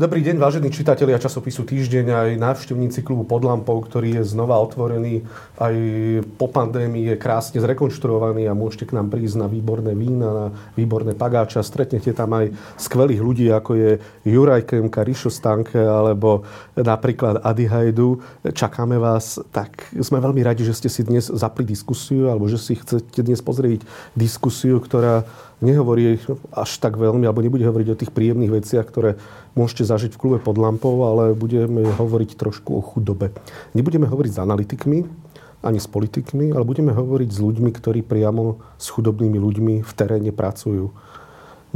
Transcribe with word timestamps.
Dobrý 0.00 0.24
deň, 0.24 0.40
vážení 0.40 0.72
čitatelia 0.72 1.20
časopisu 1.20 1.68
Týždeň, 1.68 2.06
aj 2.08 2.40
návštevníci 2.40 3.04
klubu 3.04 3.28
pod 3.28 3.44
lampou, 3.44 3.84
ktorý 3.84 4.16
je 4.16 4.32
znova 4.32 4.56
otvorený, 4.56 5.28
aj 5.60 5.76
po 6.40 6.48
pandémii 6.48 7.12
je 7.12 7.20
krásne 7.20 7.60
zrekonštruovaný 7.60 8.48
a 8.48 8.56
môžete 8.56 8.88
k 8.88 8.96
nám 8.96 9.12
prísť 9.12 9.44
na 9.44 9.44
výborné 9.44 9.92
vína, 9.92 10.28
na 10.32 10.46
výborné 10.72 11.12
pagáča. 11.12 11.60
Stretnete 11.60 12.16
tam 12.16 12.32
aj 12.32 12.48
skvelých 12.80 13.20
ľudí, 13.20 13.52
ako 13.52 13.76
je 13.76 13.90
Juraj 14.24 14.72
Kemka, 14.72 15.04
Rišo 15.04 15.28
Stanke 15.28 15.76
alebo 15.76 16.48
napríklad 16.80 17.44
Adi 17.44 17.68
Hajdu. 17.68 18.24
Čakáme 18.56 18.96
vás, 18.96 19.36
tak 19.52 19.84
sme 20.00 20.16
veľmi 20.16 20.40
radi, 20.40 20.64
že 20.64 20.80
ste 20.80 20.88
si 20.88 21.04
dnes 21.04 21.28
zapli 21.28 21.68
diskusiu 21.68 22.32
alebo 22.32 22.48
že 22.48 22.56
si 22.56 22.72
chcete 22.72 23.20
dnes 23.20 23.44
pozrieť 23.44 23.84
diskusiu, 24.16 24.80
ktorá 24.80 25.28
nehovorí 25.60 26.20
až 26.52 26.70
tak 26.80 26.96
veľmi, 26.96 27.24
alebo 27.28 27.44
nebude 27.44 27.64
hovoriť 27.64 27.88
o 27.92 27.98
tých 28.00 28.12
príjemných 28.12 28.60
veciach, 28.60 28.84
ktoré 28.88 29.20
môžete 29.54 29.84
zažiť 29.88 30.16
v 30.16 30.20
klube 30.20 30.38
pod 30.40 30.56
lampou, 30.56 30.96
ale 31.04 31.36
budeme 31.36 31.84
hovoriť 31.84 32.36
trošku 32.36 32.70
o 32.76 32.82
chudobe. 32.82 33.32
Nebudeme 33.76 34.08
hovoriť 34.08 34.32
s 34.36 34.42
analytikmi, 34.42 34.98
ani 35.60 35.76
s 35.76 35.88
politikmi, 35.88 36.56
ale 36.56 36.64
budeme 36.64 36.96
hovoriť 36.96 37.30
s 37.30 37.38
ľuďmi, 37.38 37.70
ktorí 37.76 38.00
priamo 38.00 38.64
s 38.80 38.88
chudobnými 38.88 39.36
ľuďmi 39.36 39.74
v 39.84 39.92
teréne 39.92 40.32
pracujú. 40.32 40.88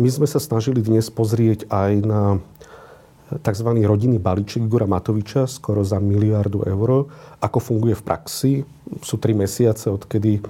My 0.01 0.09
sme 0.09 0.27
sa 0.27 0.41
snažili 0.41 0.81
dnes 0.81 1.13
pozrieť 1.13 1.69
aj 1.69 1.93
na 2.03 2.41
tzv. 3.31 3.69
rodinný 3.85 4.17
balíček 4.17 4.65
Igora 4.65 4.89
Matoviča, 4.89 5.45
skoro 5.45 5.85
za 5.85 6.01
miliardu 6.01 6.65
eur. 6.65 7.13
Ako 7.45 7.59
funguje 7.61 7.95
v 7.95 8.03
praxi? 8.03 8.53
Sú 9.05 9.21
tri 9.21 9.37
mesiace, 9.37 9.93
odkedy 9.93 10.41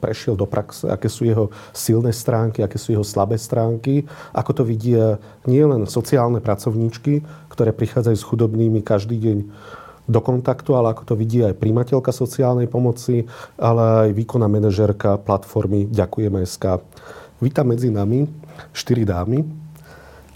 prešiel 0.00 0.34
do 0.40 0.48
praxe, 0.48 0.88
aké 0.88 1.06
sú 1.12 1.28
jeho 1.28 1.52
silné 1.76 2.16
stránky, 2.16 2.64
aké 2.64 2.80
sú 2.80 2.96
jeho 2.96 3.04
slabé 3.04 3.36
stránky, 3.36 4.08
ako 4.32 4.50
to 4.56 4.62
vidia 4.64 5.20
nielen 5.44 5.84
sociálne 5.84 6.40
pracovníčky, 6.40 7.20
ktoré 7.52 7.76
prichádzajú 7.76 8.16
s 8.16 8.24
chudobnými 8.24 8.80
každý 8.80 9.20
deň 9.20 9.38
do 10.10 10.20
kontaktu, 10.24 10.74
ale 10.74 10.96
ako 10.96 11.12
to 11.12 11.14
vidí 11.14 11.44
aj 11.44 11.54
primateľka 11.60 12.10
sociálnej 12.10 12.66
pomoci, 12.66 13.28
ale 13.60 14.08
aj 14.08 14.16
výkonná 14.16 14.50
manažérka 14.50 15.20
platformy 15.22 15.86
Ďakujeme 15.86 16.42
SK. 16.42 16.82
Vítam 17.38 17.70
medzi 17.70 17.92
nami 17.92 18.26
štyri 18.74 19.06
dámy, 19.06 19.59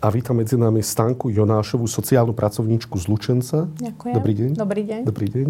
a 0.05 0.13
vítam 0.13 0.37
medzi 0.37 0.61
nami 0.61 0.85
Stanku 0.85 1.33
Jonášovú, 1.33 1.89
sociálnu 1.89 2.37
pracovníčku 2.37 2.93
z 3.01 3.09
Lučenca. 3.09 3.65
Ďakujem. 3.81 4.13
Dobrý 4.13 4.33
deň. 4.37 4.51
Dobrý 4.53 4.83
deň. 4.85 5.01
Dobrý 5.09 5.29
deň. 5.33 5.47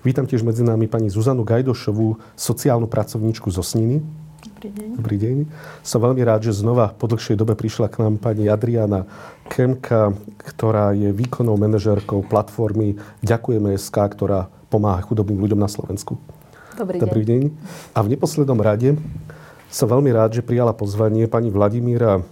Vítam 0.00 0.24
tiež 0.24 0.40
medzi 0.48 0.64
nami 0.64 0.88
pani 0.88 1.12
Zuzanu 1.12 1.44
Gajdošovú, 1.44 2.16
sociálnu 2.32 2.88
pracovníčku 2.88 3.52
zo 3.52 3.60
Sniny. 3.60 4.00
Dobrý 4.48 4.70
deň. 4.72 4.88
Dobrý 4.96 5.16
deň. 5.20 5.36
Som 5.84 6.00
veľmi 6.00 6.24
rád, 6.24 6.48
že 6.48 6.56
znova 6.56 6.88
po 6.96 7.04
dlhšej 7.04 7.36
dobe 7.36 7.52
prišla 7.52 7.92
k 7.92 8.00
nám 8.00 8.16
pani 8.16 8.48
Adriana 8.48 9.04
Kemka, 9.52 10.16
ktorá 10.40 10.96
je 10.96 11.12
výkonnou 11.12 11.60
manažérkou 11.60 12.24
platformy 12.32 12.96
Ďakujeme 13.20 13.76
SK, 13.76 14.16
ktorá 14.16 14.48
pomáha 14.72 15.04
chudobným 15.04 15.36
ľuďom 15.44 15.60
na 15.60 15.68
Slovensku. 15.68 16.16
Dobrý, 16.80 16.96
Dobrý 16.96 17.28
deň. 17.28 17.42
deň. 17.44 17.92
A 17.92 17.98
v 18.00 18.16
neposlednom 18.16 18.56
rade 18.56 18.96
som 19.68 19.84
veľmi 19.84 20.08
rád, 20.16 20.32
že 20.32 20.40
prijala 20.40 20.72
pozvanie 20.72 21.28
pani 21.28 21.52
Vladimíra 21.52 22.24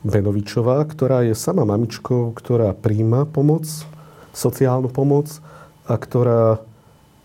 Venovičová, 0.00 0.80
ktorá 0.88 1.28
je 1.28 1.36
sama 1.36 1.68
mamičkou, 1.68 2.32
ktorá 2.32 2.72
príjma 2.72 3.28
pomoc, 3.28 3.68
sociálnu 4.32 4.88
pomoc 4.88 5.28
a 5.84 5.94
ktorá 6.00 6.64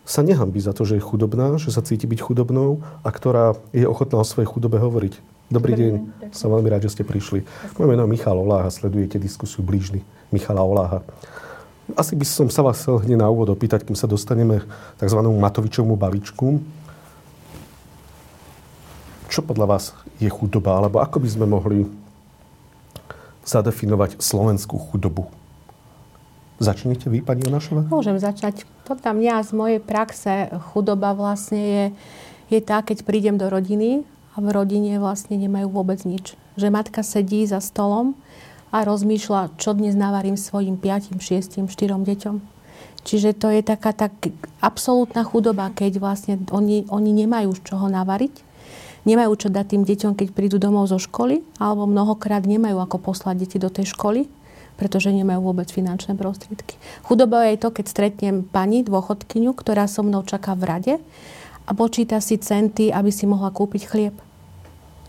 sa 0.06 0.22
nehambí 0.22 0.62
za 0.62 0.76
to, 0.76 0.86
že 0.86 1.02
je 1.02 1.08
chudobná, 1.08 1.58
že 1.58 1.74
sa 1.74 1.82
cíti 1.82 2.06
byť 2.06 2.20
chudobnou 2.22 2.86
a 3.02 3.10
ktorá 3.10 3.58
je 3.74 3.90
ochotná 3.90 4.22
o 4.22 4.28
svojej 4.28 4.46
chudobe 4.46 4.78
hovoriť. 4.78 5.18
Dobrý, 5.50 5.74
Dobrý 5.74 5.82
deň, 5.82 5.94
deň. 5.94 6.34
som 6.34 6.54
veľmi 6.54 6.70
rád, 6.70 6.86
že 6.86 7.00
ste 7.00 7.04
prišli. 7.06 7.46
Moje 7.78 7.88
meno 7.90 8.06
je 8.06 8.14
Michal 8.14 8.38
Oláha, 8.38 8.70
sledujete 8.70 9.18
diskusiu 9.18 9.66
blížny 9.66 10.02
Michala 10.30 10.62
Oláha. 10.62 11.00
Asi 11.94 12.18
by 12.18 12.26
som 12.26 12.50
sa 12.50 12.66
vás 12.66 12.82
chcel 12.82 12.98
hneď 13.06 13.22
na 13.22 13.30
úvod 13.30 13.54
opýtať, 13.54 13.86
kým 13.86 13.94
sa 13.94 14.10
dostaneme 14.10 14.66
k 14.66 14.66
tzv. 15.06 15.22
Matovičovmu 15.22 15.94
balíčku. 15.94 16.58
Čo 19.30 19.46
podľa 19.46 19.70
vás 19.70 19.94
je 20.18 20.26
chudoba? 20.30 20.82
Alebo 20.82 20.98
ako 20.98 21.22
by 21.22 21.30
sme 21.30 21.46
mohli 21.46 21.86
zadefinovať 23.46 24.20
slovenskú 24.20 24.76
chudobu? 24.82 25.30
Začnete 26.58 27.12
vy, 27.12 27.20
pani 27.22 27.46
Jonášová? 27.46 27.86
Môžem 27.92 28.18
začať. 28.18 28.64
Podľa 28.88 29.12
mňa 29.12 29.34
z 29.44 29.52
mojej 29.52 29.80
praxe 29.84 30.50
chudoba 30.72 31.12
vlastne 31.12 31.62
je, 31.62 31.86
je 32.48 32.60
tá, 32.64 32.80
keď 32.80 33.04
prídem 33.04 33.36
do 33.36 33.52
rodiny 33.52 34.08
a 34.34 34.44
v 34.44 34.50
rodine 34.52 34.96
vlastne 34.98 35.36
nemajú 35.36 35.68
vôbec 35.68 36.00
nič. 36.08 36.34
Že 36.56 36.72
matka 36.72 37.04
sedí 37.04 37.44
za 37.44 37.60
stolom 37.60 38.16
a 38.72 38.88
rozmýšľa, 38.88 39.60
čo 39.60 39.76
dnes 39.76 40.00
navarím 40.00 40.40
svojim 40.40 40.80
5, 40.80 41.20
6, 41.20 41.68
4 41.68 41.72
deťom. 41.76 42.36
Čiže 43.06 43.38
to 43.38 43.54
je 43.54 43.62
taká 43.62 43.94
tak 43.94 44.16
absolútna 44.64 45.22
chudoba, 45.22 45.70
keď 45.70 46.02
vlastne 46.02 46.42
oni, 46.50 46.90
oni 46.90 47.12
nemajú 47.14 47.54
z 47.54 47.62
čoho 47.68 47.86
navariť 47.92 48.55
nemajú 49.06 49.32
čo 49.38 49.48
dať 49.54 49.66
tým 49.78 49.84
deťom, 49.86 50.14
keď 50.18 50.28
prídu 50.34 50.58
domov 50.58 50.90
zo 50.90 51.00
školy, 51.00 51.46
alebo 51.62 51.86
mnohokrát 51.86 52.44
nemajú 52.44 52.82
ako 52.82 52.98
poslať 53.00 53.46
deti 53.46 53.58
do 53.62 53.70
tej 53.70 53.94
školy, 53.94 54.28
pretože 54.76 55.14
nemajú 55.14 55.40
vôbec 55.46 55.70
finančné 55.72 56.20
prostriedky. 56.20 56.76
Chudoba 57.06 57.48
je 57.48 57.62
to, 57.62 57.72
keď 57.72 57.86
stretnem 57.88 58.36
pani 58.44 58.84
dôchodkyňu, 58.84 59.56
ktorá 59.56 59.88
so 59.88 60.04
mnou 60.04 60.26
čaká 60.28 60.58
v 60.58 60.64
rade 60.68 60.94
a 61.66 61.72
počíta 61.72 62.20
si 62.20 62.36
centy, 62.42 62.92
aby 62.92 63.14
si 63.14 63.24
mohla 63.30 63.54
kúpiť 63.54 63.82
chlieb. 63.88 64.25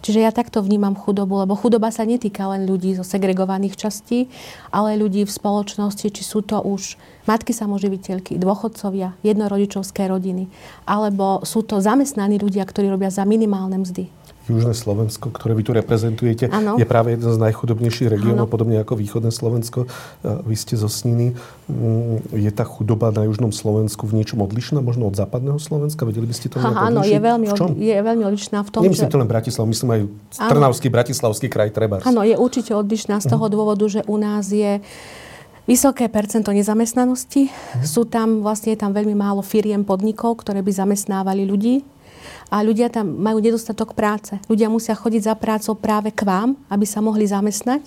Čiže 0.05 0.23
ja 0.23 0.31
takto 0.31 0.63
vnímam 0.63 0.95
chudobu, 0.95 1.43
lebo 1.43 1.59
chudoba 1.59 1.91
sa 1.91 2.07
netýka 2.07 2.47
len 2.53 2.69
ľudí 2.69 2.95
zo 2.95 3.03
segregovaných 3.03 3.75
častí, 3.75 4.29
ale 4.71 5.01
ľudí 5.01 5.25
v 5.25 5.33
spoločnosti, 5.33 6.07
či 6.13 6.23
sú 6.23 6.45
to 6.45 6.61
už 6.63 7.01
matky 7.27 7.51
samoživiteľky, 7.51 8.39
dôchodcovia, 8.39 9.19
jednorodičovské 9.27 10.07
rodiny, 10.07 10.47
alebo 10.87 11.43
sú 11.43 11.67
to 11.67 11.83
zamestnaní 11.83 12.39
ľudia, 12.39 12.63
ktorí 12.63 12.87
robia 12.87 13.11
za 13.11 13.27
minimálne 13.27 13.83
mzdy. 13.83 14.26
Južné 14.47 14.79
Slovensko, 14.79 15.35
ktoré 15.35 15.59
vy 15.59 15.63
tu 15.67 15.75
reprezentujete, 15.75 16.47
ano. 16.47 16.79
je 16.79 16.87
práve 16.87 17.19
jeden 17.19 17.27
z 17.27 17.39
najchudobnejších 17.39 18.07
regiónov, 18.07 18.47
podobne 18.47 18.79
ako 18.79 18.95
východné 18.95 19.35
Slovensko. 19.35 19.91
Vy 20.23 20.55
ste 20.55 20.79
zo 20.79 20.87
Sniny. 20.87 21.35
Mm, 21.67 22.23
je 22.31 22.51
tá 22.55 22.63
chudoba 22.63 23.11
na 23.11 23.27
Južnom 23.27 23.51
Slovensku 23.51 24.07
v 24.07 24.23
niečom 24.23 24.39
odlišná, 24.39 24.79
možno 24.79 25.11
od 25.11 25.19
západného 25.19 25.59
Slovenska? 25.59 26.07
Vedeli 26.07 26.31
by 26.31 26.35
ste 26.39 26.47
to 26.47 26.63
nejak 26.63 26.79
Áno, 26.79 27.03
je 27.03 27.19
veľmi, 27.19 27.47
je 27.75 27.99
veľmi 27.99 28.23
odlišná 28.23 28.63
v 28.63 28.71
tom, 28.71 28.87
Nemyslím 28.87 29.11
že... 29.11 29.15
to 29.15 29.19
len 29.19 29.27
Bratislav, 29.27 29.67
myslím 29.67 29.91
aj 29.91 30.01
Trnavský, 30.39 30.87
Bratislavský 30.95 31.47
kraj 31.51 31.75
treba. 31.75 31.99
Áno, 32.07 32.23
je 32.23 32.39
určite 32.39 32.71
odlišná 32.71 33.19
z 33.19 33.27
toho 33.27 33.51
uh-huh. 33.51 33.55
dôvodu, 33.59 33.83
že 33.91 34.07
u 34.07 34.15
nás 34.15 34.47
je 34.55 34.79
Vysoké 35.67 36.07
percento 36.07 36.55
nezamestnanosti. 36.55 37.51
Uh-huh. 37.51 37.83
Sú 37.83 38.07
tam, 38.07 38.47
vlastne 38.47 38.79
je 38.79 38.79
tam 38.79 38.95
veľmi 38.95 39.19
málo 39.19 39.43
firiem, 39.43 39.83
podnikov, 39.83 40.39
ktoré 40.39 40.63
by 40.63 40.71
zamestnávali 40.71 41.43
ľudí 41.43 41.96
a 42.47 42.63
ľudia 42.63 42.87
tam 42.87 43.11
majú 43.11 43.43
nedostatok 43.43 43.93
práce. 43.99 44.39
Ľudia 44.47 44.71
musia 44.71 44.95
chodiť 44.95 45.23
za 45.27 45.35
prácou 45.35 45.75
práve 45.75 46.15
k 46.15 46.23
vám, 46.23 46.55
aby 46.71 46.87
sa 46.87 47.03
mohli 47.03 47.27
zamestnať 47.27 47.83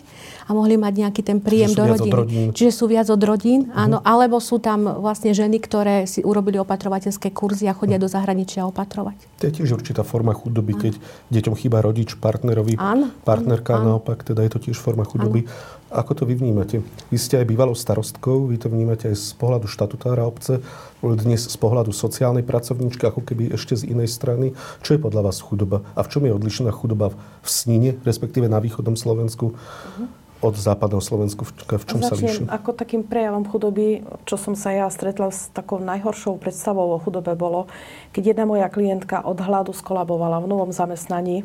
a 0.48 0.52
mohli 0.52 0.76
mať 0.76 0.94
nejaký 1.06 1.22
ten 1.24 1.40
príjem 1.40 1.72
do 1.72 1.84
rodiny. 1.88 2.52
Čiže 2.52 2.72
sú 2.76 2.92
viac 2.92 3.08
od 3.08 3.22
rodín, 3.24 3.72
uh-huh. 3.72 3.86
áno, 3.88 3.98
alebo 4.04 4.44
sú 4.44 4.60
tam 4.60 5.00
vlastne 5.00 5.32
ženy, 5.32 5.64
ktoré 5.64 6.04
si 6.04 6.20
urobili 6.26 6.60
opatrovateľské 6.60 7.32
kurzy 7.32 7.72
a 7.72 7.74
chodia 7.74 7.96
uh-huh. 7.96 8.10
do 8.10 8.12
zahraničia 8.12 8.68
opatrovať. 8.68 9.16
To 9.40 9.44
je 9.48 9.54
tiež 9.64 9.80
určitá 9.80 10.04
forma 10.04 10.36
chudoby, 10.36 10.76
áno. 10.76 10.82
keď 10.84 10.94
deťom 11.32 11.56
chýba 11.56 11.80
rodič, 11.80 12.20
partnerovi, 12.20 12.76
áno, 12.76 13.16
partnerka 13.24 13.80
áno. 13.80 13.96
naopak, 13.96 14.28
teda 14.28 14.44
je 14.44 14.52
to 14.52 14.60
tiež 14.70 14.76
forma 14.76 15.08
chudoby. 15.08 15.48
Áno. 15.48 15.79
Ako 15.90 16.14
to 16.14 16.24
vy 16.30 16.38
vnímate? 16.38 16.86
Vy 17.10 17.18
ste 17.18 17.42
aj 17.42 17.50
bývalou 17.50 17.74
starostkou, 17.74 18.46
vy 18.46 18.62
to 18.62 18.70
vnímate 18.70 19.10
aj 19.10 19.18
z 19.18 19.34
pohľadu 19.42 19.66
štatutára 19.66 20.22
obce, 20.22 20.62
dnes 21.02 21.50
z 21.50 21.58
pohľadu 21.58 21.90
sociálnej 21.90 22.46
pracovníčky, 22.46 23.10
ako 23.10 23.26
keby 23.26 23.58
ešte 23.58 23.74
z 23.74 23.90
inej 23.90 24.14
strany. 24.14 24.54
Čo 24.86 24.96
je 24.96 25.00
podľa 25.02 25.34
vás 25.34 25.42
chudoba? 25.42 25.82
A 25.98 26.06
v 26.06 26.12
čom 26.14 26.22
je 26.30 26.36
odlišná 26.38 26.70
chudoba 26.70 27.10
v 27.42 27.50
Snine, 27.50 27.98
respektíve 28.06 28.46
na 28.46 28.62
východnom 28.62 28.94
Slovensku? 28.94 29.58
Uh-huh 29.58 30.20
od 30.40 30.56
západného 30.56 31.04
Slovensku? 31.04 31.44
V, 31.44 31.52
v 31.52 31.86
čom 31.86 32.00
Začnem 32.00 32.08
sa 32.08 32.16
líši? 32.16 32.44
ako 32.48 32.72
takým 32.72 33.04
prejavom 33.04 33.44
chudoby, 33.44 34.08
čo 34.24 34.40
som 34.40 34.56
sa 34.56 34.72
ja 34.72 34.88
stretla 34.88 35.36
s 35.36 35.52
takou 35.52 35.84
najhoršou 35.84 36.40
predstavou 36.40 36.96
o 36.96 37.00
chudobe 37.00 37.36
bolo, 37.36 37.68
keď 38.16 38.36
jedna 38.36 38.46
moja 38.48 38.72
klientka 38.72 39.20
od 39.20 39.36
hladu 39.36 39.76
skolabovala 39.76 40.40
v 40.40 40.48
novom 40.48 40.72
zamestnaní 40.72 41.44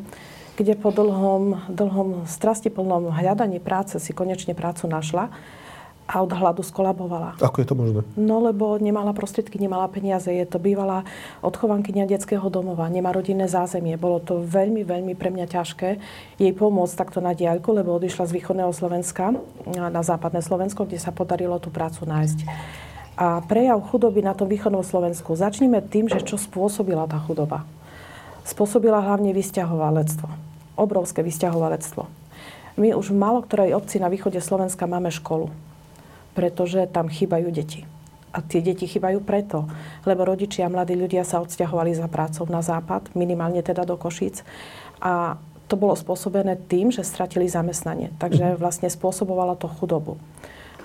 kde 0.55 0.73
po 0.79 0.91
dlhom, 0.91 1.67
dlhom 1.67 2.23
strastiplnom 2.27 3.11
hľadaní 3.11 3.59
práce 3.59 3.99
si 3.99 4.15
konečne 4.15 4.55
prácu 4.55 4.87
našla 4.87 5.31
a 6.05 6.21
od 6.21 6.29
hladu 6.29 6.61
skolabovala. 6.61 7.33
Ako 7.41 7.65
je 7.65 7.67
to 7.67 7.73
možné? 7.73 7.99
No, 8.13 8.37
lebo 8.37 8.77
nemala 8.77 9.09
prostriedky, 9.09 9.57
nemala 9.57 9.89
peniaze. 9.89 10.29
Je 10.29 10.45
to 10.45 10.61
bývala 10.61 11.01
odchovankyňa 11.41 12.05
detského 12.05 12.45
domova, 12.53 12.85
nemá 12.93 13.09
rodinné 13.09 13.49
zázemie. 13.49 13.97
Bolo 13.97 14.21
to 14.21 14.45
veľmi, 14.45 14.85
veľmi 14.85 15.17
pre 15.17 15.33
mňa 15.33 15.49
ťažké 15.49 15.89
jej 16.37 16.53
pomôcť 16.53 16.93
takto 16.93 17.25
na 17.25 17.33
diaľku, 17.33 17.73
lebo 17.73 17.97
odišla 17.97 18.29
z 18.29 18.35
východného 18.37 18.69
Slovenska 18.69 19.33
na 19.73 20.01
západné 20.05 20.45
Slovensko, 20.45 20.85
kde 20.85 21.01
sa 21.01 21.09
podarilo 21.09 21.57
tú 21.57 21.73
prácu 21.73 22.05
nájsť. 22.05 22.39
A 23.17 23.41
prejav 23.41 23.81
chudoby 23.89 24.21
na 24.21 24.37
tom 24.37 24.45
východnom 24.45 24.85
Slovensku. 24.85 25.33
Začníme 25.33 25.81
tým, 25.89 26.05
že 26.05 26.21
čo 26.21 26.37
spôsobila 26.37 27.09
tá 27.09 27.17
chudoba. 27.17 27.65
Spôsobila 28.45 29.01
hlavne 29.01 29.33
vysťahovalectvo 29.33 30.44
obrovské 30.75 31.23
vysťahovalectvo. 31.23 32.07
My 32.75 32.91
už 32.91 33.15
v 33.15 33.19
malo 33.19 33.39
ktorej 33.43 33.75
obci 33.75 34.03
na 34.03 34.11
východe 34.11 34.39
Slovenska 34.43 34.83
máme 34.87 35.07
školu. 35.11 35.51
pretože 36.35 36.91
tam 36.91 37.07
chýbajú 37.07 37.47
deti. 37.49 37.87
A 38.35 38.43
tie 38.43 38.59
deti 38.59 38.83
chýbajú 38.83 39.23
preto, 39.23 39.63
lebo 40.03 40.27
rodičia, 40.27 40.67
mladí 40.67 40.91
ľudia 40.99 41.23
sa 41.23 41.39
odsťahovali 41.39 41.95
za 41.95 42.11
prácou 42.11 42.43
na 42.51 42.59
západ, 42.59 43.15
minimálne 43.15 43.63
teda 43.63 43.87
do 43.87 43.95
Košíc. 43.95 44.43
A 44.99 45.39
to 45.71 45.79
bolo 45.79 45.95
spôsobené 45.95 46.59
tým, 46.67 46.91
že 46.91 47.07
stratili 47.07 47.47
zamestnanie. 47.47 48.11
Takže 48.19 48.59
vlastne 48.59 48.91
spôsobovalo 48.91 49.55
to 49.55 49.71
chudobu. 49.71 50.19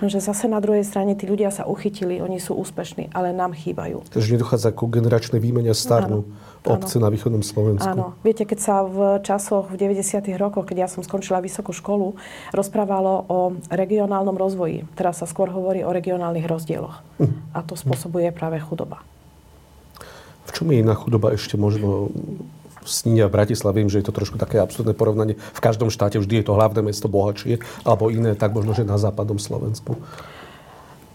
Že 0.01 0.17
zase 0.17 0.49
na 0.49 0.57
druhej 0.57 0.81
strane 0.81 1.13
tí 1.13 1.29
ľudia 1.29 1.53
sa 1.53 1.69
uchytili, 1.69 2.17
oni 2.17 2.41
sú 2.41 2.57
úspešní, 2.57 3.13
ale 3.13 3.37
nám 3.37 3.53
chýbajú. 3.53 4.01
Takže 4.09 4.33
nedochádza 4.33 4.73
ku 4.73 4.89
generačnej 4.89 5.37
výmene 5.37 5.77
starnú 5.77 6.25
obce 6.65 6.97
na 6.97 7.09
východnom 7.09 7.45
Slovensku. 7.45 7.85
Áno. 7.85 8.17
Viete, 8.25 8.45
keď 8.45 8.59
sa 8.61 8.75
v 8.85 9.21
časoch, 9.21 9.69
v 9.73 9.77
90. 9.77 10.25
rokoch, 10.37 10.65
keď 10.69 10.85
ja 10.85 10.89
som 10.89 11.01
skončila 11.01 11.41
vysokú 11.41 11.73
školu, 11.73 12.17
rozprávalo 12.53 13.25
o 13.29 13.39
regionálnom 13.69 14.37
rozvoji. 14.37 14.85
Teraz 14.93 15.21
sa 15.21 15.29
skôr 15.29 15.49
hovorí 15.49 15.81
o 15.85 15.93
regionálnych 15.93 16.45
rozdieloch. 16.45 17.01
Uh. 17.17 17.29
A 17.53 17.65
to 17.65 17.73
spôsobuje 17.73 18.29
práve 18.33 18.61
chudoba. 18.61 19.01
V 20.45 20.51
čom 20.53 20.69
je 20.73 20.81
iná 20.81 20.97
chudoba 20.97 21.33
ešte 21.33 21.57
možno 21.57 22.09
Sníňa 22.81 23.29
v 23.29 23.35
Bratislave, 23.37 23.81
viem, 23.81 23.89
že 23.89 24.01
je 24.01 24.09
to 24.09 24.15
trošku 24.15 24.41
také 24.41 24.57
absurdné 24.57 24.97
porovnanie. 24.97 25.37
V 25.37 25.61
každom 25.61 25.93
štáte 25.93 26.17
vždy 26.17 26.41
je 26.41 26.45
to 26.49 26.57
hlavné 26.57 26.81
mesto 26.81 27.05
bohatšie, 27.05 27.61
alebo 27.85 28.09
iné, 28.09 28.33
tak 28.33 28.57
možno, 28.57 28.73
že 28.73 28.87
na 28.87 28.97
západom 28.97 29.37
Slovensku. 29.37 29.97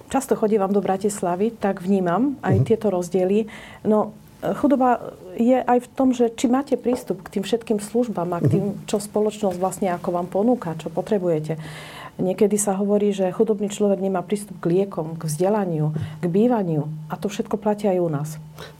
Často 0.07 0.39
chodím 0.39 0.63
vám 0.63 0.71
do 0.71 0.79
Bratislavy, 0.79 1.59
tak 1.59 1.83
vnímam 1.83 2.39
aj 2.39 2.55
uh-huh. 2.55 2.67
tieto 2.71 2.87
rozdiely. 2.95 3.51
No, 3.83 4.15
chudoba 4.55 5.17
je 5.35 5.59
aj 5.59 5.79
v 5.83 5.89
tom, 5.97 6.15
že 6.15 6.31
či 6.31 6.47
máte 6.47 6.79
prístup 6.79 7.25
k 7.27 7.39
tým 7.39 7.45
všetkým 7.45 7.79
službám 7.83 8.31
a 8.37 8.39
k 8.39 8.57
tým, 8.57 8.65
mhm. 8.73 8.77
čo 8.87 9.03
spoločnosť 9.03 9.59
vlastne 9.59 9.89
ako 9.93 10.09
vám 10.12 10.29
ponúka, 10.31 10.79
čo 10.79 10.93
potrebujete. 10.93 11.59
Niekedy 12.17 12.57
sa 12.57 12.73
hovorí, 12.73 13.13
že 13.13 13.29
chudobný 13.29 13.69
človek 13.69 14.01
nemá 14.01 14.25
prístup 14.25 14.57
k 14.65 14.73
liekom, 14.73 15.21
k 15.21 15.29
vzdelaniu, 15.29 15.93
k 16.21 16.25
bývaniu. 16.25 16.89
A 17.13 17.21
to 17.21 17.29
všetko 17.29 17.61
platí 17.61 17.85
aj 17.93 18.01
u 18.01 18.09
nás. 18.09 18.29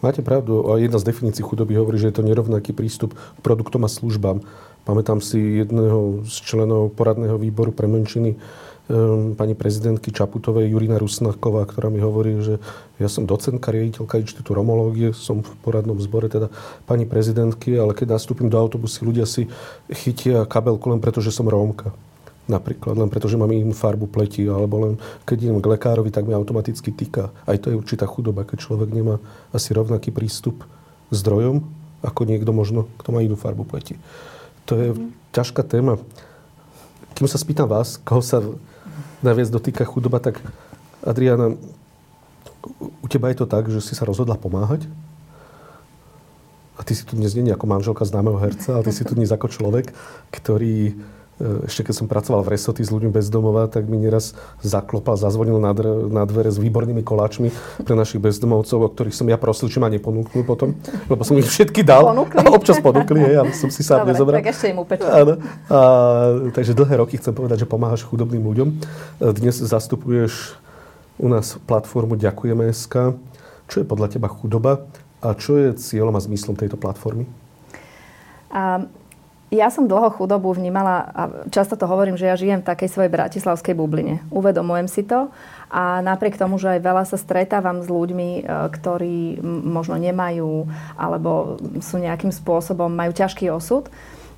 Máte 0.01 0.25
pravdu. 0.25 0.65
Jedna 0.81 0.97
z 0.97 1.13
definícií 1.13 1.45
chudoby 1.45 1.77
hovorí, 1.77 2.01
že 2.01 2.09
je 2.09 2.17
to 2.17 2.25
nerovnaký 2.25 2.73
prístup 2.73 3.13
k 3.13 3.41
produktom 3.45 3.85
a 3.85 3.93
službám. 3.93 4.41
Pamätám 4.89 5.21
si 5.21 5.61
jedného 5.61 6.25
z 6.25 6.37
členov 6.49 6.97
poradného 6.97 7.37
výboru 7.37 7.77
pre 7.77 7.91
menšiny, 7.91 8.41
um, 8.89 9.35
pani 9.37 9.53
prezidentky 9.53 10.15
Čaputovej, 10.15 10.71
Jurina 10.73 10.97
Rusnaková, 10.97 11.67
ktorá 11.67 11.91
mi 11.91 12.01
hovorí, 12.01 12.39
že 12.41 12.63
ja 12.97 13.11
som 13.11 13.27
docentka, 13.29 13.75
riaditeľka 13.75 14.23
Inštitútu 14.23 14.55
romológie, 14.57 15.11
som 15.13 15.43
v 15.43 15.51
poradnom 15.61 15.99
zbore 15.99 16.31
teda 16.31 16.49
pani 16.87 17.05
prezidentky, 17.05 17.77
ale 17.77 17.93
keď 17.93 18.17
nastúpim 18.17 18.49
do 18.49 18.57
autobusy, 18.57 19.03
ľudia 19.05 19.27
si 19.27 19.51
chytia 19.91 20.47
kabelku 20.47 20.89
len 20.89 21.03
preto, 21.03 21.19
že 21.19 21.35
som 21.35 21.51
Rómka. 21.51 21.93
Napríklad 22.47 22.95
len 22.95 23.11
preto, 23.11 23.27
že 23.27 23.35
mám 23.35 23.51
inú 23.51 23.75
farbu 23.75 24.07
pleti, 24.07 24.47
alebo 24.47 24.87
len 24.87 24.93
keď 25.27 25.51
idem 25.51 25.59
k 25.59 25.67
lekárovi, 25.67 26.15
tak 26.15 26.31
mi 26.31 26.35
automaticky 26.35 26.95
týka. 26.95 27.35
Aj 27.43 27.59
to 27.59 27.75
je 27.75 27.79
určitá 27.79 28.07
chudoba, 28.07 28.47
keď 28.47 28.63
človek 28.63 28.95
nemá 28.95 29.19
asi 29.51 29.75
rovnaký 29.75 30.15
prístup 30.15 30.63
k 31.11 31.13
zdrojom, 31.13 31.67
ako 32.07 32.21
niekto 32.23 32.55
možno, 32.55 32.87
kto 33.03 33.11
má 33.11 33.19
inú 33.27 33.35
farbu 33.35 33.67
pleti. 33.67 33.99
To 34.71 34.79
je 34.79 34.89
mm. 34.95 35.35
ťažká 35.35 35.67
téma. 35.67 35.99
Kým 37.19 37.27
sa 37.27 37.35
spýtam 37.35 37.67
vás, 37.67 37.99
koho 38.07 38.23
sa 38.23 38.39
najviac 39.27 39.51
dotýka 39.51 39.83
chudoba, 39.83 40.23
tak 40.23 40.39
Adriana, 41.03 41.59
u 43.03 43.07
teba 43.11 43.31
je 43.35 43.43
to 43.43 43.47
tak, 43.51 43.67
že 43.67 43.83
si 43.83 43.99
sa 43.99 44.07
rozhodla 44.07 44.39
pomáhať? 44.39 44.87
A 46.77 46.85
ty 46.85 46.93
si 46.93 47.03
tu 47.03 47.17
dnes 47.17 47.33
nie 47.35 47.51
ako 47.51 47.67
manželka 47.67 48.05
známeho 48.05 48.37
herca, 48.37 48.77
ale 48.77 48.87
ty 48.87 48.93
si 48.93 49.03
tu 49.03 49.17
dnes 49.17 49.33
ako 49.33 49.49
človek, 49.49 49.91
ktorý 50.31 50.95
ešte 51.37 51.93
keď 51.93 51.95
som 52.01 52.07
pracoval 52.09 52.41
v 52.41 52.57
resoty 52.57 52.81
s 52.81 52.89
ľuďmi 52.89 53.13
bez 53.13 53.29
domova, 53.29 53.69
tak 53.69 53.85
mi 53.93 54.01
neraz 54.01 54.33
zaklopal, 54.65 55.21
zazvonil 55.21 55.61
na, 55.61 55.77
dre, 55.77 56.09
na 56.09 56.25
dvere 56.25 56.49
s 56.49 56.57
výbornými 56.57 57.05
koláčmi 57.05 57.53
pre 57.85 57.93
našich 57.93 58.25
bezdomovcov, 58.25 58.79
o 58.81 58.89
ktorých 58.89 59.13
som 59.13 59.29
ja 59.29 59.37
prosil, 59.37 59.69
či 59.69 59.77
ma 59.77 59.93
neponúknú 59.93 60.49
potom, 60.49 60.73
lebo 61.13 61.21
som 61.29 61.37
ich 61.37 61.45
všetky 61.45 61.85
dal. 61.85 62.09
Ponúkli? 62.09 62.41
A 62.41 62.49
občas 62.49 62.81
ponúkli, 62.81 63.21
hej, 63.21 63.37
ale 63.45 63.51
som 63.53 63.69
si 63.69 63.85
sám 63.85 64.09
Dobre, 64.09 64.17
nezobral. 64.17 64.41
tak 64.41 64.49
ešte 64.49 64.67
im. 64.73 64.81
Áno. 65.13 65.33
A, 65.69 65.79
takže 66.57 66.73
dlhé 66.73 67.05
roky 67.05 67.21
chcem 67.21 67.37
povedať, 67.37 67.65
že 67.65 67.67
pomáhaš 67.69 68.09
chudobným 68.09 68.41
ľuďom. 68.41 68.69
E, 68.73 68.75
dnes 69.37 69.61
zastupuješ 69.61 70.57
u 71.21 71.29
nás 71.29 71.61
platformu 71.69 72.17
Ďakujeme 72.17 72.65
SK. 72.73 73.13
Čo 73.69 73.77
je 73.83 73.87
podľa 73.89 74.09
teba 74.09 74.33
chudoba 74.33 74.89
a 75.21 75.37
čo 75.37 75.61
je 75.61 75.77
cieľom 75.77 76.17
a 76.17 76.21
zmyslom 76.21 76.57
tejto 76.57 76.81
platformy? 76.81 77.29
Um, 78.53 78.89
ja 79.55 79.71
som 79.71 79.87
dlho 79.87 80.11
chudobu 80.11 80.51
vnímala 80.51 81.07
a 81.15 81.23
často 81.55 81.79
to 81.79 81.87
hovorím, 81.87 82.19
že 82.19 82.27
ja 82.27 82.35
žijem 82.35 82.67
v 82.67 82.69
takej 82.69 82.91
svojej 82.91 83.15
bratislavskej 83.15 83.79
bubline. 83.79 84.27
Uvedomujem 84.35 84.91
si 84.91 85.07
to 85.07 85.31
a 85.71 86.03
napriek 86.03 86.35
tomu, 86.35 86.59
že 86.59 86.79
aj 86.79 86.81
veľa 86.83 87.05
sa 87.07 87.15
stretávam 87.15 87.79
s 87.79 87.87
ľuďmi, 87.87 88.31
e, 88.39 88.43
ktorí 88.75 89.39
možno 89.47 90.03
nemajú 90.03 90.67
alebo 90.99 91.63
sú 91.79 92.03
nejakým 92.03 92.35
spôsobom, 92.35 92.91
majú 92.91 93.15
ťažký 93.15 93.47
osud, 93.55 93.87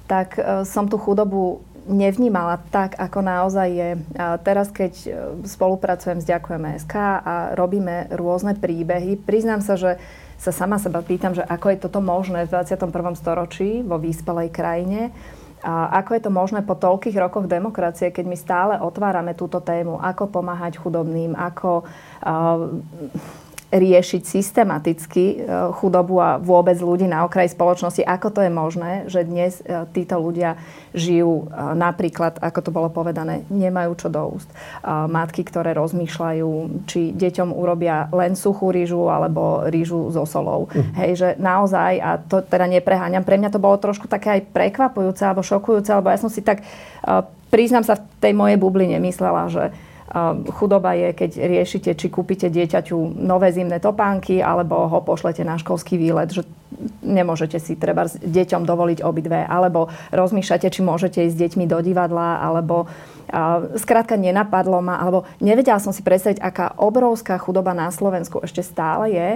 tak 0.04 0.36
e, 0.36 0.68
som 0.68 0.84
tú 0.84 1.00
chudobu 1.00 1.64
nevnímala 1.88 2.60
tak, 2.68 3.00
ako 3.00 3.24
naozaj 3.24 3.68
je. 3.72 3.90
A 4.20 4.36
teraz, 4.36 4.68
keď 4.68 4.92
e, 4.92 5.08
spolupracujem 5.48 6.20
s 6.20 6.28
Ďakujeme 6.28 6.76
SK 6.84 6.94
a 7.24 7.34
robíme 7.56 8.12
rôzne 8.12 8.52
príbehy, 8.60 9.16
priznám 9.24 9.64
sa, 9.64 9.80
že 9.80 9.96
sa 10.38 10.54
sama 10.54 10.78
seba 10.78 11.02
pýtam, 11.02 11.34
že 11.34 11.42
ako 11.42 11.66
je 11.74 11.78
toto 11.82 11.98
možné 11.98 12.46
v 12.46 12.54
21. 12.54 12.94
storočí 13.18 13.82
vo 13.82 13.98
výspelej 13.98 14.54
krajine. 14.54 15.10
A 15.58 15.98
ako 15.98 16.14
je 16.14 16.22
to 16.22 16.30
možné 16.30 16.62
po 16.62 16.78
toľkých 16.78 17.18
rokoch 17.18 17.50
demokracie, 17.50 18.14
keď 18.14 18.24
my 18.30 18.36
stále 18.38 18.74
otvárame 18.78 19.34
túto 19.34 19.58
tému, 19.58 19.98
ako 19.98 20.30
pomáhať 20.30 20.78
chudobným, 20.78 21.34
ako 21.34 21.82
uh, 21.82 22.70
riešiť 23.68 24.22
systematicky 24.24 25.24
e, 25.24 25.36
chudobu 25.76 26.16
a 26.24 26.40
vôbec 26.40 26.80
ľudí 26.80 27.04
na 27.04 27.28
okraji 27.28 27.52
spoločnosti. 27.52 28.00
Ako 28.00 28.32
to 28.32 28.40
je 28.40 28.48
možné, 28.48 29.04
že 29.12 29.28
dnes 29.28 29.60
e, 29.60 29.84
títo 29.92 30.16
ľudia 30.16 30.56
žijú 30.96 31.44
e, 31.44 31.76
napríklad, 31.76 32.40
ako 32.40 32.60
to 32.64 32.70
bolo 32.72 32.88
povedané, 32.88 33.44
nemajú 33.52 33.92
čo 34.00 34.08
do 34.08 34.24
úst. 34.40 34.48
Matky, 34.88 35.44
ktoré 35.44 35.76
rozmýšľajú, 35.76 36.50
či 36.88 37.12
deťom 37.12 37.52
urobia 37.52 38.08
len 38.08 38.32
suchú 38.32 38.72
rýžu 38.72 39.04
alebo 39.12 39.68
rýžu 39.68 40.08
so 40.16 40.24
solou. 40.24 40.72
Mm. 40.72 40.92
Hej, 41.04 41.12
že 41.12 41.28
naozaj, 41.36 41.92
a 42.00 42.10
to 42.16 42.40
teda 42.40 42.64
nepreháňam, 42.72 43.26
pre 43.26 43.36
mňa 43.36 43.52
to 43.52 43.60
bolo 43.60 43.76
trošku 43.76 44.08
také 44.08 44.40
aj 44.40 44.48
prekvapujúce 44.48 45.28
alebo 45.28 45.44
šokujúce, 45.44 45.92
alebo 45.92 46.08
ja 46.08 46.16
som 46.16 46.32
si 46.32 46.40
tak, 46.40 46.64
priznám 47.52 47.84
sa, 47.84 48.00
v 48.00 48.04
tej 48.20 48.32
mojej 48.32 48.56
bubline 48.56 48.96
myslela, 48.96 49.52
že 49.52 49.76
Chudoba 50.56 50.96
je, 50.96 51.12
keď 51.12 51.30
riešite, 51.36 51.90
či 51.92 52.08
kúpite 52.08 52.48
dieťaťu 52.48 53.20
nové 53.20 53.52
zimné 53.52 53.76
topánky, 53.76 54.40
alebo 54.40 54.88
ho 54.88 55.04
pošlete 55.04 55.44
na 55.44 55.60
školský 55.60 56.00
výlet, 56.00 56.32
že 56.32 56.48
nemôžete 57.04 57.60
si 57.60 57.76
treba 57.76 58.08
s 58.08 58.16
deťom 58.16 58.64
dovoliť 58.64 59.04
obidve, 59.04 59.44
alebo 59.44 59.92
rozmýšľate, 60.08 60.72
či 60.72 60.80
môžete 60.80 61.28
ísť 61.28 61.34
s 61.36 61.40
deťmi 61.44 61.64
do 61.68 61.84
divadla, 61.84 62.40
alebo 62.40 62.88
skrátka 63.76 64.16
nenapadlo 64.16 64.80
ma, 64.80 64.96
alebo 64.96 65.28
nevedela 65.44 65.76
som 65.76 65.92
si 65.92 66.00
predstaviť, 66.00 66.40
aká 66.40 66.72
obrovská 66.80 67.36
chudoba 67.36 67.76
na 67.76 67.92
Slovensku 67.92 68.40
ešte 68.40 68.64
stále 68.64 69.12
je 69.12 69.30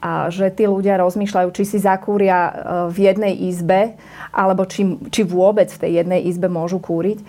a 0.00 0.28
že 0.28 0.52
tí 0.52 0.68
ľudia 0.68 1.00
rozmýšľajú, 1.00 1.48
či 1.52 1.64
si 1.64 1.78
zakúria 1.80 2.36
e, 2.36 2.52
v 2.88 2.98
jednej 3.04 3.34
izbe, 3.52 3.96
alebo 4.32 4.64
či, 4.64 4.96
či 5.12 5.24
vôbec 5.24 5.68
v 5.68 5.80
tej 5.80 5.92
jednej 6.04 6.24
izbe 6.24 6.48
môžu 6.48 6.80
kúriť 6.80 7.20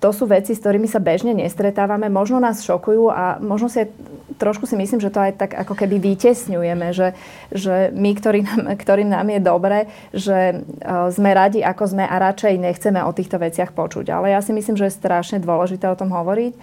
to 0.00 0.08
sú 0.08 0.24
veci, 0.24 0.56
s 0.56 0.60
ktorými 0.64 0.88
sa 0.88 1.04
bežne 1.04 1.36
nestretávame. 1.36 2.08
Možno 2.08 2.40
nás 2.40 2.64
šokujú 2.64 3.12
a 3.12 3.36
možno 3.44 3.68
si 3.68 3.84
trošku 4.36 4.66
si 4.66 4.74
myslím, 4.74 4.98
že 4.98 5.12
to 5.12 5.20
aj 5.22 5.32
tak 5.38 5.50
ako 5.54 5.74
keby 5.78 6.02
vytesňujeme, 6.02 6.90
že, 6.90 7.14
že 7.54 7.94
my, 7.94 8.10
ktorý 8.18 8.40
nám, 8.42 8.60
ktorým 8.74 9.08
nám 9.08 9.26
je 9.30 9.40
dobre, 9.40 9.78
že 10.10 10.38
e, 10.50 10.54
sme 11.14 11.30
radi, 11.32 11.62
ako 11.62 11.94
sme 11.94 12.04
a 12.04 12.16
radšej 12.18 12.58
nechceme 12.58 13.00
o 13.04 13.14
týchto 13.14 13.38
veciach 13.38 13.70
počuť. 13.70 14.10
Ale 14.10 14.34
ja 14.34 14.40
si 14.42 14.50
myslím, 14.50 14.74
že 14.74 14.90
je 14.90 14.98
strašne 14.98 15.38
dôležité 15.38 15.86
o 15.86 15.98
tom 15.98 16.10
hovoriť. 16.10 16.52
E, 16.54 16.58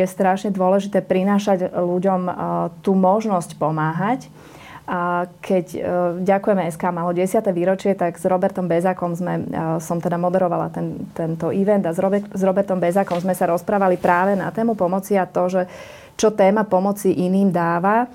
je 0.00 0.06
strašne 0.08 0.48
dôležité 0.48 1.04
prinášať 1.04 1.68
ľuďom 1.76 2.20
e, 2.26 2.32
tú 2.80 2.96
možnosť 2.96 3.60
pomáhať 3.60 4.32
a 4.88 5.28
keď 5.44 5.66
uh, 5.76 5.80
ďakujeme 6.24 6.64
SK 6.72 6.96
malo 6.96 7.12
10. 7.12 7.44
výročie, 7.52 7.92
tak 7.92 8.16
s 8.16 8.24
Robertom 8.24 8.64
Bezákom 8.64 9.12
sme, 9.12 9.44
uh, 9.44 9.76
som 9.84 10.00
teda 10.00 10.16
moderovala 10.16 10.72
ten, 10.72 11.12
tento 11.12 11.52
event 11.52 11.84
a 11.84 11.92
s, 11.92 12.00
Robert, 12.00 12.24
s 12.32 12.40
Robertom 12.40 12.80
Bezákom 12.80 13.20
sme 13.20 13.36
sa 13.36 13.52
rozprávali 13.52 14.00
práve 14.00 14.32
na 14.32 14.48
tému 14.48 14.80
pomoci 14.80 15.20
a 15.20 15.28
to, 15.28 15.44
že 15.52 15.68
čo 16.16 16.32
téma 16.32 16.64
pomoci 16.64 17.12
iným 17.12 17.52
dáva. 17.52 18.08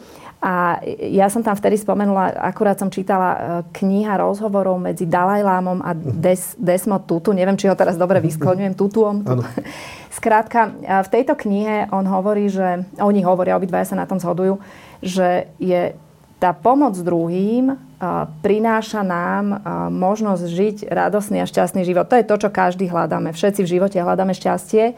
A 0.44 0.82
ja 1.00 1.30
som 1.30 1.40
tam 1.46 1.56
vtedy 1.56 1.78
spomenula, 1.78 2.36
akurát 2.42 2.76
som 2.76 2.90
čítala 2.90 3.30
uh, 3.30 3.40
kniha 3.70 4.18
rozhovorov 4.18 4.82
medzi 4.82 5.06
Dalajlámom 5.06 5.78
a 5.78 5.94
Des, 5.94 6.58
Desmod 6.58 7.06
Tutu. 7.06 7.38
Neviem, 7.38 7.56
či 7.56 7.70
ho 7.70 7.78
teraz 7.78 8.02
dobre 8.02 8.18
vyskloňujem, 8.18 8.74
Tutuom. 8.74 9.22
Skrátka, 10.18 10.74
v 11.06 11.10
tejto 11.14 11.38
knihe 11.38 11.86
on 11.94 12.10
hovorí, 12.10 12.50
že 12.50 12.82
oni 12.98 13.22
hovoria, 13.22 13.62
obidvaja 13.62 13.94
sa 13.94 14.02
na 14.02 14.10
tom 14.10 14.18
zhodujú, 14.18 14.58
že 15.06 15.54
je 15.62 15.94
tá 16.44 16.52
pomoc 16.52 17.00
druhým 17.00 17.80
prináša 18.44 19.00
nám 19.00 19.64
možnosť 19.96 20.44
žiť 20.44 20.78
radosný 20.92 21.40
a 21.40 21.48
šťastný 21.48 21.88
život. 21.88 22.12
To 22.12 22.20
je 22.20 22.28
to, 22.28 22.36
čo 22.36 22.50
každý 22.52 22.92
hľadáme. 22.92 23.32
Všetci 23.32 23.64
v 23.64 23.72
živote 23.80 23.96
hľadáme 23.96 24.36
šťastie. 24.36 24.92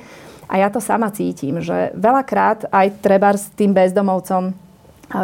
A 0.50 0.54
ja 0.58 0.74
to 0.74 0.82
sama 0.82 1.14
cítim, 1.14 1.62
že 1.62 1.94
veľakrát 1.94 2.66
aj 2.74 2.98
treba 2.98 3.30
s 3.30 3.54
tým 3.54 3.78
bezdomovcom, 3.78 4.58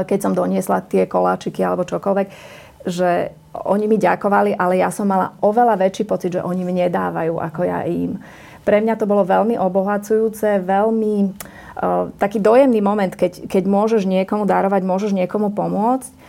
keď 0.06 0.20
som 0.22 0.38
doniesla 0.38 0.86
tie 0.86 1.10
koláčiky 1.10 1.66
alebo 1.66 1.90
čokoľvek, 1.90 2.28
že 2.86 3.34
oni 3.58 3.90
mi 3.90 3.98
ďakovali, 3.98 4.54
ale 4.54 4.78
ja 4.78 4.94
som 4.94 5.10
mala 5.10 5.34
oveľa 5.42 5.74
väčší 5.82 6.06
pocit, 6.06 6.38
že 6.38 6.46
oni 6.46 6.62
mi 6.62 6.74
nedávajú 6.86 7.42
ako 7.42 7.62
ja 7.66 7.82
im. 7.90 8.22
Pre 8.62 8.78
mňa 8.82 8.96
to 8.98 9.10
bolo 9.10 9.26
veľmi 9.26 9.58
obohacujúce, 9.58 10.62
veľmi 10.62 11.14
uh, 11.26 12.14
taký 12.22 12.38
dojemný 12.38 12.80
moment, 12.80 13.14
keď, 13.14 13.50
keď 13.50 13.64
môžeš 13.66 14.06
niekomu 14.06 14.46
darovať, 14.46 14.82
môžeš 14.86 15.12
niekomu 15.18 15.54
pomôcť 15.54 16.22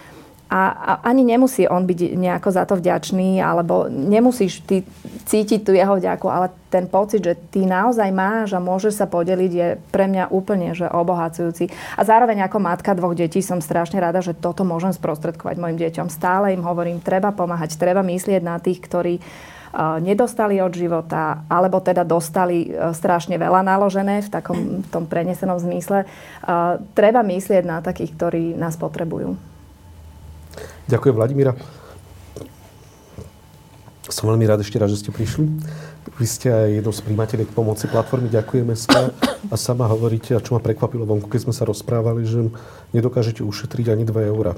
a, 0.52 1.00
ani 1.00 1.24
nemusí 1.24 1.64
on 1.64 1.88
byť 1.88 2.12
nejako 2.12 2.48
za 2.52 2.68
to 2.68 2.76
vďačný, 2.76 3.40
alebo 3.40 3.88
nemusíš 3.88 4.60
ty 4.68 4.84
cítiť 5.24 5.64
tú 5.64 5.72
jeho 5.72 5.96
vďaku, 5.96 6.28
ale 6.28 6.52
ten 6.68 6.84
pocit, 6.84 7.24
že 7.24 7.40
ty 7.48 7.64
naozaj 7.64 8.12
máš 8.12 8.52
a 8.52 8.60
môžeš 8.60 9.00
sa 9.00 9.06
podeliť, 9.08 9.52
je 9.52 9.68
pre 9.88 10.04
mňa 10.12 10.28
úplne 10.28 10.76
že 10.76 10.84
obohacujúci. 10.92 11.72
A 11.96 12.04
zároveň 12.04 12.44
ako 12.44 12.58
matka 12.60 12.92
dvoch 12.92 13.16
detí 13.16 13.40
som 13.40 13.64
strašne 13.64 13.96
rada, 13.96 14.20
že 14.20 14.36
toto 14.36 14.60
môžem 14.60 14.92
sprostredkovať 14.92 15.56
mojim 15.56 15.80
deťom. 15.80 16.12
Stále 16.12 16.52
im 16.52 16.60
hovorím, 16.60 17.00
treba 17.00 17.32
pomáhať, 17.32 17.80
treba 17.80 18.04
myslieť 18.04 18.44
na 18.44 18.60
tých, 18.60 18.84
ktorí 18.84 19.24
nedostali 20.04 20.60
od 20.60 20.72
života, 20.76 21.48
alebo 21.48 21.80
teda 21.80 22.04
dostali 22.04 22.68
e, 22.68 22.92
strašne 22.92 23.40
veľa 23.40 23.64
naložené 23.64 24.20
v 24.20 24.28
takom 24.28 24.84
v 24.84 24.88
tom 24.92 25.08
prenesenom 25.08 25.56
zmysle. 25.56 26.04
Treba 26.92 27.20
myslieť 27.24 27.64
na 27.64 27.80
takých, 27.80 28.12
ktorí 28.16 28.44
nás 28.58 28.76
potrebujú. 28.76 29.34
Ďakujem, 30.90 31.14
Vladimíra. 31.16 31.52
Som 34.12 34.28
veľmi 34.28 34.44
rád 34.44 34.60
ešte 34.60 34.76
raz, 34.76 34.92
že 34.92 35.00
ste 35.00 35.10
prišli. 35.14 35.48
Vy 36.20 36.26
ste 36.28 36.52
aj 36.52 36.68
jednou 36.82 36.92
z 36.92 37.00
príjmateľiek 37.06 37.48
pomoci 37.56 37.88
platformy 37.88 38.28
Ďakujeme 38.28 38.76
sa 38.76 39.08
a 39.48 39.54
sama 39.56 39.88
hovoríte, 39.88 40.36
a 40.36 40.44
čo 40.44 40.52
ma 40.52 40.60
prekvapilo 40.60 41.08
vonku, 41.08 41.32
keď 41.32 41.48
sme 41.48 41.54
sa 41.56 41.64
rozprávali, 41.64 42.26
že 42.28 42.52
nedokážete 42.92 43.40
ušetriť 43.40 43.94
ani 43.94 44.04
2 44.04 44.32
eurá 44.34 44.52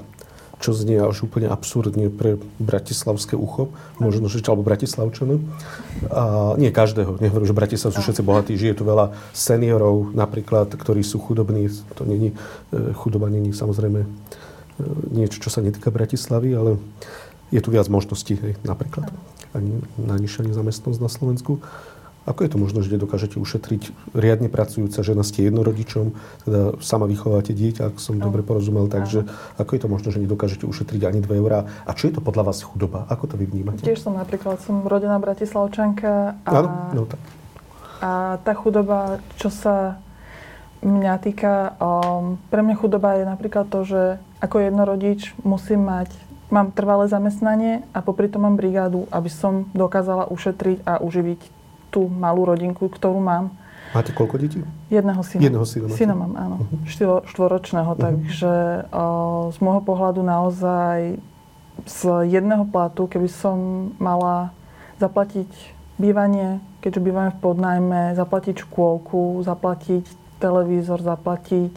čo 0.65 0.73
znie 0.73 0.97
až 0.97 1.29
úplne 1.29 1.45
absurdne 1.45 2.09
pre 2.09 2.41
bratislavské 2.57 3.37
ucho, 3.37 3.69
možno, 4.01 4.25
že 4.25 4.41
alebo 4.41 4.65
bratislavčany. 4.65 5.37
A 6.09 6.57
nie 6.57 6.73
každého, 6.73 7.21
nehovorím, 7.21 7.45
že 7.45 7.53
Bratislav 7.53 7.93
sú 7.93 8.01
všetci 8.01 8.25
bohatí, 8.25 8.57
žije 8.57 8.81
tu 8.81 8.83
veľa 8.83 9.13
seniorov 9.37 10.17
napríklad, 10.17 10.73
ktorí 10.73 11.05
sú 11.05 11.21
chudobní. 11.21 11.69
To 11.95 12.03
není, 12.09 12.33
e, 12.73 12.93
chudoba 12.97 13.29
není 13.29 13.53
samozrejme 13.53 14.05
E, 14.75 14.83
niečo, 15.15 15.39
čo 15.39 15.49
sa 15.51 15.63
netýka 15.63 15.87
Bratislavy, 15.87 16.51
ale 16.51 16.71
je 17.53 17.61
tu 17.63 17.71
viac 17.71 17.87
možností, 17.87 18.35
hej, 18.35 18.59
napríklad. 18.67 19.07
Ani 19.55 19.79
najnižšia 19.95 20.51
nezamestnosť 20.51 20.99
na 20.99 21.07
Slovensku. 21.07 21.63
Ako 22.25 22.41
je 22.41 22.49
to 22.49 22.57
možno, 22.57 22.81
že 22.81 22.89
nedokážete 22.89 23.37
ušetriť 23.37 24.13
riadne 24.17 24.49
pracujúca 24.49 25.05
žena, 25.05 25.21
ste 25.21 25.45
jednorodičom, 25.45 26.17
teda 26.49 26.81
sama 26.81 27.05
vychovávate 27.05 27.53
dieťa, 27.53 27.93
ak 27.93 28.01
som 28.01 28.17
no. 28.17 28.25
dobre 28.25 28.41
porozumel, 28.41 28.89
takže 28.89 29.29
ako 29.61 29.71
je 29.77 29.81
to 29.85 29.87
možno, 29.87 30.09
že 30.09 30.17
nedokážete 30.17 30.65
ušetriť 30.65 31.05
ani 31.05 31.21
2 31.21 31.37
eurá? 31.37 31.69
A 31.85 31.93
čo 31.93 32.09
je 32.09 32.17
to 32.17 32.25
podľa 32.25 32.49
vás 32.49 32.65
chudoba? 32.65 33.05
Ako 33.13 33.29
to 33.29 33.37
vy 33.37 33.45
vnímate? 33.45 33.85
Tiež 33.85 34.01
som 34.01 34.17
napríklad, 34.17 34.57
som 34.65 34.81
rodená 34.89 35.21
Bratislavčanka 35.21 36.41
a, 36.41 36.49
Áno, 36.49 36.69
no, 36.97 37.03
tak. 37.05 37.21
a 38.01 38.41
tá 38.41 38.57
chudoba, 38.57 39.21
čo 39.37 39.53
sa 39.53 40.01
mňa 40.81 41.13
týka, 41.21 41.77
um, 41.77 42.41
pre 42.49 42.65
mňa 42.65 42.75
chudoba 42.77 43.21
je 43.21 43.25
napríklad 43.29 43.69
to, 43.69 43.85
že 43.85 44.01
ako 44.41 44.65
jednorodič 44.65 45.37
musím 45.45 45.85
mať, 45.85 46.09
mám 46.49 46.73
trvalé 46.73 47.05
zamestnanie 47.09 47.85
a 47.93 48.01
popri 48.05 48.29
tom 48.29 48.45
mám 48.45 48.57
brigádu, 48.57 49.09
aby 49.09 49.29
som 49.29 49.69
dokázala 49.73 50.29
ušetriť 50.29 50.85
a 50.85 51.01
uživiť 51.01 51.64
tú 51.95 52.11
malú 52.11 52.43
rodinku, 52.43 52.91
ktorú 52.91 53.23
mám. 53.23 53.55
Máte 53.95 54.11
koľko 54.11 54.35
detí? 54.35 54.59
Jedného 54.91 55.23
syna. 55.23 55.39
Jedného 55.47 55.63
syna 55.63 55.85
Syna 55.95 56.13
mám, 56.19 56.35
áno. 56.35 56.55
Uh-huh. 56.67 57.23
Štvoročného, 57.23 57.95
uh-huh. 57.95 58.03
takže 58.03 58.53
o, 58.91 59.05
z 59.55 59.57
môjho 59.63 59.79
pohľadu 59.87 60.19
naozaj 60.19 61.15
z 61.87 61.99
jedného 62.27 62.67
platu, 62.67 63.07
keby 63.07 63.31
som 63.31 63.55
mala 63.95 64.51
zaplatiť 64.99 65.47
bývanie, 65.95 66.59
keďže 66.83 67.03
bývame 67.03 67.31
v 67.31 67.39
podnajme, 67.39 68.01
zaplatiť 68.19 68.67
škôlku, 68.67 69.39
zaplatiť 69.47 70.03
televízor, 70.43 70.99
zaplatiť 70.99 71.71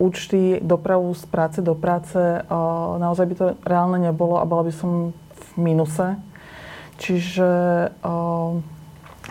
účty, 0.00 0.64
dopravu 0.64 1.12
z 1.12 1.24
práce 1.28 1.60
do 1.60 1.76
práce, 1.76 2.16
naozaj 2.96 3.24
by 3.28 3.34
to 3.36 3.46
reálne 3.68 4.00
nebolo 4.00 4.40
a 4.40 4.48
bola 4.48 4.64
by 4.64 4.72
som 4.72 5.12
v 5.12 5.48
minuse. 5.60 6.16
Čiže 6.96 7.48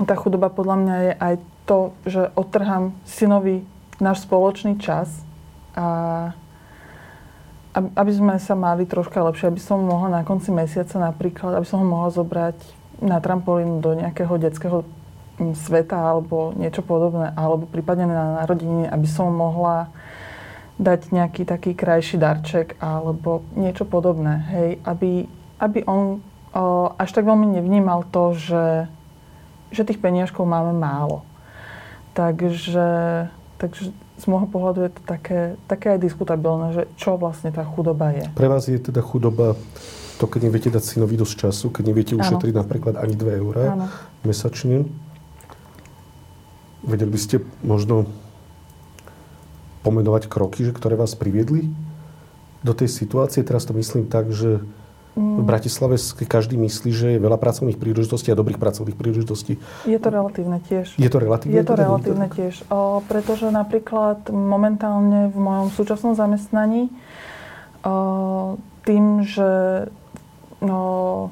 tá 0.05 0.13
chudoba 0.13 0.53
podľa 0.53 0.75
mňa 0.77 0.95
je 1.01 1.13
aj 1.17 1.35
to, 1.65 1.79
že 2.05 2.21
odtrhám 2.37 2.93
synovi 3.07 3.65
náš 3.97 4.27
spoločný 4.29 4.77
čas 4.77 5.09
a 5.73 6.33
aby 7.77 8.11
sme 8.13 8.35
sa 8.41 8.57
mali 8.57 8.89
troška 8.89 9.21
lepšie, 9.21 9.53
aby 9.53 9.61
som 9.61 9.77
mohla 9.85 10.09
na 10.09 10.21
konci 10.25 10.49
mesiaca 10.49 10.97
napríklad, 10.97 11.57
aby 11.57 11.65
som 11.69 11.81
ho 11.81 11.87
mohla 11.87 12.09
zobrať 12.09 12.57
na 12.97 13.21
trampolínu 13.21 13.77
do 13.77 13.93
nejakého 13.93 14.33
detského 14.41 14.81
sveta 15.37 15.93
alebo 15.93 16.57
niečo 16.57 16.81
podobné, 16.81 17.29
alebo 17.37 17.69
prípadne 17.69 18.09
na 18.09 18.41
narodeniny, 18.41 18.89
aby 18.89 19.05
som 19.05 19.29
mohla 19.29 19.93
dať 20.81 21.13
nejaký 21.13 21.45
taký 21.45 21.71
krajší 21.77 22.17
darček 22.17 22.77
alebo 22.81 23.45
niečo 23.53 23.85
podobné, 23.85 24.45
hej, 24.49 24.69
aby, 24.85 25.29
aby 25.61 25.79
on 25.85 26.21
o, 26.53 26.93
až 26.97 27.09
tak 27.13 27.25
veľmi 27.25 27.49
nevnímal 27.53 28.05
to, 28.09 28.33
že, 28.33 28.65
že 29.71 29.87
tých 29.87 29.99
peniažkov 29.99 30.47
máme 30.47 30.75
málo. 30.75 31.23
Takže, 32.17 33.29
takže 33.61 33.93
z 34.17 34.25
môjho 34.25 34.49
pohľadu 34.49 34.89
je 34.89 34.91
to 34.97 35.01
také, 35.05 35.39
také 35.69 35.93
aj 35.93 35.99
diskutabilné, 36.01 36.67
že 36.73 36.83
čo 36.97 37.21
vlastne 37.21 37.53
tá 37.53 37.61
chudoba 37.61 38.09
je. 38.09 38.25
Pre 38.33 38.49
vás 38.49 38.65
je 38.65 38.81
teda 38.81 39.05
chudoba 39.05 39.53
to, 40.17 40.25
keď 40.25 40.49
neviete 40.49 40.69
dať 40.73 40.83
synovi 40.83 41.13
dosť 41.13 41.35
času, 41.47 41.69
keď 41.69 41.83
neviete 41.93 42.13
ušetriť 42.17 42.53
ano. 42.57 42.61
napríklad 42.65 42.97
ani 42.97 43.13
2 43.13 43.41
eurá 43.41 43.93
mesačne. 44.25 44.89
Vedeli 46.81 47.13
by 47.13 47.19
ste 47.21 47.35
možno 47.61 48.09
pomenovať 49.85 50.25
kroky, 50.25 50.65
že, 50.65 50.73
ktoré 50.73 50.97
vás 50.97 51.13
priviedli 51.13 51.69
do 52.65 52.73
tej 52.73 52.89
situácie? 52.89 53.45
Teraz 53.45 53.69
to 53.69 53.77
myslím 53.77 54.09
tak, 54.09 54.33
že 54.33 54.65
v. 55.17 55.41
Bratislave 55.41 55.97
každý 56.29 56.61
myslí, 56.61 56.91
že 56.93 57.07
je 57.17 57.19
veľa 57.19 57.41
pracovných 57.41 57.81
príležitostí 57.81 58.29
a 58.29 58.37
dobrých 58.37 58.61
pracovných 58.61 58.93
príležitostí. 58.93 59.57
Je 59.89 59.97
to 59.97 60.13
relatívne 60.13 60.61
tiež. 60.69 60.93
Je 60.93 61.09
to 61.09 61.17
relatívne? 61.17 61.57
Je 61.57 61.65
to 61.65 61.73
teda 61.73 61.83
relatívne 61.89 62.27
tiež. 62.29 62.53
O, 62.69 63.01
pretože 63.09 63.49
napríklad 63.49 64.29
momentálne 64.29 65.33
v 65.33 65.37
mojom 65.41 65.73
súčasnom 65.73 66.13
zamestnaní 66.13 66.93
o, 67.81 68.61
tým, 68.85 69.25
že 69.25 69.49
no, 70.61 70.79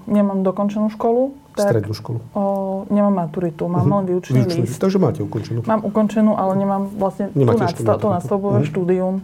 nemám 0.09 0.41
dokončenú 0.41 0.89
školu, 0.89 1.45
tak, 1.55 1.71
Strednú 1.71 1.95
školu? 1.95 2.19
O, 2.35 2.43
nemám 2.91 3.15
maturitu, 3.15 3.71
mám 3.71 3.87
uh-huh. 3.87 4.03
len 4.03 4.11
vyučený 4.11 4.67
list. 4.67 4.75
Takže 4.75 4.99
máte 4.99 5.23
ukončenú? 5.23 5.63
Mám 5.63 5.87
ukončenú, 5.87 6.35
ale 6.35 6.59
nemám 6.59 6.91
vlastne 6.91 7.31
Nemáte 7.31 7.71
tú, 7.79 8.11
nadstavbové 8.11 8.59
uh-huh. 8.59 8.71
štúdium. 8.75 9.23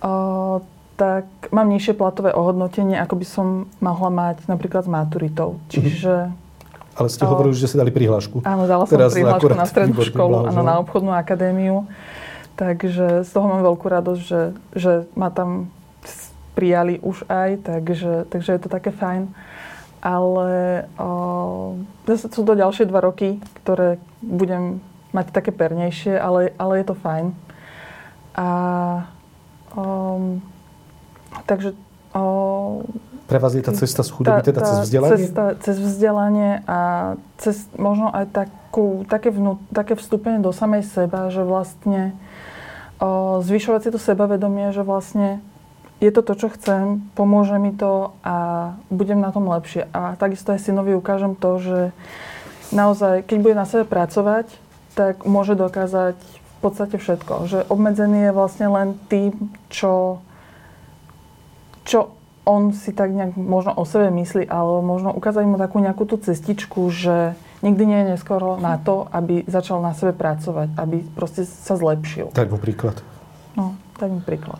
O, 0.00 0.64
tak 1.02 1.26
mám 1.50 1.66
nižšie 1.66 1.98
platové 1.98 2.30
ohodnotenie, 2.30 2.94
ako 2.94 3.18
by 3.18 3.26
som 3.26 3.46
mohla 3.82 4.10
mať 4.14 4.46
napríklad 4.46 4.86
s 4.86 4.90
maturitou. 4.90 5.58
Čiže... 5.66 6.30
Uh-huh. 6.30 7.00
Ale 7.02 7.08
ste 7.10 7.26
hovorili, 7.26 7.58
že 7.58 7.66
ste 7.66 7.80
dali 7.82 7.90
prihlášku. 7.90 8.46
Áno, 8.46 8.70
dala 8.70 8.86
som 8.86 8.94
Teraz 8.94 9.16
prihlášku 9.16 9.50
na 9.50 9.66
strednú 9.66 9.98
školu, 9.98 10.46
áno, 10.46 10.60
na 10.62 10.78
obchodnú 10.78 11.10
akadémiu. 11.10 11.90
Takže 12.54 13.26
z 13.26 13.30
toho 13.32 13.48
mám 13.48 13.64
veľkú 13.64 13.86
radosť, 13.88 14.22
že, 14.22 14.42
že 14.76 14.92
ma 15.18 15.32
tam 15.32 15.72
prijali 16.52 17.00
už 17.00 17.26
aj, 17.26 17.64
takže, 17.64 18.28
takže 18.28 18.50
je 18.54 18.60
to 18.60 18.68
také 18.70 18.92
fajn 18.92 19.32
ale 20.02 20.82
o, 20.98 21.78
zase 22.10 22.26
sú 22.26 22.42
to 22.42 22.58
ďalšie 22.58 22.90
dva 22.90 22.98
roky, 22.98 23.38
ktoré 23.62 24.02
budem 24.18 24.82
mať 25.14 25.30
také 25.30 25.54
pernejšie, 25.54 26.18
ale, 26.18 26.50
ale 26.58 26.82
je 26.82 26.86
to 26.90 26.98
fajn. 26.98 27.26
A 28.34 28.48
o, 29.78 30.42
takže... 31.46 31.74
O, 32.12 32.84
Pre 33.26 33.38
vás 33.40 33.56
je 33.56 33.64
tá 33.64 33.72
cesta 33.72 34.04
z 34.04 34.10
chudoby 34.12 34.44
teda 34.44 34.60
cez 34.60 34.76
vzdelanie? 34.84 35.16
Cesta 35.16 35.44
cez 35.64 35.76
vzdelanie 35.80 36.50
a 36.68 36.78
cez 37.40 37.64
možno 37.80 38.12
aj 38.12 38.28
takú, 38.28 39.08
také, 39.08 39.32
vnú, 39.32 39.56
také 39.72 39.96
vstúpenie 39.96 40.44
do 40.44 40.52
samej 40.52 40.84
seba, 40.84 41.32
že 41.32 41.40
vlastne 41.40 42.12
o, 43.00 43.40
zvyšovať 43.40 43.80
si 43.88 43.90
to 43.94 44.00
sebavedomie, 44.02 44.68
že 44.76 44.84
vlastne 44.84 45.40
je 46.02 46.10
to 46.10 46.20
to, 46.26 46.34
čo 46.34 46.48
chcem, 46.58 46.98
pomôže 47.14 47.54
mi 47.62 47.70
to 47.70 48.10
a 48.26 48.74
budem 48.90 49.22
na 49.22 49.30
tom 49.30 49.46
lepšie. 49.46 49.86
A 49.94 50.18
takisto 50.18 50.50
aj 50.50 50.66
synovi 50.66 50.98
ukážem 50.98 51.38
to, 51.38 51.62
že 51.62 51.80
naozaj, 52.74 53.22
keď 53.22 53.38
bude 53.38 53.54
na 53.54 53.70
sebe 53.70 53.86
pracovať, 53.86 54.50
tak 54.98 55.22
môže 55.22 55.54
dokázať 55.54 56.18
v 56.18 56.58
podstate 56.58 56.98
všetko. 56.98 57.46
Že 57.46 57.58
obmedzený 57.70 58.28
je 58.28 58.32
vlastne 58.34 58.66
len 58.66 58.98
tým, 59.06 59.30
čo, 59.70 60.18
čo 61.82 62.14
on 62.42 62.74
si 62.74 62.90
tak 62.90 63.14
nejak 63.14 63.38
možno 63.38 63.70
o 63.78 63.86
sebe 63.86 64.10
myslí, 64.10 64.50
ale 64.50 64.82
možno 64.82 65.14
ukázať 65.14 65.44
mu 65.46 65.56
takú 65.58 65.78
nejakú 65.78 66.02
tú 66.10 66.18
cestičku, 66.18 66.90
že 66.90 67.38
nikdy 67.62 67.82
nie 67.86 67.98
je 68.02 68.10
neskoro 68.18 68.58
na 68.58 68.82
to, 68.82 69.06
aby 69.14 69.46
začal 69.46 69.78
na 69.78 69.94
sebe 69.94 70.10
pracovať, 70.10 70.74
aby 70.74 71.06
proste 71.14 71.46
sa 71.46 71.78
zlepšil. 71.78 72.34
Daj 72.34 72.50
mu 72.50 72.58
príklad. 72.58 72.98
No, 73.54 73.78
daj 73.94 74.10
mi 74.10 74.20
príklad. 74.20 74.58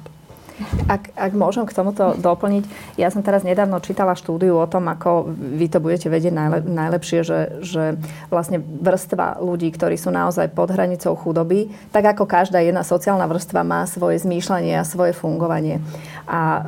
Ak, 0.87 1.11
ak 1.16 1.32
môžem 1.32 1.64
k 1.64 1.75
tomuto 1.75 2.14
doplniť, 2.18 2.94
ja 3.00 3.09
som 3.09 3.25
teraz 3.25 3.42
nedávno 3.42 3.80
čítala 3.80 4.12
štúdiu 4.12 4.61
o 4.61 4.66
tom, 4.68 4.87
ako 4.87 5.32
vy 5.32 5.66
to 5.66 5.78
budete 5.80 6.06
vedieť 6.12 6.32
najlep- 6.32 6.68
najlepšie, 6.68 7.21
že, 7.25 7.40
že 7.64 7.85
vlastne 8.28 8.61
vrstva 8.61 9.40
ľudí, 9.40 9.73
ktorí 9.73 9.97
sú 9.97 10.12
naozaj 10.12 10.52
pod 10.52 10.71
hranicou 10.71 11.16
chudoby, 11.16 11.73
tak 11.90 12.16
ako 12.16 12.28
každá 12.28 12.61
jedna 12.61 12.85
sociálna 12.85 13.25
vrstva 13.26 13.64
má 13.64 13.88
svoje 13.88 14.21
zmýšľanie 14.23 14.76
a 14.76 14.88
svoje 14.88 15.16
fungovanie. 15.16 15.80
A 16.28 16.40
e, 16.40 16.61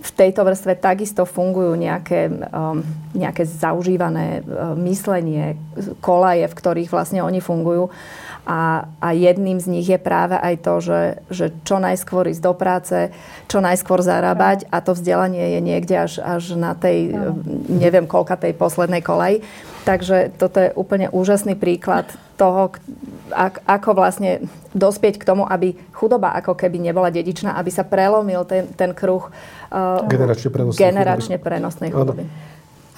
v 0.00 0.10
tejto 0.16 0.46
vrstve 0.46 0.78
takisto 0.78 1.28
fungujú 1.28 1.76
nejaké, 1.76 2.30
e, 2.30 2.34
nejaké 3.18 3.44
zaužívané 3.44 4.40
e, 4.40 4.52
myslenie, 4.88 5.58
kolaje, 6.00 6.48
v 6.48 6.54
ktorých 6.56 6.90
vlastne 6.90 7.20
oni 7.20 7.42
fungujú. 7.42 7.90
A, 8.48 8.88
a 9.04 9.12
jedným 9.12 9.60
z 9.60 9.68
nich 9.68 9.84
je 9.92 10.00
práve 10.00 10.32
aj 10.32 10.64
to, 10.64 10.80
že, 10.80 11.02
že 11.28 11.46
čo 11.68 11.76
najskôr 11.76 12.32
ísť 12.32 12.40
do 12.40 12.56
práce, 12.56 13.12
čo 13.44 13.60
najskôr 13.60 14.00
zarábať 14.00 14.64
a 14.72 14.80
to 14.80 14.96
vzdelanie 14.96 15.52
je 15.52 15.60
niekde 15.60 15.92
až, 15.92 16.24
až 16.24 16.56
na 16.56 16.72
tej, 16.72 17.12
neviem 17.68 18.08
koľka 18.08 18.40
tej 18.40 18.56
poslednej 18.56 19.04
kolej. 19.04 19.44
Takže 19.84 20.32
toto 20.40 20.64
je 20.64 20.72
úplne 20.80 21.12
úžasný 21.12 21.60
príklad 21.60 22.08
toho, 22.40 22.72
ako 23.68 23.90
vlastne 23.92 24.44
dospieť 24.72 25.20
k 25.20 25.28
tomu, 25.28 25.44
aby 25.44 25.76
chudoba 25.92 26.32
ako 26.32 26.56
keby 26.56 26.80
nebola 26.80 27.12
dedičná, 27.12 27.52
aby 27.52 27.68
sa 27.68 27.84
prelomil 27.84 28.48
ten, 28.48 28.64
ten 28.72 28.96
kruh 28.96 29.28
uh, 29.28 30.08
generačne 30.08 30.48
prenosnej 30.48 30.80
generačne 30.80 31.36
chudoby. 31.36 31.48
Prenosnej 31.48 31.90
chudoby. 31.92 32.24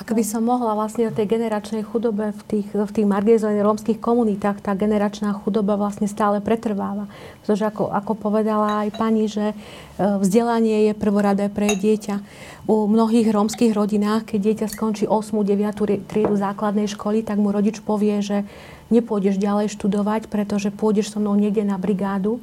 Ak 0.01 0.17
by 0.17 0.25
som 0.25 0.49
mohla 0.49 0.73
vlastne 0.73 1.13
o 1.13 1.15
tej 1.15 1.29
generačnej 1.29 1.85
chudobe 1.85 2.33
v 2.33 2.43
tých, 2.49 2.73
v 2.73 2.89
tých 2.89 3.05
marginalizovaných 3.05 3.69
rómskych 3.69 3.99
komunitách, 4.01 4.65
tá 4.65 4.73
generačná 4.73 5.37
chudoba 5.37 5.77
vlastne 5.77 6.09
stále 6.09 6.41
pretrváva. 6.41 7.05
Pretože 7.45 7.69
ako, 7.69 7.93
ako 7.93 8.17
povedala 8.17 8.89
aj 8.89 8.97
pani, 8.97 9.29
že 9.29 9.53
e, 9.53 9.55
vzdelanie 10.01 10.89
je 10.89 10.93
prvoradé 10.97 11.53
pre 11.53 11.77
dieťa. 11.77 12.17
U 12.65 12.89
mnohých 12.89 13.29
rómskych 13.29 13.77
rodinách, 13.77 14.25
keď 14.33 14.41
dieťa 14.41 14.67
skončí 14.73 15.05
8. 15.05 15.37
9. 15.37 16.09
triedu 16.09 16.33
základnej 16.33 16.89
školy, 16.89 17.21
tak 17.21 17.37
mu 17.37 17.53
rodič 17.53 17.85
povie, 17.85 18.25
že 18.25 18.49
nepôjdeš 18.89 19.37
ďalej 19.37 19.69
študovať, 19.69 20.33
pretože 20.33 20.73
pôjdeš 20.73 21.13
so 21.13 21.21
mnou 21.21 21.37
niekde 21.37 21.61
na 21.61 21.77
brigádu 21.77 22.41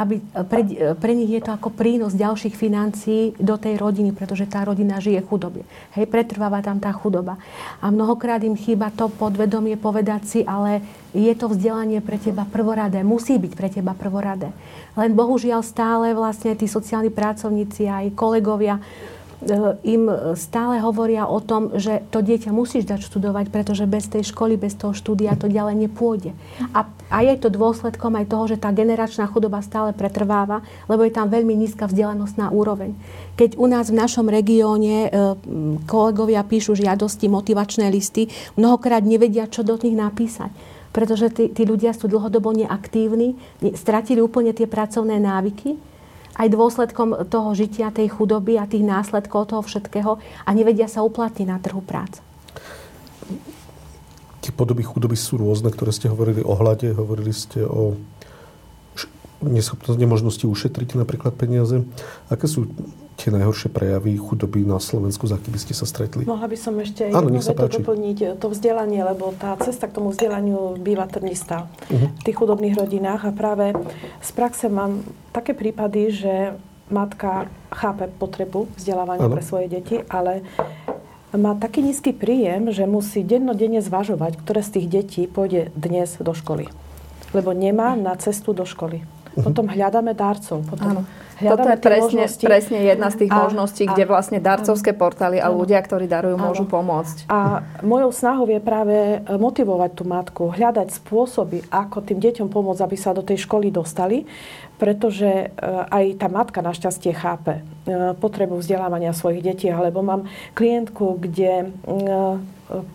aby 0.00 0.16
pre, 0.48 0.60
pre 0.96 1.12
nich 1.12 1.28
je 1.28 1.44
to 1.44 1.52
ako 1.52 1.76
prínos 1.76 2.16
ďalších 2.16 2.56
financií 2.56 3.36
do 3.36 3.60
tej 3.60 3.76
rodiny, 3.76 4.16
pretože 4.16 4.48
tá 4.48 4.64
rodina 4.64 4.96
žije 4.96 5.20
v 5.20 5.28
chudobe. 5.28 5.60
Hej, 5.92 6.08
pretrváva 6.08 6.64
tam 6.64 6.80
tá 6.80 6.88
chudoba. 6.96 7.36
A 7.84 7.92
mnohokrát 7.92 8.40
im 8.40 8.56
chýba 8.56 8.88
to 8.88 9.12
podvedomie 9.12 9.76
povedať 9.76 10.22
si, 10.24 10.40
ale 10.40 10.80
je 11.12 11.32
to 11.36 11.52
vzdelanie 11.52 12.00
pre 12.00 12.16
teba 12.16 12.48
prvoradé, 12.48 13.04
musí 13.04 13.36
byť 13.36 13.52
pre 13.52 13.68
teba 13.68 13.92
prvoradé. 13.92 14.56
Len 14.96 15.12
bohužiaľ 15.12 15.60
stále 15.60 16.16
vlastne 16.16 16.56
tí 16.56 16.64
sociálni 16.64 17.12
pracovníci 17.12 17.84
aj 17.84 18.16
kolegovia 18.16 18.80
E, 18.80 19.19
im 19.84 20.36
stále 20.36 20.84
hovoria 20.84 21.24
o 21.24 21.40
tom, 21.40 21.72
že 21.80 22.04
to 22.12 22.20
dieťa 22.20 22.52
musíš 22.52 22.84
dať 22.84 23.00
študovať, 23.08 23.48
pretože 23.48 23.88
bez 23.88 24.04
tej 24.12 24.28
školy, 24.28 24.60
bez 24.60 24.76
toho 24.76 24.92
štúdia 24.92 25.32
to 25.32 25.48
ďalej 25.48 25.88
nepôjde. 25.88 26.36
A, 26.76 26.84
a 27.08 27.18
je 27.24 27.34
to 27.40 27.48
dôsledkom 27.48 28.20
aj 28.20 28.28
toho, 28.28 28.44
že 28.52 28.60
tá 28.60 28.68
generačná 28.68 29.24
chudoba 29.32 29.64
stále 29.64 29.96
pretrváva, 29.96 30.60
lebo 30.92 31.08
je 31.08 31.12
tam 31.16 31.32
veľmi 31.32 31.56
nízka 31.56 31.88
vzdelanostná 31.88 32.52
úroveň. 32.52 32.92
Keď 33.40 33.56
u 33.56 33.64
nás 33.64 33.88
v 33.88 33.96
našom 33.96 34.28
regióne 34.28 35.08
e, 35.08 35.10
kolegovia 35.88 36.44
píšu 36.44 36.76
žiadosti, 36.76 37.32
motivačné 37.32 37.88
listy, 37.88 38.28
mnohokrát 38.60 39.00
nevedia, 39.00 39.48
čo 39.48 39.64
do 39.64 39.80
nich 39.80 39.96
napísať 39.96 40.52
pretože 40.90 41.30
tí, 41.30 41.46
tí 41.54 41.62
ľudia 41.62 41.94
sú 41.94 42.10
dlhodobo 42.10 42.50
neaktívni, 42.50 43.38
stratili 43.78 44.18
úplne 44.18 44.50
tie 44.50 44.66
pracovné 44.66 45.22
návyky 45.22 45.78
aj 46.36 46.48
dôsledkom 46.50 47.26
toho 47.26 47.50
žitia, 47.56 47.94
tej 47.94 48.12
chudoby 48.12 48.58
a 48.60 48.68
tých 48.68 48.84
následkov 48.86 49.50
toho 49.50 49.62
všetkého 49.64 50.18
a 50.20 50.50
nevedia 50.54 50.86
sa 50.86 51.02
uplatniť 51.02 51.46
na 51.48 51.58
trhu 51.58 51.82
práce. 51.82 52.22
Tie 54.40 54.52
podoby 54.54 54.86
chudoby 54.86 55.16
sú 55.20 55.36
rôzne, 55.36 55.68
ktoré 55.68 55.92
ste 55.92 56.08
hovorili 56.08 56.40
o 56.40 56.56
hlade, 56.56 56.96
hovorili 56.96 57.32
ste 57.34 57.60
o 57.60 57.98
neschopnosti, 59.44 60.00
nemožnosti 60.00 60.44
ušetriť 60.44 60.96
napríklad 60.96 61.32
peniaze. 61.36 61.84
Aké 62.28 62.44
sú 62.48 62.68
tie 63.20 63.28
najhoršie 63.36 63.68
prejavy 63.68 64.16
chudoby 64.16 64.64
na 64.64 64.80
Slovensku, 64.80 65.28
za 65.28 65.36
akými 65.36 65.60
ste 65.60 65.76
sa 65.76 65.84
stretli? 65.84 66.24
Mohla 66.24 66.48
by 66.48 66.56
som 66.56 66.74
ešte 66.80 67.12
Áno, 67.12 67.28
jednu 67.28 67.44
vetu 67.44 67.68
doplniť 67.76 68.40
to 68.40 68.46
vzdelanie, 68.48 69.04
lebo 69.04 69.36
tá 69.36 69.52
cesta 69.60 69.84
k 69.84 70.00
tomu 70.00 70.16
vzdelaniu 70.16 70.80
býva 70.80 71.04
trnistá 71.04 71.68
uh-huh. 71.68 72.08
v 72.16 72.22
tých 72.24 72.36
chudobných 72.40 72.80
rodinách 72.80 73.28
a 73.28 73.32
práve 73.36 73.76
z 74.24 74.30
praxe 74.32 74.72
mám 74.72 75.04
také 75.36 75.52
prípady, 75.52 76.08
že 76.08 76.34
matka 76.88 77.52
chápe 77.70 78.08
potrebu 78.08 78.66
vzdelávania 78.74 79.28
ano. 79.28 79.34
pre 79.36 79.44
svoje 79.44 79.70
deti, 79.70 80.00
ale 80.10 80.42
má 81.30 81.54
taký 81.54 81.86
nízky 81.86 82.10
príjem, 82.10 82.74
že 82.74 82.90
musí 82.90 83.22
dennodenne 83.22 83.78
zvažovať, 83.78 84.42
ktoré 84.42 84.66
z 84.66 84.70
tých 84.80 84.86
detí 84.90 85.22
pôjde 85.30 85.70
dnes 85.78 86.18
do 86.18 86.34
školy. 86.34 86.66
Lebo 87.30 87.54
nemá 87.54 87.94
na 87.94 88.18
cestu 88.18 88.50
do 88.50 88.66
školy. 88.66 89.06
Uh-huh. 89.06 89.46
Potom 89.46 89.70
hľadáme 89.70 90.10
dárcov. 90.18 90.66
Potom 90.66 91.06
toto 91.40 91.66
je 91.68 91.78
presne, 91.80 92.24
presne 92.28 92.78
jedna 92.84 93.08
z 93.08 93.24
tých 93.24 93.32
a, 93.32 93.36
možností, 93.48 93.88
a, 93.88 93.96
kde 93.96 94.04
vlastne 94.04 94.38
darcovské 94.38 94.92
portály 94.92 95.40
a 95.40 95.48
ľudia, 95.48 95.80
ktorí 95.80 96.04
darujú, 96.04 96.36
áno. 96.36 96.44
môžu 96.52 96.64
pomôcť. 96.68 97.26
A 97.32 97.64
mojou 97.80 98.12
snahou 98.12 98.44
je 98.50 98.60
práve 98.60 98.92
e, 98.92 99.18
motivovať 99.24 99.90
tú 99.96 100.04
matku, 100.04 100.42
hľadať 100.52 100.92
spôsoby, 101.00 101.64
ako 101.72 102.04
tým 102.04 102.20
deťom 102.20 102.48
pomôcť, 102.52 102.82
aby 102.84 102.96
sa 103.00 103.16
do 103.16 103.24
tej 103.24 103.48
školy 103.48 103.72
dostali, 103.72 104.28
pretože 104.76 105.28
e, 105.28 105.46
aj 105.88 106.20
tá 106.20 106.28
matka 106.28 106.60
našťastie 106.60 107.16
chápe 107.16 107.60
e, 107.60 107.62
potrebu 108.20 108.60
vzdelávania 108.60 109.16
svojich 109.16 109.40
detí, 109.40 109.72
alebo 109.72 110.04
mám 110.04 110.28
klientku, 110.52 111.16
kde 111.20 111.72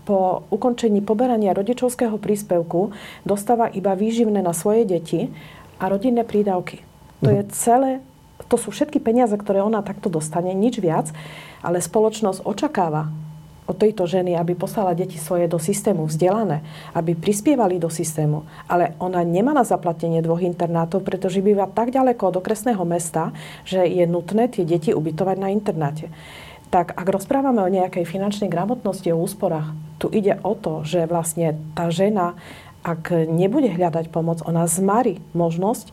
po 0.07 0.47
ukončení 0.47 1.03
poberania 1.03 1.51
rodičovského 1.51 2.15
príspevku 2.15 2.95
dostáva 3.27 3.67
iba 3.67 3.91
výživné 3.91 4.39
na 4.39 4.55
svoje 4.55 4.87
deti 4.87 5.27
a 5.75 5.91
rodinné 5.91 6.23
prídavky. 6.23 6.79
To 7.23 7.29
je 7.31 7.41
celé 7.51 7.91
to 8.47 8.55
sú 8.61 8.69
všetky 8.69 9.01
peniaze, 9.01 9.33
ktoré 9.33 9.61
ona 9.61 9.81
takto 9.81 10.09
dostane, 10.09 10.53
nič 10.53 10.77
viac, 10.77 11.09
ale 11.65 11.81
spoločnosť 11.81 12.45
očakáva 12.45 13.09
od 13.65 13.75
tejto 13.81 14.05
ženy, 14.05 14.37
aby 14.37 14.53
poslala 14.53 14.93
deti 14.93 15.17
svoje 15.17 15.49
do 15.49 15.57
systému 15.57 16.05
vzdelané, 16.05 16.61
aby 16.93 17.17
prispievali 17.17 17.81
do 17.81 17.89
systému. 17.89 18.45
Ale 18.69 18.93
ona 19.01 19.25
nemá 19.25 19.57
na 19.57 19.65
zaplatenie 19.65 20.21
dvoch 20.21 20.41
internátov, 20.45 21.01
pretože 21.01 21.41
býva 21.41 21.65
tak 21.65 21.89
ďaleko 21.89 22.29
od 22.29 22.35
okresného 22.45 22.85
mesta, 22.85 23.33
že 23.65 23.81
je 23.89 24.05
nutné 24.05 24.53
tie 24.53 24.63
deti 24.63 24.93
ubytovať 24.93 25.37
na 25.41 25.49
internáte. 25.49 26.13
Tak 26.69 26.93
ak 26.93 27.07
rozprávame 27.09 27.65
o 27.65 27.73
nejakej 27.73 28.05
finančnej 28.05 28.53
gramotnosti, 28.53 29.09
o 29.09 29.21
úsporách, 29.21 29.73
tu 29.97 30.13
ide 30.13 30.37
o 30.45 30.53
to, 30.53 30.85
že 30.85 31.09
vlastne 31.09 31.57
tá 31.73 31.89
žena, 31.89 32.37
ak 32.85 33.09
nebude 33.25 33.73
hľadať 33.73 34.13
pomoc, 34.13 34.45
ona 34.45 34.69
zmarí 34.69 35.17
možnosť 35.33 35.89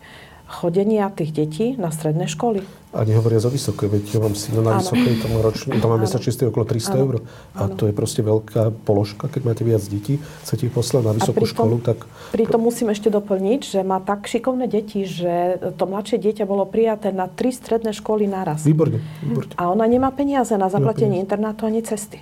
chodenia 0.52 1.08
tých 1.08 1.32
detí 1.32 1.66
na 1.80 1.88
stredné 1.88 2.28
školy. 2.28 2.60
A 2.92 3.08
nehovoria 3.08 3.40
za 3.40 3.48
vysoké, 3.48 3.88
veď 3.88 4.04
ja 4.04 4.20
mám 4.20 4.36
syna 4.36 4.60
na 4.60 4.72
vysokej, 4.76 5.24
to 5.24 5.26
má, 5.32 5.40
ročne, 5.40 5.72
má 5.80 5.96
mesačne 5.96 6.52
okolo 6.52 6.68
300 6.68 6.92
eur. 7.00 7.14
A 7.56 7.72
to 7.72 7.88
je 7.88 7.96
proste 7.96 8.20
veľká 8.20 8.68
položka, 8.84 9.32
keď 9.32 9.42
máte 9.48 9.64
viac 9.64 9.80
detí, 9.88 10.20
chcete 10.44 10.68
ich 10.68 10.74
poslať 10.76 11.08
na 11.08 11.12
vysokú 11.16 11.48
pritom, 11.48 11.56
školu, 11.56 11.76
tak... 11.80 12.04
Pritom 12.36 12.60
musím 12.60 12.92
ešte 12.92 13.08
doplniť, 13.08 13.60
že 13.64 13.80
má 13.80 13.96
tak 14.04 14.28
šikovné 14.28 14.68
deti, 14.68 15.08
že 15.08 15.56
to 15.80 15.88
mladšie 15.88 16.20
dieťa 16.20 16.44
bolo 16.44 16.68
prijaté 16.68 17.16
na 17.16 17.32
tri 17.32 17.48
stredné 17.48 17.96
školy 17.96 18.28
naraz. 18.28 18.60
Výborne, 18.68 19.00
výborne. 19.24 19.56
A 19.56 19.72
ona 19.72 19.88
nemá 19.88 20.12
peniaze 20.12 20.52
na 20.60 20.68
zaplatenie 20.68 21.16
internátu 21.16 21.64
ani 21.64 21.80
cesty. 21.80 22.20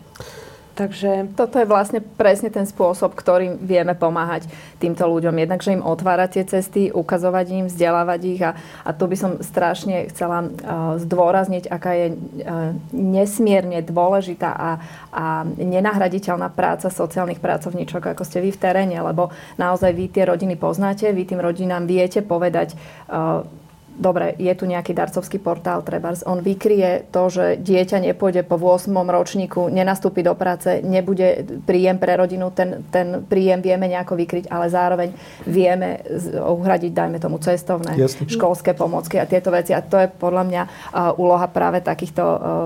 Takže... 0.81 1.37
Toto 1.37 1.61
je 1.61 1.69
vlastne 1.69 2.01
presne 2.01 2.49
ten 2.49 2.65
spôsob, 2.65 3.13
ktorým 3.13 3.61
vieme 3.61 3.93
pomáhať 3.93 4.49
týmto 4.81 5.05
ľuďom. 5.05 5.37
Jednak, 5.37 5.61
že 5.61 5.77
im 5.77 5.85
otvárať 5.85 6.41
tie 6.41 6.45
cesty, 6.57 6.83
ukazovať 6.89 7.47
im, 7.53 7.67
vzdelávať 7.69 8.21
ich 8.25 8.41
a, 8.41 8.57
a 8.89 8.91
tu 8.97 9.05
by 9.05 9.13
som 9.13 9.45
strašne 9.45 10.09
chcela 10.09 10.41
uh, 10.41 10.97
zdôrazniť, 10.97 11.69
aká 11.69 11.93
je 11.93 12.07
uh, 12.17 12.73
nesmierne 12.97 13.85
dôležitá 13.85 14.57
a, 14.57 14.71
a 15.13 15.25
nenahraditeľná 15.61 16.49
práca 16.49 16.89
sociálnych 16.89 17.45
pracovníčok, 17.45 18.17
ako 18.17 18.25
ste 18.25 18.41
vy 18.41 18.49
v 18.49 18.63
teréne, 18.65 18.97
lebo 19.05 19.29
naozaj 19.61 19.93
vy 19.93 20.09
tie 20.09 20.25
rodiny 20.33 20.57
poznáte, 20.57 21.13
vy 21.13 21.29
tým 21.29 21.45
rodinám 21.45 21.85
viete 21.85 22.25
povedať 22.25 22.73
uh, 23.13 23.45
dobre, 24.01 24.33
je 24.41 24.49
tu 24.57 24.65
nejaký 24.65 24.97
darcovský 24.97 25.37
portál, 25.37 25.85
trebárs, 25.85 26.25
on 26.25 26.41
vykrie 26.41 27.05
to, 27.13 27.29
že 27.29 27.61
dieťa 27.61 28.01
nepôjde 28.01 28.49
po 28.49 28.57
8. 28.57 28.89
ročníku, 28.89 29.69
nenastúpi 29.69 30.25
do 30.25 30.33
práce, 30.33 30.81
nebude 30.81 31.45
príjem 31.69 32.01
pre 32.01 32.17
rodinu, 32.17 32.49
ten, 32.49 32.81
ten 32.89 33.21
príjem 33.29 33.61
vieme 33.61 33.85
nejako 33.93 34.17
vykryť, 34.17 34.49
ale 34.49 34.73
zároveň 34.73 35.13
vieme 35.45 36.01
uhradiť, 36.33 36.91
dajme 36.97 37.19
tomu, 37.21 37.37
cestovné, 37.37 38.01
Jasne. 38.01 38.25
školské 38.25 38.73
pomocky 38.73 39.21
a 39.21 39.29
tieto 39.29 39.53
veci. 39.53 39.77
A 39.77 39.85
to 39.85 40.01
je 40.01 40.09
podľa 40.09 40.45
mňa 40.49 40.63
úloha 41.21 41.45
práve 41.53 41.85
takýchto 41.85 42.23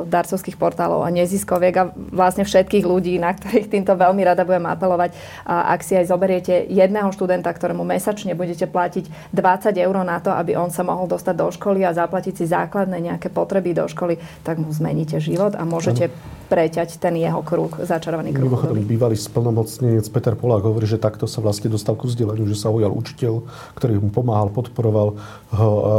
darcovských 0.07 0.55
portálov 0.55 1.03
a 1.03 1.11
neziskoviek 1.11 1.75
a 1.75 1.91
vlastne 1.91 2.47
všetkých 2.47 2.85
ľudí, 2.87 3.19
na 3.19 3.35
ktorých 3.35 3.73
týmto 3.73 3.99
veľmi 3.99 4.23
rada 4.23 4.47
budem 4.47 4.71
apelovať. 4.71 5.17
A 5.49 5.75
ak 5.75 5.81
si 5.83 5.97
aj 5.99 6.13
zoberiete 6.13 6.69
jedného 6.71 7.11
študenta, 7.11 7.51
ktorému 7.51 7.83
mesačne 7.83 8.37
budete 8.37 8.69
platiť 8.69 9.33
20 9.33 9.75
eur 9.81 9.97
na 10.05 10.21
to, 10.21 10.31
aby 10.31 10.55
on 10.55 10.69
sa 10.69 10.85
mohol 10.85 11.09
dostať 11.09 11.24
do 11.33 11.49
školy 11.49 11.87
a 11.87 11.97
zaplatiť 11.97 12.35
si 12.37 12.45
základné 12.45 13.01
nejaké 13.01 13.33
potreby 13.33 13.73
do 13.73 13.89
školy, 13.89 14.21
tak 14.45 14.61
mu 14.61 14.69
zmeníte 14.69 15.17
život 15.23 15.57
a 15.57 15.63
môžete 15.65 16.13
preťať 16.55 17.03
ten 17.03 17.19
jeho 17.19 17.43
kruh, 17.43 17.75
začarovaný 17.83 18.31
kruh. 18.31 18.47
Mimochodom, 18.47 18.79
bývalý 18.87 19.19
splnomocnenec 19.19 20.07
Peter 20.07 20.39
Polák 20.39 20.63
hovorí, 20.63 20.87
že 20.87 21.03
takto 21.03 21.27
sa 21.27 21.43
vlastne 21.43 21.67
dostal 21.67 21.99
ku 21.99 22.07
vzdelaniu, 22.07 22.47
že 22.47 22.55
sa 22.55 22.71
ujal 22.71 22.95
učiteľ, 22.95 23.43
ktorý 23.75 23.99
mu 23.99 24.15
pomáhal, 24.15 24.55
podporoval 24.55 25.19
ho 25.51 25.71
a 25.83 25.95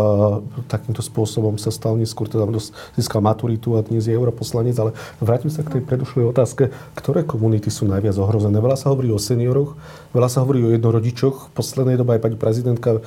takýmto 0.72 1.04
spôsobom 1.04 1.60
sa 1.60 1.76
stal 1.76 2.00
neskôr, 2.00 2.32
teda 2.32 2.48
získal 2.96 3.20
maturitu 3.20 3.76
a 3.76 3.84
dnes 3.84 4.08
je 4.08 4.16
europoslanec, 4.16 4.80
ale 4.80 4.96
vrátim 5.20 5.52
sa 5.52 5.60
k 5.60 5.76
tej 5.76 5.82
predošlej 5.84 6.32
otázke, 6.32 6.72
ktoré 6.96 7.28
komunity 7.28 7.68
sú 7.68 7.84
najviac 7.92 8.16
ohrozené. 8.16 8.56
Veľa 8.64 8.80
sa 8.80 8.96
hovorí 8.96 9.12
o 9.12 9.20
senioroch, 9.20 9.76
veľa 10.16 10.30
sa 10.32 10.40
hovorí 10.48 10.64
o 10.64 10.72
jednorodičoch. 10.72 11.52
V 11.52 11.54
poslednej 11.58 12.00
dobe 12.00 12.16
aj 12.16 12.24
pani 12.24 12.38
prezidentka 12.40 12.90
e, 12.96 13.02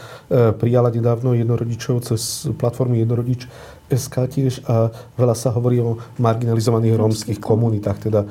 prijala 0.53 0.93
nedávno 0.93 1.33
jednorodičov 1.33 2.05
cez 2.05 2.45
platformy 2.61 3.01
Jednorodič 3.01 3.49
SK 3.89 4.15
tiež 4.29 4.55
a 4.69 4.93
veľa 5.17 5.33
sa 5.33 5.49
hovorí 5.53 5.81
o 5.81 5.97
marginalizovaných 6.21 6.95
rómskych 6.95 7.41
komunitách, 7.41 7.99
teda 8.09 8.21
e, 8.25 8.29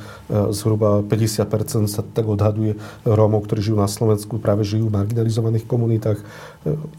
zhruba 0.53 1.01
50% 1.01 1.89
sa 1.89 2.01
tak 2.05 2.29
odhaduje 2.29 2.77
Rómov, 3.03 3.49
ktorí 3.49 3.65
žijú 3.65 3.77
na 3.81 3.89
Slovensku, 3.89 4.37
práve 4.37 4.61
žijú 4.63 4.87
v 4.87 4.97
marginalizovaných 5.01 5.65
komunitách. 5.65 6.21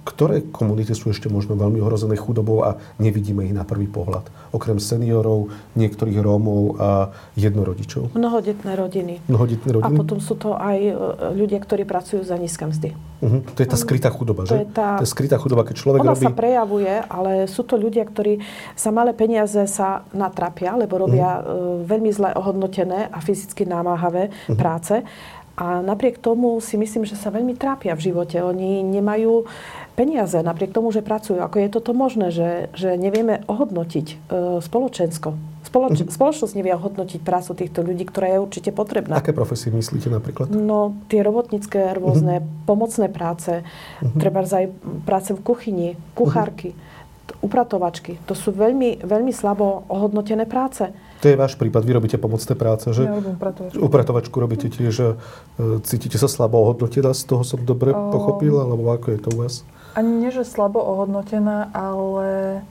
Ktoré 0.04 0.46
komunity 0.48 0.94
sú 0.94 1.10
ešte 1.10 1.26
možno 1.26 1.58
veľmi 1.58 1.82
ohrozené 1.82 2.16
chudobou 2.16 2.64
a 2.64 2.78
nevidíme 2.96 3.44
ich 3.44 3.54
na 3.54 3.66
prvý 3.66 3.90
pohľad? 3.90 4.28
Okrem 4.54 4.80
seniorov, 4.80 5.52
niektorých 5.76 6.18
Rómov 6.20 6.62
a 6.80 7.12
jednorodičov. 7.34 8.16
Mnohodetné 8.16 8.72
rodiny. 8.74 9.14
Mnohodetné 9.28 9.70
rodiny. 9.78 9.94
A 9.94 9.98
potom 9.98 10.18
sú 10.18 10.34
to 10.38 10.56
aj 10.56 10.78
e, 10.78 10.92
ľudia, 11.36 11.60
ktorí 11.60 11.84
pracujú 11.84 12.24
za 12.24 12.40
nízke 12.40 12.64
mzdy. 12.64 12.96
Uh-huh. 13.18 13.42
To 13.54 13.58
je 13.58 13.68
tá 13.68 13.74
skrytá 13.74 14.08
chudoba, 14.14 14.46
to 14.46 14.54
že? 14.54 14.62
Je 14.62 14.68
tá... 14.70 15.02
To 15.02 15.04
je 15.04 15.10
skrytá 15.10 15.36
chudoba, 15.42 15.66
keď 15.66 15.76
človek 15.82 16.00
Ona 16.06 16.14
robí... 16.14 16.26
sa 16.26 16.32
prejavuje, 16.32 16.92
ale 17.10 17.50
sú 17.50 17.66
to 17.66 17.74
ľudia, 17.74 18.06
ktorí 18.06 18.38
sa 18.78 18.94
malé 18.94 19.10
peniaze 19.12 19.58
sa 19.66 20.06
natrapia, 20.14 20.78
lebo 20.78 21.02
robia 21.02 21.42
uh-huh. 21.42 21.82
veľmi 21.82 22.10
zle 22.14 22.30
ohodnotené 22.38 23.10
a 23.10 23.18
fyzicky 23.18 23.66
námahavé 23.66 24.30
uh-huh. 24.30 24.54
práce. 24.54 25.02
A 25.58 25.82
napriek 25.82 26.22
tomu 26.22 26.62
si 26.62 26.78
myslím, 26.78 27.02
že 27.02 27.18
sa 27.18 27.34
veľmi 27.34 27.58
trápia 27.58 27.98
v 27.98 28.14
živote. 28.14 28.38
Oni 28.38 28.78
nemajú 28.86 29.42
peniaze, 29.98 30.38
napriek 30.38 30.70
tomu, 30.70 30.94
že 30.94 31.02
pracujú. 31.02 31.42
Ako 31.42 31.58
je 31.58 31.68
toto 31.74 31.90
možné, 31.90 32.30
že, 32.30 32.70
že 32.78 32.94
nevieme 32.94 33.42
ohodnotiť 33.50 34.06
e, 34.06 34.16
spoločensko? 34.62 35.34
Spoloč, 35.66 35.98
mm-hmm. 35.98 36.14
Spoločnosť 36.14 36.54
nevie 36.54 36.78
ohodnotiť 36.78 37.20
prácu 37.26 37.58
týchto 37.58 37.82
ľudí, 37.82 38.06
ktorá 38.06 38.38
je 38.38 38.38
určite 38.38 38.70
potrebná. 38.70 39.18
Aké 39.18 39.34
profesie 39.34 39.74
myslíte 39.74 40.06
napríklad? 40.06 40.46
No, 40.54 40.94
tie 41.10 41.26
robotnícke 41.26 41.90
rôzne 41.98 42.38
mm-hmm. 42.38 42.62
pomocné 42.62 43.06
práce, 43.10 43.52
mm-hmm. 43.58 44.14
treba 44.22 44.46
aj 44.46 44.70
práce 45.02 45.34
v 45.34 45.42
kuchyni, 45.42 45.88
kuchárky, 46.14 46.70
mm-hmm. 46.70 47.42
upratovačky. 47.42 48.22
To 48.30 48.38
sú 48.38 48.54
veľmi, 48.54 49.02
veľmi 49.02 49.34
slabo 49.34 49.90
ohodnotené 49.90 50.46
práce. 50.46 50.86
To 51.18 51.26
je 51.26 51.34
váš 51.34 51.58
prípad, 51.58 51.82
vy 51.82 51.92
robíte 51.98 52.14
pomocné 52.14 52.54
práce, 52.54 52.86
že? 52.94 53.02
Ja 53.02 53.18
robím 53.18 53.34
upratovačku. 53.34 53.78
Upratovačku 53.82 54.36
robíte 54.38 54.70
tiež, 54.70 54.92
že 54.94 55.06
cítite 55.82 56.14
sa 56.14 56.30
slabo 56.30 56.62
ohodnotená, 56.62 57.10
z 57.10 57.26
toho 57.26 57.42
som 57.42 57.58
dobre 57.58 57.90
o... 57.90 58.14
pochopil, 58.14 58.54
alebo 58.54 58.86
ako 58.94 59.06
je 59.14 59.20
to 59.26 59.28
u 59.34 59.36
vás? 59.42 59.66
Ani 59.98 60.14
nie, 60.14 60.30
že 60.30 60.46
slabo 60.46 60.78
ohodnotená, 60.78 61.74
ale 61.74 62.62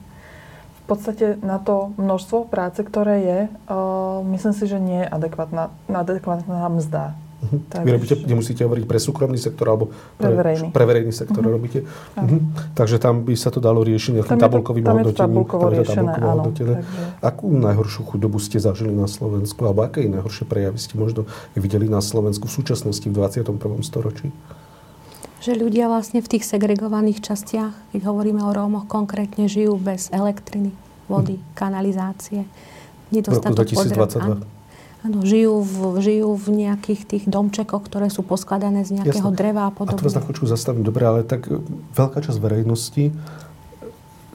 v 0.56 0.82
podstate 0.88 1.36
na 1.44 1.60
to 1.60 1.92
množstvo 2.00 2.48
práce, 2.48 2.80
ktoré 2.80 3.20
je, 3.20 3.38
uh, 3.68 4.24
myslím 4.32 4.56
si, 4.56 4.64
že 4.64 4.80
nie 4.80 5.04
je 5.04 5.08
adekvátna, 5.12 5.68
adekvátna 5.84 6.64
mzda. 6.72 7.12
Uh-huh. 7.38 7.62
Tak 7.70 7.86
Vy 7.86 7.94
robíte, 7.94 8.14
nemusíte 8.26 8.66
hovoriť 8.66 8.84
pre 8.90 8.98
súkromný 8.98 9.38
sektor 9.38 9.70
alebo 9.70 9.94
pre, 10.18 10.26
pre 10.26 10.30
verejný, 10.34 10.68
pre 10.74 10.84
verejný 10.90 11.12
sektor 11.14 11.38
uh-huh. 11.38 11.54
robíte. 11.54 11.86
Uh-huh. 12.18 12.42
Takže 12.74 12.98
tam 12.98 13.22
by 13.22 13.38
sa 13.38 13.54
to 13.54 13.62
dalo 13.62 13.86
riešiť 13.86 14.18
nejakým 14.18 14.42
tabulkovým 14.42 14.82
tam 14.82 14.98
hodnotením. 14.98 15.46
Tabulkovo 15.46 15.70
riešené, 15.70 16.12
áno. 16.18 16.50
Takže... 16.50 16.82
Akú 17.22 17.46
najhoršiu 17.54 18.02
chudobu 18.10 18.42
ste 18.42 18.58
zažili 18.58 18.90
na 18.90 19.06
Slovensku? 19.06 19.62
Alebo 19.62 19.86
aké 19.86 20.10
najhoršie 20.10 20.50
prejavy 20.50 20.82
ste 20.82 20.98
možno 20.98 21.30
videli 21.54 21.86
na 21.86 22.02
Slovensku 22.02 22.50
v 22.50 22.52
súčasnosti 22.58 23.06
v 23.06 23.14
21. 23.14 23.54
storočí? 23.86 24.34
Že 25.38 25.62
ľudia 25.62 25.86
vlastne 25.86 26.18
v 26.18 26.26
tých 26.34 26.42
segregovaných 26.42 27.22
častiach, 27.22 27.94
keď 27.94 28.00
hovoríme 28.02 28.42
o 28.42 28.50
Rómoch, 28.50 28.90
konkrétne 28.90 29.46
žijú 29.46 29.78
bez 29.78 30.10
elektriny, 30.10 30.74
vody, 31.06 31.38
hm. 31.38 31.42
kanalizácie. 31.54 32.42
Nedostatok 33.14 33.54
v 33.54 33.78
roku 33.78 33.86
2022. 34.42 34.57
Áno, 35.06 35.22
žijú 35.22 35.62
v, 35.62 36.02
žijú 36.02 36.34
v 36.34 36.46
nejakých 36.66 37.00
tých 37.06 37.24
domčekoch, 37.30 37.86
ktoré 37.86 38.10
sú 38.10 38.26
poskladané 38.26 38.82
z 38.82 38.98
nejakého 38.98 39.30
Jasne. 39.30 39.38
dreva 39.38 39.70
a 39.70 39.72
podobne. 39.72 39.94
A 39.94 40.02
to 40.02 40.10
vás 40.10 40.18
na 40.18 40.24
chvíľu 40.26 40.50
zastavím. 40.50 40.82
Dobre, 40.82 41.06
ale 41.06 41.20
tak 41.22 41.46
e, 41.46 41.62
veľká 41.94 42.18
časť 42.18 42.38
verejnosti 42.42 43.14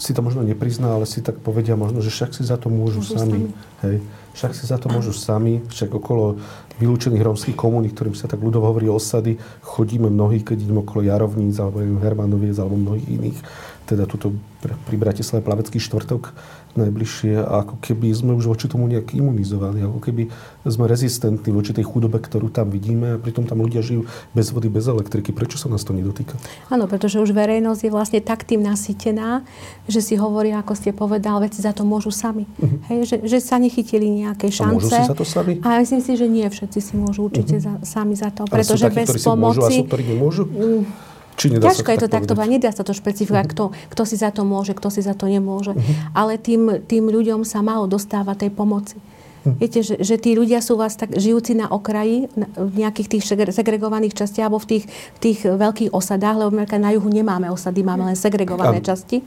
si 0.03 0.11
to 0.11 0.19
možno 0.19 0.43
neprizná, 0.43 0.99
ale 0.99 1.07
si 1.07 1.23
tak 1.23 1.39
povedia 1.39 1.79
možno, 1.79 2.03
že 2.03 2.11
však 2.11 2.35
si 2.35 2.43
za 2.43 2.59
to 2.59 2.67
môžu, 2.67 2.99
môžu 2.99 3.15
sami. 3.15 3.31
sami. 3.31 3.49
Hej. 3.87 3.95
Však 4.33 4.51
si 4.51 4.63
za 4.65 4.77
to 4.81 4.89
môžu 4.89 5.13
sami. 5.13 5.63
Však 5.69 5.93
okolo 5.93 6.41
vylúčených 6.81 7.23
rómskych 7.23 7.55
komunít, 7.55 7.93
ktorým 7.93 8.17
sa 8.17 8.25
tak 8.25 8.41
ľudovo 8.41 8.67
hovorí 8.67 8.89
osady, 8.89 9.37
chodíme 9.61 10.09
mnohí, 10.09 10.41
keď 10.41 10.65
ideme 10.65 10.81
okolo 10.81 11.05
Jarovníc, 11.05 11.55
alebo 11.61 11.85
Hermanoviec, 12.01 12.57
alebo 12.57 12.75
mnohých 12.75 13.07
iných. 13.07 13.37
Teda 13.85 14.03
tuto 14.09 14.33
pri 14.59 14.95
Bratislave 14.99 15.45
plavecký 15.45 15.77
štvrtok 15.77 16.33
najbližšie 16.73 17.37
a 17.37 17.61
ako 17.61 17.77
keby 17.81 18.09
sme 18.13 18.31
už 18.33 18.49
voči 18.49 18.65
tomu 18.65 18.89
nejak 18.89 19.13
imunizovaní, 19.13 19.85
ako 19.85 19.99
keby 20.01 20.23
sme 20.65 20.85
rezistentní 20.89 21.53
voči 21.53 21.71
tej 21.75 21.85
chudobe, 21.85 22.17
ktorú 22.17 22.49
tam 22.49 22.73
vidíme 22.73 23.15
a 23.15 23.21
pritom 23.21 23.45
tam 23.45 23.61
ľudia 23.61 23.85
žijú 23.85 24.09
bez 24.33 24.49
vody, 24.49 24.73
bez 24.73 24.89
elektriky. 24.89 25.29
Prečo 25.29 25.61
sa 25.61 25.69
nás 25.69 25.85
to 25.85 25.93
nedotýka? 25.93 26.33
Áno, 26.73 26.89
pretože 26.89 27.21
už 27.21 27.35
verejnosť 27.35 27.81
je 27.85 27.91
vlastne 27.93 28.19
tak 28.23 28.47
tým 28.47 28.65
nasytená, 28.65 29.45
že 29.85 30.01
si 30.01 30.17
hovorí, 30.17 30.49
ako 30.55 30.73
ste 30.73 30.95
povedal, 30.95 31.43
veci 31.43 31.61
za 31.61 31.75
to 31.75 31.85
môžu 31.85 32.09
sami. 32.09 32.49
Uh-huh. 32.57 32.79
Hej, 32.89 32.99
že, 33.05 33.17
že 33.27 33.37
sa 33.43 33.61
nechytili 33.61 34.09
nejaké 34.09 34.49
šance. 34.49 34.69
A 34.69 34.77
môžu 34.77 34.89
si 34.89 35.01
za 35.03 35.17
to 35.17 35.25
sami? 35.27 35.61
A 35.61 35.77
myslím 35.83 36.01
si, 36.01 36.11
že 36.17 36.25
nie 36.25 36.47
všetci 36.49 36.79
si 36.81 36.93
môžu 36.97 37.29
určite 37.29 37.61
uh-huh. 37.61 37.83
za, 37.83 38.01
sami 38.01 38.17
za 38.17 38.33
to. 38.33 38.49
Pretože 38.49 38.89
takí, 38.89 39.05
bez 39.05 39.21
pomoci... 39.21 39.59
Môžu 39.59 39.61
a 39.61 39.69
sú, 39.69 39.83
ktorí 39.85 40.03
nemôžu? 40.09 40.43
Uh, 40.49 40.81
či 41.37 41.49
nedá 41.49 41.69
Ťažko 41.69 41.89
je 41.93 41.99
to 42.05 42.09
takto, 42.09 42.33
nedá 42.45 42.69
sa 42.69 42.85
to 42.85 42.93
špecifikovať, 42.93 43.45
uh-huh. 43.45 43.71
kto, 43.71 43.91
kto 43.93 44.03
si 44.05 44.15
za 44.17 44.29
to 44.29 44.45
môže, 44.45 44.77
kto 44.77 44.89
si 44.93 45.01
za 45.01 45.17
to 45.17 45.25
nemôže. 45.25 45.73
Uh-huh. 45.73 45.93
Ale 46.13 46.37
tým, 46.37 46.83
tým 46.85 47.09
ľuďom 47.09 47.41
sa 47.43 47.65
malo 47.65 47.89
dostávať 47.89 48.47
tej 48.47 48.51
pomoci. 48.53 48.95
Uh-huh. 48.97 49.57
Viete, 49.59 49.83
že, 49.83 49.99
že 49.99 50.15
tí 50.21 50.37
ľudia 50.37 50.63
sú 50.63 50.79
vás 50.79 50.95
tak 50.95 51.17
žijúci 51.17 51.57
na 51.57 51.67
okraji, 51.67 52.31
na, 52.37 52.47
v 52.55 52.85
nejakých 52.85 53.07
tých 53.17 53.23
segregovaných 53.51 54.15
častiach, 54.15 54.47
alebo 54.47 54.61
v 54.61 54.77
tých, 54.77 54.85
v 54.87 55.19
tých 55.19 55.39
veľkých 55.43 55.91
osadách, 55.91 56.47
lebo 56.47 56.53
na 56.55 56.89
juhu 56.95 57.09
nemáme 57.09 57.51
osady, 57.51 57.81
máme 57.83 58.07
len 58.07 58.17
segregované 58.17 58.79
uh-huh. 58.79 58.89
časti. 58.93 59.19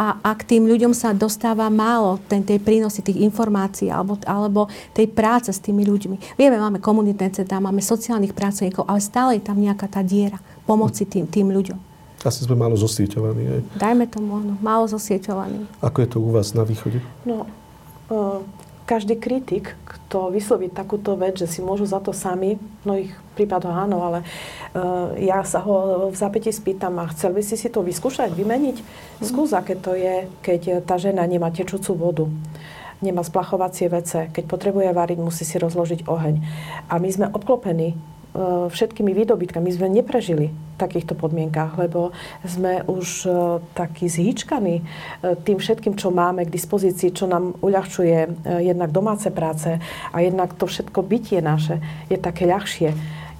A 0.00 0.16
ak 0.24 0.48
tým 0.48 0.64
ľuďom 0.64 0.96
sa 0.96 1.12
dostáva 1.12 1.68
málo 1.68 2.16
ten, 2.24 2.40
tej 2.40 2.56
prínosy 2.56 3.04
tých 3.04 3.20
informácií 3.20 3.92
alebo, 3.92 4.16
alebo 4.24 4.72
tej 4.96 5.12
práce 5.12 5.52
s 5.52 5.60
tými 5.60 5.84
ľuďmi. 5.84 6.40
Vieme, 6.40 6.56
máme 6.56 6.80
komunitné 6.80 7.28
centra, 7.36 7.60
máme 7.60 7.84
sociálnych 7.84 8.32
pracovníkov, 8.32 8.88
ale 8.88 9.04
stále 9.04 9.36
je 9.36 9.44
tam 9.44 9.60
nejaká 9.60 9.92
tá 9.92 10.00
diera 10.00 10.40
pomoci 10.64 11.04
tým, 11.04 11.28
tým 11.28 11.52
ľuďom. 11.52 11.76
Asi 12.24 12.48
sme 12.48 12.56
málo 12.56 12.80
zosieťovaní. 12.80 13.42
Aj. 13.44 13.60
Dajme 13.76 14.08
tomu, 14.08 14.40
áno, 14.40 14.56
málo 14.64 14.88
zosieťovaní. 14.88 15.68
Ako 15.84 16.00
je 16.00 16.08
to 16.08 16.16
u 16.20 16.32
vás 16.32 16.56
na 16.56 16.64
východe? 16.64 17.04
No, 17.28 17.44
uh, 18.08 18.40
každý 18.90 19.22
kritik, 19.22 19.78
kto 19.86 20.34
vysloví 20.34 20.66
takúto 20.66 21.14
vec, 21.14 21.38
že 21.38 21.46
si 21.46 21.62
môžu 21.62 21.86
za 21.86 22.02
to 22.02 22.10
sami, 22.10 22.58
v 22.58 22.82
mnohých 22.82 23.12
prípadoch 23.38 23.70
áno, 23.70 24.02
ale 24.02 24.26
uh, 24.26 25.14
ja 25.14 25.46
sa 25.46 25.62
ho 25.62 26.10
v 26.10 26.16
zápäti 26.18 26.50
spýtam 26.50 26.98
a 26.98 27.06
chcel 27.14 27.30
by 27.30 27.42
si 27.46 27.54
si 27.54 27.70
to 27.70 27.86
vyskúšať, 27.86 28.34
vymeniť? 28.34 28.76
Mm. 28.82 29.22
Skús, 29.22 29.54
aké 29.54 29.78
to 29.78 29.94
je, 29.94 30.26
keď 30.42 30.82
tá 30.82 30.98
žena 30.98 31.22
nemá 31.22 31.54
tečúcu 31.54 31.94
vodu 31.94 32.26
nemá 33.00 33.24
splachovacie 33.24 33.88
vece. 33.88 34.28
Keď 34.28 34.44
potrebuje 34.44 34.92
variť, 34.92 35.24
musí 35.24 35.48
si 35.48 35.56
rozložiť 35.56 36.04
oheň. 36.04 36.36
A 36.92 37.00
my 37.00 37.08
sme 37.08 37.32
obklopení 37.32 37.96
E, 37.96 38.19
všetkými 38.70 39.10
výdobytkami. 39.10 39.66
My 39.66 39.74
sme 39.74 39.88
neprežili 39.90 40.54
v 40.54 40.76
takýchto 40.78 41.18
podmienkách, 41.18 41.76
lebo 41.76 42.14
sme 42.46 42.86
už 42.86 43.26
e, 43.26 43.30
takí 43.74 44.06
zhýčkaní 44.06 44.80
e, 44.80 44.84
tým 45.42 45.58
všetkým, 45.58 45.98
čo 45.98 46.14
máme 46.14 46.46
k 46.46 46.54
dispozícii, 46.54 47.10
čo 47.10 47.26
nám 47.26 47.58
uľahčuje 47.58 48.48
jednak 48.62 48.94
domáce 48.94 49.28
práce 49.34 49.76
a 50.14 50.16
jednak 50.22 50.54
to 50.54 50.70
všetko 50.70 51.02
bytie 51.02 51.42
naše 51.42 51.82
je 52.06 52.16
také 52.16 52.46
ľahšie. 52.46 52.94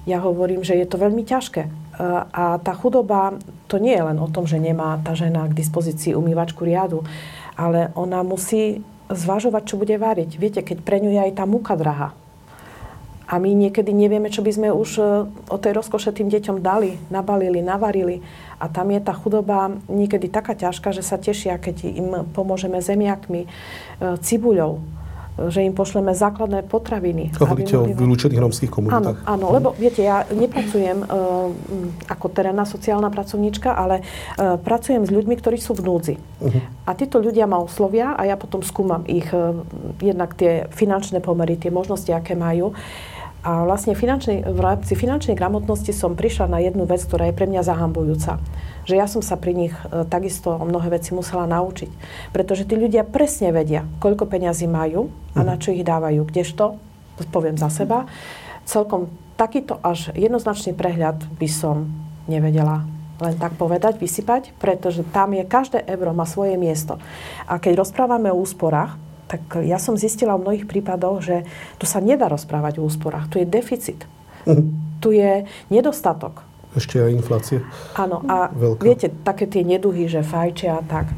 Ja 0.05 0.19
hovorím, 0.19 0.61
že 0.61 0.75
je 0.75 0.85
to 0.85 0.99
veľmi 0.99 1.23
ťažké 1.23 1.81
a 2.33 2.57
tá 2.57 2.73
chudoba, 2.73 3.37
to 3.69 3.77
nie 3.77 3.93
je 3.93 4.03
len 4.03 4.17
o 4.17 4.31
tom, 4.31 4.49
že 4.49 4.57
nemá 4.57 4.97
tá 5.05 5.13
žena 5.13 5.45
k 5.45 5.57
dispozícii 5.57 6.17
umývačku 6.17 6.65
riadu, 6.65 7.05
ale 7.53 7.93
ona 7.93 8.25
musí 8.25 8.81
zvažovať, 9.11 9.63
čo 9.67 9.75
bude 9.77 9.95
variť. 9.99 10.39
Viete, 10.39 10.61
keď 10.65 10.81
pre 10.81 10.97
ňu 11.03 11.11
je 11.13 11.21
aj 11.29 11.33
tá 11.37 11.45
múka 11.45 11.75
drahá. 11.75 12.15
A 13.31 13.39
my 13.39 13.55
niekedy 13.55 13.95
nevieme, 13.95 14.27
čo 14.27 14.43
by 14.43 14.51
sme 14.51 14.69
už 14.75 14.89
e, 14.99 15.03
o 15.47 15.57
tej 15.57 15.71
rozkoše 15.79 16.11
tým 16.11 16.27
deťom 16.27 16.59
dali, 16.59 16.99
nabalili, 17.07 17.63
navarili. 17.63 18.19
A 18.59 18.67
tam 18.67 18.91
je 18.91 18.99
tá 18.99 19.15
chudoba 19.15 19.71
niekedy 19.87 20.27
taká 20.27 20.51
ťažká, 20.51 20.91
že 20.91 20.99
sa 20.99 21.15
tešia, 21.15 21.55
keď 21.55 21.87
im 21.87 22.27
pomôžeme 22.35 22.83
zemiakmi, 22.83 23.47
e, 23.47 23.49
cibuľou 24.19 24.83
že 25.49 25.63
im 25.63 25.71
pošleme 25.71 26.11
základné 26.11 26.67
potraviny. 26.67 27.31
Hovoríte 27.39 27.79
o 27.79 27.87
vylúčených 27.87 28.37
rómskych 28.37 28.69
komunitách. 28.69 29.23
Áno, 29.23 29.47
áno, 29.47 29.55
lebo 29.55 29.67
viete, 29.73 30.03
ja 30.03 30.27
nepracujem 30.27 31.07
uh, 31.07 31.49
ako 32.11 32.25
terénna 32.29 32.67
sociálna 32.67 33.07
pracovníčka, 33.09 33.71
ale 33.71 34.03
uh, 34.03 34.59
pracujem 34.59 35.07
s 35.07 35.09
ľuďmi, 35.09 35.33
ktorí 35.39 35.57
sú 35.57 35.73
v 35.79 35.87
núdzi. 35.87 36.15
Uh-huh. 36.19 36.61
A 36.83 36.91
títo 36.93 37.17
ľudia 37.23 37.47
ma 37.47 37.63
oslovia 37.63 38.13
a 38.13 38.27
ja 38.27 38.35
potom 38.35 38.59
skúmam 38.61 39.07
ich, 39.07 39.31
uh, 39.31 39.55
jednak 40.03 40.35
tie 40.35 40.67
finančné 40.75 41.23
pomery, 41.23 41.55
tie 41.55 41.71
možnosti, 41.71 42.11
aké 42.11 42.35
majú. 42.35 42.75
A 43.41 43.65
vlastne 43.65 43.97
finančnej, 43.97 44.45
v 44.45 44.59
rámci 44.61 44.93
finančnej 44.93 45.33
gramotnosti 45.33 45.89
som 45.97 46.13
prišla 46.13 46.45
na 46.45 46.61
jednu 46.61 46.85
vec, 46.85 47.01
ktorá 47.01 47.29
je 47.29 47.37
pre 47.37 47.49
mňa 47.49 47.65
zahambujúca 47.65 48.37
že 48.85 48.97
ja 48.97 49.05
som 49.05 49.21
sa 49.21 49.37
pri 49.37 49.53
nich 49.53 49.73
e, 49.73 50.05
takisto 50.09 50.57
mnohé 50.57 50.97
veci 50.97 51.13
musela 51.13 51.45
naučiť. 51.45 51.89
Pretože 52.33 52.65
tí 52.65 52.75
ľudia 52.77 53.05
presne 53.05 53.53
vedia, 53.53 53.85
koľko 54.01 54.25
peňazí 54.25 54.65
majú 54.65 55.13
a 55.37 55.45
na 55.45 55.57
čo 55.57 55.73
ich 55.73 55.85
dávajú. 55.85 56.25
Kdežto, 56.25 56.77
to 57.17 57.23
poviem 57.29 57.57
za 57.57 57.69
seba, 57.69 58.09
celkom 58.65 59.09
takýto 59.37 59.77
až 59.81 60.13
jednoznačný 60.13 60.73
prehľad 60.77 61.21
by 61.37 61.49
som 61.49 61.89
nevedela 62.29 62.85
len 63.21 63.37
tak 63.37 63.53
povedať, 63.53 64.01
vysypať, 64.01 64.57
pretože 64.57 65.05
tam 65.13 65.37
je 65.37 65.45
každé 65.45 65.85
euro 65.93 66.09
má 66.09 66.25
svoje 66.25 66.57
miesto. 66.57 66.97
A 67.45 67.61
keď 67.61 67.85
rozprávame 67.85 68.33
o 68.33 68.41
úsporách, 68.41 68.97
tak 69.31 69.63
ja 69.63 69.79
som 69.79 69.95
zistila 69.95 70.35
v 70.35 70.43
mnohých 70.43 70.65
prípadoch, 70.67 71.23
že 71.23 71.47
tu 71.79 71.87
sa 71.87 72.03
nedá 72.03 72.27
rozprávať 72.27 72.83
o 72.83 72.85
úsporách. 72.85 73.31
Tu 73.31 73.39
je 73.39 73.47
deficit. 73.47 74.03
Uh-huh. 74.43 74.67
Tu 74.99 75.15
je 75.23 75.47
nedostatok 75.71 76.43
ešte 76.71 77.03
aj 77.03 77.11
inflácie. 77.11 77.59
Áno, 77.99 78.23
a 78.31 78.47
Veľká. 78.47 78.79
viete, 78.79 79.07
také 79.11 79.43
tie 79.43 79.63
neduhy, 79.67 80.07
že 80.07 80.23
fajčia 80.23 80.79
a 80.79 80.83
tak. 80.83 81.11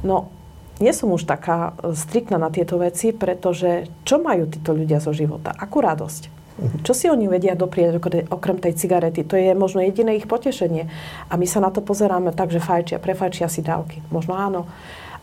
No, 0.00 0.32
nie 0.80 0.96
som 0.96 1.12
už 1.12 1.28
taká 1.28 1.76
striktná 1.92 2.40
na 2.40 2.48
tieto 2.48 2.80
veci, 2.80 3.12
pretože 3.12 3.88
čo 4.08 4.16
majú 4.18 4.48
títo 4.48 4.72
ľudia 4.72 5.04
zo 5.04 5.12
života? 5.12 5.52
Akú 5.52 5.84
radosť? 5.84 6.22
Mhm. 6.54 6.76
Čo 6.86 6.92
si 6.94 7.06
oni 7.10 7.26
vedia 7.28 7.58
doprieť 7.58 8.00
okrem 8.30 8.56
tej 8.62 8.78
cigarety? 8.78 9.26
To 9.26 9.34
je 9.36 9.52
možno 9.52 9.82
jediné 9.84 10.16
ich 10.16 10.30
potešenie. 10.30 10.88
A 11.28 11.34
my 11.36 11.44
sa 11.44 11.60
na 11.60 11.68
to 11.68 11.84
pozeráme 11.84 12.32
tak, 12.32 12.48
že 12.54 12.62
fajčia, 12.62 13.02
prefajčia 13.02 13.50
si 13.50 13.60
dávky. 13.60 14.00
Možno 14.08 14.38
áno. 14.38 14.70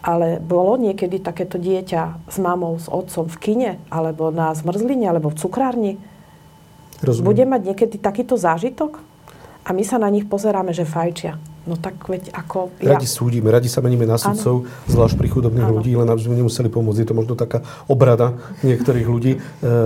Ale 0.01 0.41
bolo 0.41 0.81
niekedy 0.81 1.21
takéto 1.21 1.61
dieťa 1.61 2.25
s 2.25 2.37
mamou, 2.41 2.73
s 2.81 2.89
otcom 2.89 3.29
v 3.29 3.37
kine, 3.37 3.71
alebo 3.93 4.33
na 4.33 4.49
zmrzline, 4.57 5.05
alebo 5.05 5.29
v 5.29 5.37
cukrárni? 5.37 5.93
Rozumiem. 7.05 7.27
Bude 7.29 7.43
mať 7.45 7.61
niekedy 7.69 7.95
takýto 8.01 8.33
zážitok? 8.33 9.11
a 9.61 9.69
my 9.73 9.83
sa 9.85 10.01
na 10.01 10.09
nich 10.09 10.25
pozeráme, 10.25 10.73
že 10.73 10.89
fajčia. 10.89 11.37
No 11.69 11.77
tak 11.77 11.93
veď 12.09 12.33
ako... 12.33 12.73
Radi 12.81 13.05
ja... 13.05 13.09
súdime, 13.09 13.53
radi 13.53 13.69
sa 13.69 13.85
meníme 13.85 14.09
na 14.09 14.17
sudcov, 14.17 14.65
zvlášť 14.89 15.13
pri 15.13 15.29
chudobných 15.29 15.69
ano. 15.69 15.77
ľudí, 15.77 15.93
len 15.93 16.09
aby 16.09 16.21
sme 16.25 16.35
nemuseli 16.41 16.73
pomôcť. 16.73 17.05
Je 17.05 17.07
to 17.13 17.13
možno 17.13 17.37
taká 17.37 17.61
obrada 17.85 18.41
niektorých 18.65 19.05
ľudí. 19.05 19.37
E, 19.37 19.39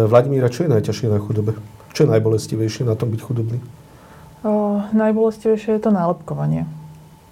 Vladimíra, 0.07 0.47
čo 0.47 0.63
je 0.63 0.71
najťažšie 0.71 1.11
na 1.11 1.19
chudobe? 1.19 1.59
Čo 1.91 2.07
je 2.07 2.11
najbolestivejšie 2.15 2.87
na 2.87 2.95
tom 2.95 3.11
byť 3.11 3.19
chudobný? 3.19 3.59
O, 4.47 4.79
najbolestivejšie 4.95 5.75
je 5.75 5.81
to 5.83 5.91
nálepkovanie. 5.91 6.63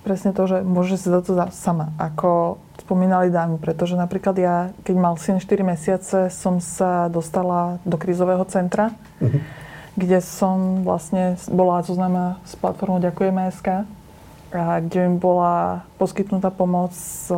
Presne 0.04 0.36
to, 0.36 0.44
že 0.46 0.62
môže 0.68 1.00
si 1.00 1.08
za 1.08 1.24
to 1.24 1.32
sama, 1.56 1.96
ako 1.96 2.60
spomínali 2.84 3.32
dámy, 3.32 3.56
pretože 3.56 3.96
napríklad 3.96 4.36
ja, 4.36 4.56
keď 4.84 4.96
mal 5.00 5.16
syn 5.16 5.40
4 5.40 5.48
mesiace, 5.64 6.28
som 6.28 6.60
sa 6.60 7.08
dostala 7.08 7.80
do 7.88 7.96
krízového 7.96 8.44
centra. 8.46 8.92
Uh-huh 9.24 9.40
kde 9.94 10.26
som 10.26 10.82
vlastne 10.82 11.38
bola 11.54 11.86
zoznáma 11.86 12.42
s 12.50 12.58
platformou 12.58 12.98
Ďakujeme 12.98 13.46
SK, 13.54 13.86
a 14.54 14.78
kde 14.82 15.10
mi 15.10 15.18
bola 15.18 15.86
poskytnutá 15.98 16.54
pomoc 16.54 16.94
z, 16.94 17.34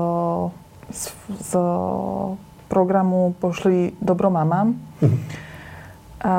z, 0.91 1.04
z 1.39 1.51
programu 2.67 3.36
Pošli 3.39 3.95
dobro 4.04 4.28
mamám. 4.28 4.75
A 6.19 6.36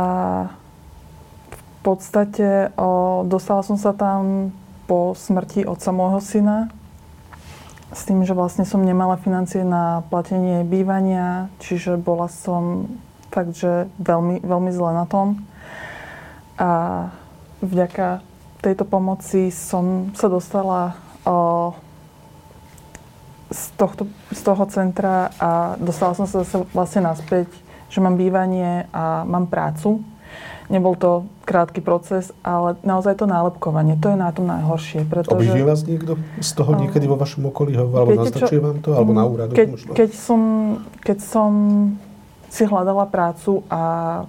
v 1.48 1.62
podstate 1.80 2.74
o, 2.76 3.22
dostala 3.24 3.64
som 3.64 3.80
sa 3.80 3.96
tam 3.96 4.52
po 4.87 5.12
smrti 5.18 5.66
otca 5.66 5.90
môjho 5.90 6.22
syna 6.22 6.70
s 7.94 8.03
tým, 8.03 8.27
že 8.27 8.35
vlastne 8.35 8.66
som 8.66 8.83
nemala 8.83 9.14
financie 9.18 9.62
na 9.62 10.03
platenie 10.11 10.66
bývania, 10.66 11.46
čiže 11.62 11.94
bola 11.94 12.27
som 12.27 12.90
fakt, 13.31 13.55
že 13.55 13.87
veľmi, 14.03 14.42
veľmi 14.42 14.70
zle 14.75 14.90
na 14.90 15.07
tom. 15.07 15.38
A 16.57 16.70
vďaka 17.62 18.25
tejto 18.64 18.88
pomoci 18.88 19.53
som 19.55 20.11
sa 20.16 20.27
dostala 20.27 20.99
o, 21.22 21.70
z, 23.53 23.62
tohto, 23.79 24.11
z 24.33 24.40
toho 24.42 24.64
centra 24.66 25.31
a 25.38 25.79
dostala 25.79 26.16
som 26.16 26.27
sa 26.27 26.42
zase 26.42 26.66
vlastne 26.75 27.07
naspäť, 27.07 27.46
že 27.87 28.03
mám 28.03 28.18
bývanie 28.18 28.90
a 28.90 29.22
mám 29.22 29.46
prácu. 29.46 30.03
Nebol 30.66 30.98
to 30.98 31.31
krátky 31.46 31.79
proces, 31.79 32.35
ale 32.42 32.74
naozaj 32.83 33.22
to 33.22 33.26
nálepkovanie, 33.31 33.94
to 34.02 34.11
je 34.11 34.18
na 34.18 34.35
tom 34.35 34.50
najhoršie. 34.50 35.07
Pretože... 35.07 35.46
Obidí 35.46 35.62
vás 35.62 35.87
niekto 35.87 36.18
z 36.42 36.50
toho 36.59 36.74
niekedy 36.74 37.07
vo 37.07 37.14
vašom 37.14 37.46
okolí, 37.55 37.79
alebo 37.79 38.18
naznačuje 38.18 38.59
vám 38.59 38.83
to, 38.83 38.90
alebo 38.94 39.12
na 39.14 39.24
úradu? 39.24 39.55
Keď, 39.55 39.94
keď, 39.94 40.11
som, 40.11 40.40
keď 41.07 41.18
som 41.22 41.50
si 42.50 42.64
hľadala 42.64 43.07
prácu 43.07 43.62
a 43.68 43.83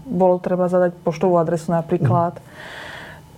bolo 0.04 0.38
treba 0.42 0.68
zadať 0.68 0.94
poštovú 1.02 1.40
adresu 1.40 1.72
napríklad. 1.72 2.38
Mm. 2.38 2.46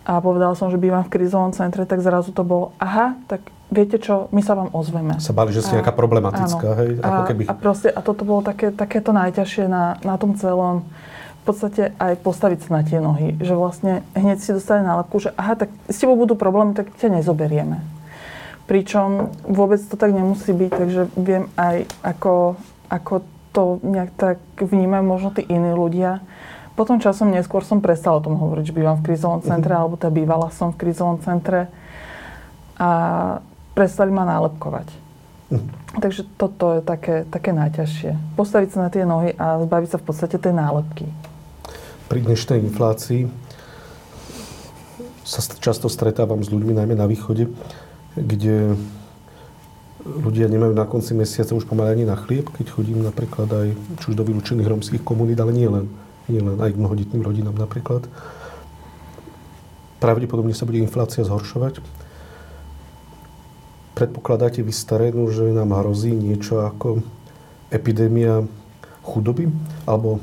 A 0.09 0.11
povedala 0.25 0.57
som, 0.57 0.73
že 0.73 0.81
bývam 0.81 1.05
v 1.05 1.13
krízovom 1.13 1.53
centre, 1.53 1.85
tak 1.85 2.01
zrazu 2.01 2.33
to 2.33 2.41
bolo, 2.41 2.73
aha, 2.81 3.13
tak 3.29 3.45
viete 3.69 4.01
čo, 4.01 4.25
my 4.33 4.41
sa 4.41 4.57
vám 4.57 4.73
ozveme. 4.73 5.21
Sa 5.21 5.37
bali, 5.37 5.53
že 5.53 5.61
ste 5.61 5.77
nejaká 5.77 5.93
problematická, 5.93 6.67
áno. 6.73 6.79
hej? 6.81 6.89
Ako 6.97 7.21
keby... 7.29 7.43
a, 7.45 7.53
proste, 7.53 7.93
a 7.93 8.01
toto 8.01 8.25
bolo 8.25 8.41
také, 8.41 8.73
takéto 8.73 9.13
najťažšie 9.13 9.69
na, 9.69 10.01
na 10.01 10.17
tom 10.17 10.33
celom 10.33 10.89
podstate 11.49 11.97
aj 11.97 12.21
postaviť 12.21 12.69
sa 12.69 12.69
na 12.77 12.81
tie 12.85 13.01
nohy. 13.01 13.33
Že 13.41 13.53
vlastne 13.57 13.93
hneď 14.13 14.37
si 14.37 14.53
dostali 14.53 14.85
nálepku, 14.85 15.17
že 15.17 15.33
aha, 15.33 15.57
tak 15.57 15.73
s 15.89 15.97
tebou 15.97 16.13
budú 16.13 16.37
problémy, 16.37 16.77
tak 16.77 16.93
ťa 17.01 17.17
nezoberieme. 17.17 17.81
Pričom 18.69 19.33
vôbec 19.49 19.81
to 19.81 19.97
tak 19.97 20.13
nemusí 20.13 20.53
byť, 20.53 20.71
takže 20.71 21.01
viem 21.17 21.49
aj 21.57 21.89
ako, 22.05 22.53
ako 22.85 23.25
to 23.49 23.81
nejak 23.81 24.13
tak 24.13 24.37
vnímajú 24.61 25.03
možno 25.03 25.29
tí 25.33 25.41
iní 25.41 25.73
ľudia. 25.73 26.21
Potom 26.77 27.01
časom 27.01 27.33
neskôr 27.33 27.65
som 27.65 27.81
prestala 27.81 28.21
o 28.21 28.25
tom 28.29 28.37
hovoriť, 28.37 28.69
že 28.69 28.77
bývam 28.77 29.01
v 29.01 29.11
krízovom 29.11 29.41
centre, 29.41 29.73
mm-hmm. 29.73 29.81
alebo 29.83 29.99
teda 29.99 30.13
bývala 30.13 30.47
som 30.53 30.69
v 30.71 30.79
krízovom 30.85 31.17
centre 31.25 31.67
a 32.77 32.89
prestali 33.73 34.13
ma 34.13 34.23
nálepkovať. 34.23 34.87
Mm-hmm. 35.49 35.97
Takže 35.99 36.21
toto 36.37 36.77
je 36.77 36.81
také, 36.85 37.25
také 37.25 37.51
najťažšie. 37.51 38.37
Postaviť 38.37 38.69
sa 38.69 38.79
na 38.85 38.89
tie 38.93 39.03
nohy 39.03 39.33
a 39.33 39.59
zbaviť 39.65 39.89
sa 39.89 39.97
v 39.97 40.05
podstate 40.05 40.37
tej 40.37 40.53
nálepky. 40.53 41.09
Pri 42.09 42.25
dnešnej 42.25 42.57
inflácii 42.65 43.29
sa 45.21 45.45
často 45.61 45.85
stretávam 45.93 46.41
s 46.41 46.49
ľuďmi, 46.49 46.73
najmä 46.73 46.97
na 46.97 47.05
východe, 47.05 47.53
kde 48.17 48.73
ľudia 50.01 50.49
nemajú 50.49 50.73
na 50.73 50.89
konci 50.89 51.13
mesiaca 51.13 51.53
už 51.53 51.69
pomaly 51.69 52.01
ani 52.01 52.05
na 52.09 52.17
chlieb, 52.17 52.49
keď 52.49 52.73
chodím 52.73 53.05
napríklad 53.05 53.45
aj 53.53 53.67
či 54.01 54.05
už 54.09 54.17
do 54.17 54.25
vylúčených 54.25 54.65
romských 54.73 55.05
komunít, 55.05 55.37
ale 55.37 55.53
nie 55.53 55.69
len, 55.69 55.85
nie 56.25 56.41
len 56.41 56.57
aj 56.57 56.73
k 56.73 56.81
mnohoditným 56.81 57.21
rodinám 57.21 57.53
napríklad. 57.53 58.09
Pravdepodobne 60.01 60.57
sa 60.57 60.65
bude 60.65 60.81
inflácia 60.81 61.21
zhoršovať. 61.21 61.77
Predpokladáte 63.93 64.65
vy 64.65 64.73
starénu, 64.73 65.29
že 65.29 65.53
nám 65.53 65.77
hrozí 65.77 66.09
niečo 66.09 66.65
ako 66.65 67.05
epidémia 67.69 68.49
chudoby? 69.05 69.45
Alebo 69.85 70.17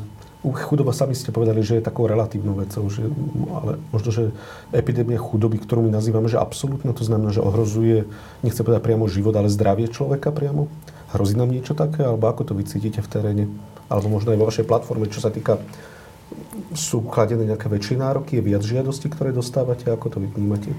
chudoba 0.52 0.94
sami 0.94 1.16
ste 1.16 1.34
povedali, 1.34 1.64
že 1.64 1.78
je 1.78 1.86
takou 1.86 2.06
relatívnou 2.06 2.54
vecou, 2.58 2.86
že, 2.86 3.06
ale 3.50 3.80
možno, 3.90 4.10
že 4.12 4.24
epidémia 4.70 5.18
chudoby, 5.18 5.58
ktorú 5.58 5.86
my 5.86 5.92
nazývame, 5.94 6.30
že 6.30 6.38
absolútne, 6.38 6.92
to 6.94 7.02
znamená, 7.02 7.34
že 7.34 7.42
ohrozuje, 7.42 8.06
nechcem 8.46 8.62
povedať 8.62 8.82
priamo 8.84 9.10
život, 9.10 9.34
ale 9.34 9.50
zdravie 9.50 9.90
človeka 9.90 10.30
priamo. 10.30 10.70
Hrozí 11.14 11.34
nám 11.38 11.50
niečo 11.50 11.72
také, 11.72 12.02
alebo 12.02 12.26
ako 12.28 12.42
to 12.46 12.52
vy 12.52 12.66
cítite 12.66 13.00
v 13.00 13.08
teréne? 13.10 13.44
Alebo 13.86 14.10
možno 14.10 14.34
aj 14.34 14.38
vo 14.38 14.48
vašej 14.50 14.66
platforme, 14.66 15.06
čo 15.10 15.22
sa 15.22 15.30
týka 15.30 15.62
sú 16.74 17.06
kladené 17.06 17.46
nejaké 17.46 17.70
väčšie 17.70 17.96
nároky, 18.02 18.38
je 18.38 18.42
viac 18.42 18.62
žiadosti, 18.66 19.06
ktoré 19.06 19.30
dostávate, 19.30 19.86
ako 19.86 20.06
to 20.10 20.18
vy 20.18 20.28
vnímate? 20.34 20.74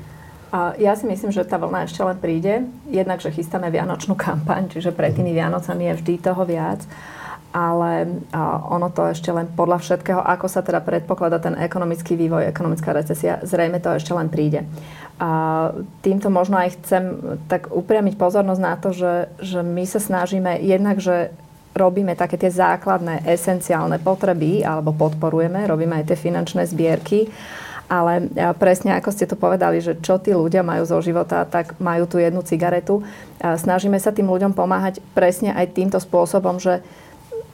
A 0.48 0.76
ja 0.80 0.96
si 0.96 1.04
myslím, 1.04 1.36
že 1.36 1.44
tá 1.44 1.60
vlna 1.60 1.92
ešte 1.92 2.00
len 2.00 2.18
príde. 2.20 2.64
Jednak, 2.88 3.20
že 3.20 3.36
chystáme 3.36 3.68
vianočnú 3.68 4.16
kampaň, 4.16 4.72
čiže 4.72 4.96
pred 4.96 5.12
tými 5.12 5.36
Vianocami 5.36 5.92
je 5.92 5.98
vždy 6.00 6.14
toho 6.24 6.48
viac. 6.48 6.80
Ale 7.56 8.24
ono 8.68 8.92
to 8.92 9.08
ešte 9.12 9.32
len 9.32 9.48
podľa 9.48 9.80
všetkého, 9.80 10.20
ako 10.20 10.48
sa 10.52 10.62
teda 10.62 10.84
predpokladá 10.84 11.40
ten 11.40 11.56
ekonomický 11.56 12.20
vývoj, 12.20 12.46
ekonomická 12.48 12.92
recesia, 12.92 13.40
zrejme 13.42 13.80
to 13.80 13.96
ešte 13.96 14.12
len 14.12 14.28
príde. 14.28 14.68
A 15.18 15.72
týmto 16.06 16.30
možno 16.30 16.62
aj 16.62 16.78
chcem 16.78 17.04
tak 17.50 17.74
upriamiť 17.74 18.20
pozornosť 18.22 18.62
na 18.62 18.76
to, 18.78 18.94
že, 18.94 19.14
že 19.42 19.66
my 19.66 19.84
sa 19.90 19.98
snažíme 19.98 20.62
jednak, 20.62 21.02
že 21.02 21.34
robíme 21.74 22.14
také 22.18 22.38
tie 22.38 22.50
základné, 22.54 23.26
esenciálne 23.26 24.02
potreby 24.02 24.66
alebo 24.66 24.94
podporujeme, 24.94 25.66
robíme 25.66 25.98
aj 26.02 26.14
tie 26.14 26.18
finančné 26.18 26.66
zbierky, 26.70 27.30
ale 27.88 28.28
presne 28.60 29.00
ako 29.00 29.10
ste 29.16 29.30
to 29.30 29.40
povedali, 29.40 29.80
že 29.80 29.96
čo 30.04 30.20
tí 30.20 30.36
ľudia 30.36 30.60
majú 30.60 30.84
zo 30.84 31.00
života, 31.00 31.48
tak 31.48 31.80
majú 31.80 32.04
tu 32.04 32.20
jednu 32.20 32.44
cigaretu. 32.44 33.00
Snažíme 33.40 33.96
sa 33.96 34.12
tým 34.12 34.28
ľuďom 34.28 34.52
pomáhať 34.52 35.00
presne 35.16 35.56
aj 35.56 35.72
týmto 35.72 35.98
spôsobom, 36.02 36.60
že 36.60 36.84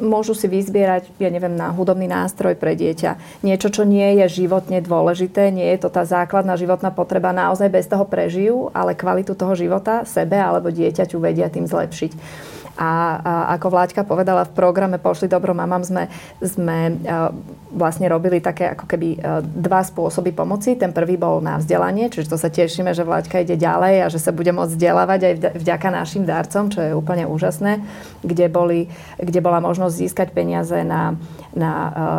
môžu 0.04 0.36
si 0.36 0.52
vyzbierať, 0.52 1.16
ja 1.18 1.32
neviem, 1.32 1.56
na 1.56 1.72
hudobný 1.72 2.06
nástroj 2.06 2.60
pre 2.60 2.76
dieťa. 2.76 3.42
Niečo, 3.42 3.72
čo 3.72 3.88
nie 3.88 4.20
je 4.22 4.44
životne 4.44 4.84
dôležité, 4.84 5.50
nie 5.50 5.66
je 5.74 5.80
to 5.82 5.90
tá 5.90 6.04
základná 6.04 6.60
životná 6.60 6.92
potreba, 6.92 7.32
naozaj 7.32 7.72
bez 7.72 7.88
toho 7.88 8.04
prežijú, 8.04 8.70
ale 8.76 8.94
kvalitu 8.94 9.34
toho 9.34 9.56
života 9.56 10.04
sebe 10.04 10.36
alebo 10.36 10.70
dieťaťu 10.70 11.18
vedia 11.18 11.48
tým 11.48 11.66
zlepšiť. 11.66 12.12
A, 12.74 13.22
a 13.22 13.34
ako 13.54 13.68
Vláďka 13.70 14.02
povedala 14.02 14.50
v 14.50 14.56
programe 14.58 14.98
Pošli 14.98 15.30
dobro 15.30 15.54
mamám 15.54 15.86
sme, 15.86 16.04
sme 16.42 16.98
vlastne 17.70 18.10
robili 18.10 18.42
také 18.42 18.74
ako 18.74 18.90
keby 18.90 19.22
dva 19.46 19.82
spôsoby 19.86 20.34
pomoci. 20.34 20.74
Ten 20.74 20.90
prvý 20.90 21.18
bol 21.18 21.38
na 21.38 21.62
vzdelanie, 21.62 22.10
čiže 22.10 22.34
to 22.34 22.38
sa 22.42 22.50
tešíme, 22.50 22.90
že 22.98 23.06
Vláďka 23.06 23.46
ide 23.46 23.62
ďalej 23.62 23.96
a 24.06 24.08
že 24.10 24.18
sa 24.18 24.34
bude 24.34 24.50
môcť 24.50 24.74
vzdelávať 24.74 25.20
aj 25.22 25.34
vďaka 25.62 25.88
našim 25.94 26.26
darcom, 26.26 26.74
čo 26.74 26.82
je 26.82 26.98
úplne 26.98 27.30
úžasné, 27.30 27.86
kde, 28.26 28.46
boli, 28.50 28.90
kde 29.22 29.40
bola 29.42 29.62
možnosť 29.62 29.94
získať 29.94 30.28
peniaze 30.34 30.82
na, 30.82 31.14
na 31.54 31.74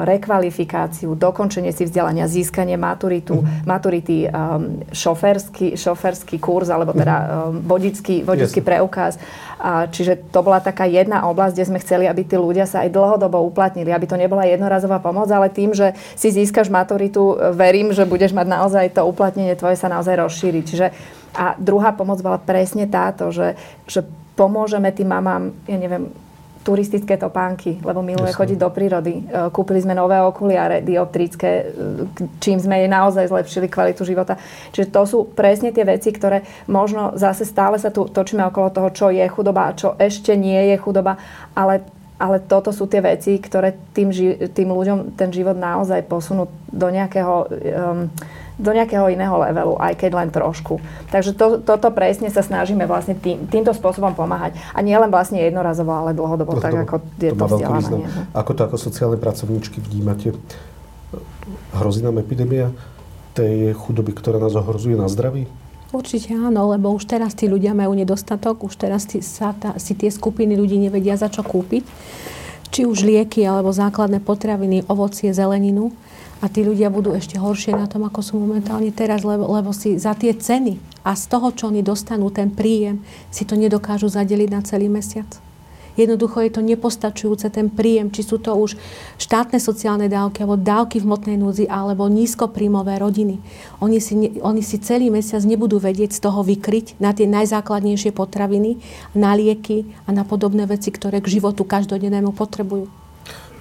rekvalifikáciu, 0.07 1.19
dokončenie 1.19 1.75
si 1.75 1.85
vzdelania, 1.87 2.31
získanie 2.31 2.79
maturitu, 2.79 3.43
mm. 3.43 3.67
maturity, 3.67 4.31
um, 4.31 4.83
šoferský, 4.95 5.75
šoferský 5.75 6.39
kurz, 6.39 6.71
alebo 6.71 6.95
teda 6.95 7.17
um, 7.51 7.61
vodický, 7.67 8.23
vodický 8.23 8.63
preukaz. 8.63 9.19
A, 9.59 9.91
čiže 9.91 10.31
to 10.31 10.41
bola 10.45 10.63
taká 10.63 10.87
jedna 10.87 11.27
oblasť, 11.27 11.55
kde 11.57 11.69
sme 11.69 11.83
chceli, 11.83 12.05
aby 12.07 12.23
tí 12.27 12.37
ľudia 12.39 12.69
sa 12.69 12.87
aj 12.87 12.95
dlhodobo 12.95 13.43
uplatnili, 13.43 13.91
aby 13.91 14.07
to 14.07 14.19
nebola 14.19 14.47
jednorazová 14.47 15.03
pomoc, 15.03 15.27
ale 15.31 15.51
tým, 15.51 15.75
že 15.75 15.95
si 16.15 16.31
získaš 16.31 16.71
maturitu, 16.71 17.35
verím, 17.55 17.91
že 17.91 18.07
budeš 18.07 18.35
mať 18.35 18.47
naozaj 18.47 18.85
to 18.95 19.03
uplatnenie 19.03 19.59
tvoje 19.59 19.79
sa 19.81 19.91
naozaj 19.91 20.15
rozšíri. 20.21 20.63
Čiže 20.63 20.87
a 21.35 21.59
druhá 21.59 21.91
pomoc 21.91 22.23
bola 22.23 22.39
presne 22.39 22.87
táto, 22.87 23.35
že, 23.35 23.59
že 23.91 24.07
pomôžeme 24.39 24.95
tým 24.95 25.11
mamám, 25.11 25.51
ja 25.67 25.79
neviem, 25.79 26.11
turistické 26.65 27.21
topánky, 27.21 27.85
lebo 27.85 28.01
miluje 28.01 28.33
Jasne. 28.33 28.41
chodiť 28.41 28.59
do 28.59 28.71
prírody. 28.73 29.15
E, 29.21 29.53
kúpili 29.53 29.85
sme 29.85 29.93
nové 29.93 30.17
okuliare 30.17 30.81
dioptrické, 30.81 31.51
e, 31.61 31.65
čím 32.41 32.57
sme 32.57 32.81
jej 32.81 32.89
naozaj 32.89 33.29
zlepšili 33.29 33.69
kvalitu 33.69 34.03
života. 34.09 34.41
Čiže 34.73 34.89
to 34.89 35.03
sú 35.05 35.19
presne 35.29 35.77
tie 35.77 35.85
veci, 35.85 36.09
ktoré 36.09 36.41
možno 36.65 37.13
zase 37.21 37.45
stále 37.45 37.77
sa 37.77 37.93
tu 37.93 38.09
točíme 38.09 38.41
okolo 38.49 38.73
toho, 38.73 38.89
čo 38.91 39.07
je 39.13 39.23
chudoba 39.29 39.69
a 39.69 39.77
čo 39.77 39.93
ešte 40.01 40.33
nie 40.35 40.73
je 40.73 40.77
chudoba, 40.81 41.21
ale 41.53 41.85
ale 42.15 42.39
toto 42.39 42.71
sú 42.71 42.87
tie 42.87 43.03
veci, 43.03 43.43
ktoré 43.43 43.75
tým, 43.91 44.15
tým 44.55 44.69
ľuďom 44.71 45.19
ten 45.19 45.35
život 45.35 45.59
naozaj 45.59 46.07
posunú 46.07 46.47
do 46.71 46.87
nejakého 46.87 47.35
um, 47.43 48.07
do 48.55 48.71
nejakého 48.71 49.11
iného 49.11 49.35
levelu, 49.35 49.75
aj 49.83 49.99
keď 49.99 50.11
len 50.15 50.29
trošku. 50.31 50.79
Takže 51.11 51.35
to, 51.35 51.59
toto 51.59 51.91
presne 51.91 52.31
sa 52.31 52.39
snažíme 52.39 52.87
vlastne 52.87 53.19
tým, 53.19 53.51
týmto 53.51 53.75
spôsobom 53.75 54.15
pomáhať. 54.15 54.55
A 54.71 54.79
nie 54.79 54.95
len 54.95 55.11
vlastne 55.11 55.43
jednorazovo, 55.43 55.91
ale 55.91 56.15
dlhodobo, 56.15 56.55
dlhodobo. 56.55 56.63
tak 56.63 56.87
ako 56.87 56.97
je 57.19 57.31
to, 57.35 57.37
to 57.37 57.47
vzdelávanie. 57.51 58.07
Ako 58.31 58.51
to 58.55 58.63
ako 58.63 58.77
sociálne 58.79 59.19
pracovníčky 59.19 59.83
vnímate? 59.83 60.39
Hrozí 61.75 62.07
nám 62.07 62.23
epidémia 62.23 62.71
tej 63.35 63.75
chudoby, 63.75 64.15
ktorá 64.15 64.39
nás 64.39 64.55
ohrozuje 64.55 64.95
na 64.95 65.11
zdraví? 65.11 65.51
Určite 65.91 66.35
áno, 66.35 66.75
lebo 66.75 66.91
už 66.95 67.07
teraz 67.07 67.35
tí 67.39 67.47
ľudia 67.47 67.71
majú 67.75 67.95
nedostatok, 67.95 68.67
už 68.67 68.75
teraz 68.79 69.07
tí, 69.07 69.23
sa 69.23 69.55
tá, 69.55 69.79
si 69.79 69.95
tie 69.95 70.11
skupiny 70.11 70.59
ľudí 70.59 70.79
nevedia 70.79 71.15
za 71.19 71.31
čo 71.31 71.43
kúpiť. 71.43 71.87
Či 72.75 72.91
už 72.91 73.07
lieky, 73.07 73.47
alebo 73.47 73.71
základné 73.71 74.19
potraviny, 74.19 74.91
ovocie, 74.91 75.31
zeleninu 75.31 75.95
a 76.45 76.53
tí 76.53 76.61
ľudia 76.61 76.93
budú 76.93 77.17
ešte 77.17 77.41
horšie 77.41 77.73
na 77.73 77.89
tom, 77.89 78.05
ako 78.05 78.21
sú 78.21 78.37
momentálne 78.37 78.93
teraz, 78.93 79.25
lebo, 79.25 79.49
lebo 79.49 79.73
si 79.73 79.97
za 79.97 80.13
tie 80.13 80.37
ceny 80.37 80.77
a 81.01 81.17
z 81.17 81.25
toho, 81.33 81.49
čo 81.57 81.73
oni 81.73 81.81
dostanú, 81.81 82.29
ten 82.29 82.53
príjem, 82.53 83.01
si 83.33 83.49
to 83.49 83.57
nedokážu 83.57 84.13
zadeliť 84.13 84.49
na 84.53 84.61
celý 84.61 84.93
mesiac. 84.93 85.25
Jednoducho 85.95 86.43
je 86.43 86.51
to 86.53 86.61
nepostačujúce 86.61 87.49
ten 87.55 87.71
príjem, 87.71 88.11
či 88.11 88.27
sú 88.27 88.43
to 88.43 88.51
už 88.53 88.77
štátne 89.17 89.63
sociálne 89.63 90.11
dávky, 90.11 90.43
alebo 90.43 90.59
dávky 90.59 91.01
v 91.01 91.07
motnej 91.07 91.39
núdzi, 91.39 91.65
alebo 91.71 92.11
nízkopríjmové 92.11 92.99
rodiny. 92.99 93.39
Oni 93.79 94.03
si, 94.03 94.37
oni 94.43 94.61
si 94.61 94.83
celý 94.83 95.09
mesiac 95.09 95.41
nebudú 95.47 95.79
vedieť 95.79 96.19
z 96.19 96.21
toho 96.21 96.43
vykryť 96.43 96.99
na 96.99 97.15
tie 97.15 97.31
najzákladnejšie 97.31 98.11
potraviny, 98.11 98.83
na 99.15 99.39
lieky 99.39 99.87
a 100.05 100.13
na 100.13 100.27
podobné 100.27 100.67
veci, 100.67 100.91
ktoré 100.91 101.23
k 101.23 101.41
životu 101.41 101.63
každodennému 101.63 102.35
potrebujú. 102.35 103.04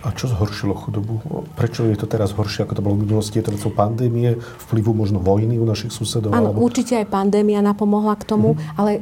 A 0.03 0.11
čo 0.11 0.27
zhoršilo 0.27 0.75
chudobu? 0.75 1.23
Prečo 1.55 1.87
je 1.87 1.95
to 1.95 2.03
teraz 2.11 2.35
horšie, 2.35 2.67
ako 2.67 2.75
to 2.75 2.83
bolo 2.83 2.99
v 2.99 3.07
minulosti? 3.07 3.39
Je 3.39 3.47
to 3.47 3.55
vecou 3.55 3.71
pandémie, 3.71 4.35
vplyvu 4.67 4.91
možno 4.91 5.23
vojny 5.23 5.55
u 5.55 5.63
našich 5.63 5.95
susedov? 5.95 6.35
Áno, 6.35 6.51
alebo... 6.51 6.59
určite 6.59 6.99
aj 6.99 7.07
pandémia 7.07 7.63
napomohla 7.63 8.19
k 8.19 8.27
tomu, 8.27 8.59
mm-hmm. 8.59 8.75
ale 8.75 8.91
e, 8.99 9.01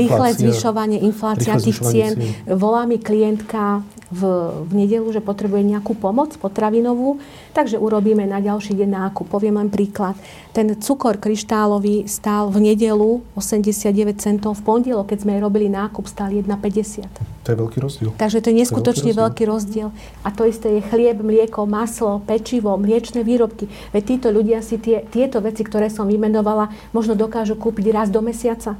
rýchle 0.00 0.28
zvyšovanie, 0.40 1.04
inflácia 1.04 1.60
tých 1.60 1.84
cien. 1.84 2.16
Volá 2.48 2.88
mi 2.88 2.96
klientka 2.96 3.84
v, 4.10 4.22
v 4.66 4.72
nedelu, 4.74 5.06
že 5.14 5.22
potrebuje 5.22 5.62
nejakú 5.62 5.94
pomoc 5.94 6.34
potravinovú, 6.34 7.22
takže 7.54 7.78
urobíme 7.78 8.26
na 8.26 8.42
ďalší 8.42 8.74
deň 8.74 8.90
nákup. 8.90 9.30
Poviem 9.30 9.62
len 9.62 9.70
príklad. 9.70 10.18
Ten 10.50 10.74
cukor 10.82 11.22
kryštálový 11.22 12.10
stál 12.10 12.50
v 12.50 12.74
nedelu 12.74 13.22
89 13.38 14.18
centov, 14.18 14.58
v 14.58 14.62
pondelok, 14.66 15.14
keď 15.14 15.18
sme 15.22 15.38
robili 15.38 15.70
nákup, 15.70 16.10
stál 16.10 16.34
1,50. 16.34 17.06
To 17.46 17.48
je 17.54 17.56
veľký 17.56 17.78
rozdiel. 17.78 18.10
Takže 18.18 18.42
to 18.42 18.50
je 18.50 18.56
neskutočne 18.66 19.10
to 19.10 19.14
je 19.14 19.20
veľký, 19.22 19.44
rozdiel. 19.46 19.88
veľký 19.94 19.94
rozdiel. 19.94 20.28
A 20.30 20.34
to 20.38 20.46
isté 20.46 20.78
je 20.78 20.86
chlieb, 20.86 21.18
mlieko, 21.18 21.66
maslo, 21.66 22.22
pečivo, 22.22 22.78
mliečne 22.78 23.26
výrobky. 23.26 23.66
Veď 23.90 24.02
títo 24.14 24.28
ľudia 24.30 24.62
si 24.62 24.78
tie, 24.78 25.02
tieto 25.10 25.42
veci, 25.42 25.66
ktoré 25.66 25.90
som 25.90 26.06
vymenovala, 26.06 26.70
možno 26.94 27.18
dokážu 27.18 27.58
kúpiť 27.58 27.90
raz 27.90 28.14
do 28.14 28.22
mesiaca 28.22 28.78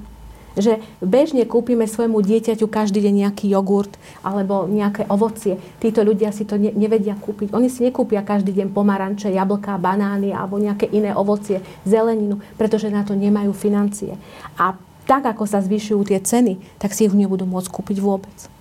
že 0.58 0.82
bežne 0.98 1.46
kúpime 1.46 1.86
svojmu 1.86 2.18
dieťaťu 2.26 2.66
každý 2.66 3.06
deň 3.06 3.14
nejaký 3.26 3.46
jogurt 3.46 3.94
alebo 4.26 4.66
nejaké 4.66 5.06
ovocie. 5.06 5.62
Títo 5.78 6.02
ľudia 6.02 6.34
si 6.34 6.42
to 6.42 6.58
ne, 6.58 6.74
nevedia 6.74 7.14
kúpiť. 7.14 7.54
Oni 7.54 7.70
si 7.70 7.86
nekúpia 7.86 8.26
každý 8.26 8.50
deň 8.58 8.74
pomaranče, 8.74 9.30
jablká, 9.30 9.78
banány 9.78 10.34
alebo 10.34 10.58
nejaké 10.58 10.90
iné 10.90 11.14
ovocie, 11.14 11.62
zeleninu, 11.86 12.42
pretože 12.58 12.90
na 12.90 13.06
to 13.06 13.14
nemajú 13.14 13.54
financie. 13.54 14.18
A 14.58 14.74
tak, 15.06 15.26
ako 15.26 15.46
sa 15.46 15.62
zvyšujú 15.62 16.02
tie 16.10 16.18
ceny, 16.18 16.58
tak 16.82 16.98
si 16.98 17.06
ich 17.06 17.14
nebudú 17.14 17.46
môcť 17.46 17.70
kúpiť 17.70 18.02
vôbec. 18.02 18.59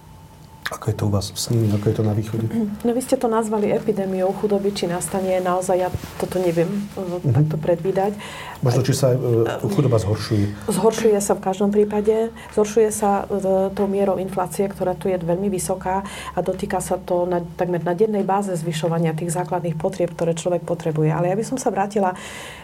Ako 0.70 0.94
je 0.94 0.96
to 1.02 1.10
u 1.10 1.12
vás 1.12 1.34
nimi? 1.50 1.66
Ako 1.74 1.90
je 1.90 1.96
to 1.98 2.04
na 2.06 2.14
východe? 2.14 2.46
No 2.86 2.94
vy 2.94 3.02
ste 3.02 3.18
to 3.18 3.26
nazvali 3.26 3.74
epidémiou 3.74 4.30
chudoby, 4.38 4.70
či 4.70 4.86
nastane 4.86 5.42
naozaj, 5.42 5.78
ja 5.78 5.90
toto 6.22 6.38
neviem 6.38 6.70
uh-huh. 6.94 7.34
takto 7.34 7.58
predvídať. 7.58 8.14
Možno, 8.62 8.86
či 8.86 8.94
sa 8.94 9.18
uh, 9.18 9.60
chudoba 9.74 9.98
zhoršuje? 9.98 10.70
Zhoršuje 10.70 11.18
sa 11.18 11.34
v 11.34 11.42
každom 11.42 11.74
prípade. 11.74 12.30
Zhoršuje 12.54 12.90
sa 12.94 13.26
tou 13.74 13.90
mierou 13.90 14.22
inflácie, 14.22 14.70
ktorá 14.70 14.94
tu 14.94 15.10
je 15.10 15.18
veľmi 15.18 15.50
vysoká 15.50 16.06
a 16.38 16.40
dotýka 16.40 16.78
sa 16.80 17.02
to 17.02 17.26
na, 17.26 17.42
takmer 17.58 17.82
na 17.82 17.98
dennej 17.98 18.24
báze 18.24 18.54
zvyšovania 18.54 19.18
tých 19.18 19.34
základných 19.34 19.76
potrieb, 19.76 20.14
ktoré 20.14 20.38
človek 20.38 20.62
potrebuje. 20.64 21.10
Ale 21.10 21.34
ja 21.34 21.36
by 21.36 21.46
som 21.46 21.58
sa 21.58 21.74
vrátila 21.74 22.14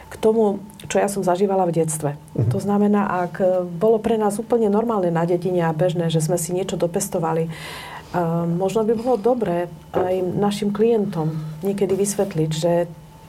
k 0.05 0.15
tomu, 0.21 0.61
čo 0.85 1.01
ja 1.01 1.09
som 1.09 1.25
zažívala 1.25 1.65
v 1.65 1.81
detstve. 1.81 2.13
Uh-huh. 2.13 2.45
To 2.53 2.61
znamená, 2.61 3.25
ak 3.25 3.65
bolo 3.81 3.97
pre 3.97 4.21
nás 4.21 4.37
úplne 4.37 4.69
normálne 4.69 5.09
na 5.09 5.25
dedine 5.25 5.65
a 5.65 5.73
bežné, 5.73 6.13
že 6.13 6.21
sme 6.21 6.37
si 6.37 6.53
niečo 6.53 6.77
dopestovali, 6.77 7.49
možno 8.47 8.87
by 8.87 8.93
bolo 8.95 9.15
dobré 9.19 9.67
aj 9.91 10.15
našim 10.23 10.71
klientom 10.71 11.35
niekedy 11.63 11.95
vysvetliť, 11.95 12.49
že 12.51 12.71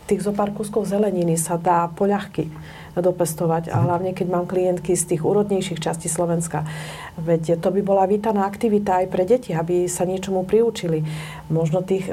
tých 0.06 0.22
zo 0.22 0.30
pár 0.30 0.54
kuskov 0.54 0.86
zeleniny 0.86 1.34
sa 1.34 1.58
dá 1.58 1.90
poľahky 1.90 2.46
dopestovať 2.96 3.68
a 3.68 3.82
hlavne 3.84 4.16
keď 4.16 4.26
mám 4.30 4.46
klientky 4.48 4.96
z 4.96 5.14
tých 5.14 5.22
úrodnejších 5.26 5.82
častí 5.82 6.08
Slovenska. 6.08 6.64
Veď 7.20 7.60
to 7.60 7.68
by 7.74 7.82
bola 7.84 8.08
vítaná 8.08 8.48
aktivita 8.48 9.04
aj 9.04 9.06
pre 9.12 9.28
deti, 9.28 9.52
aby 9.52 9.84
sa 9.90 10.08
niečomu 10.08 10.48
priučili. 10.48 11.04
Možno 11.52 11.84
tých 11.84 12.08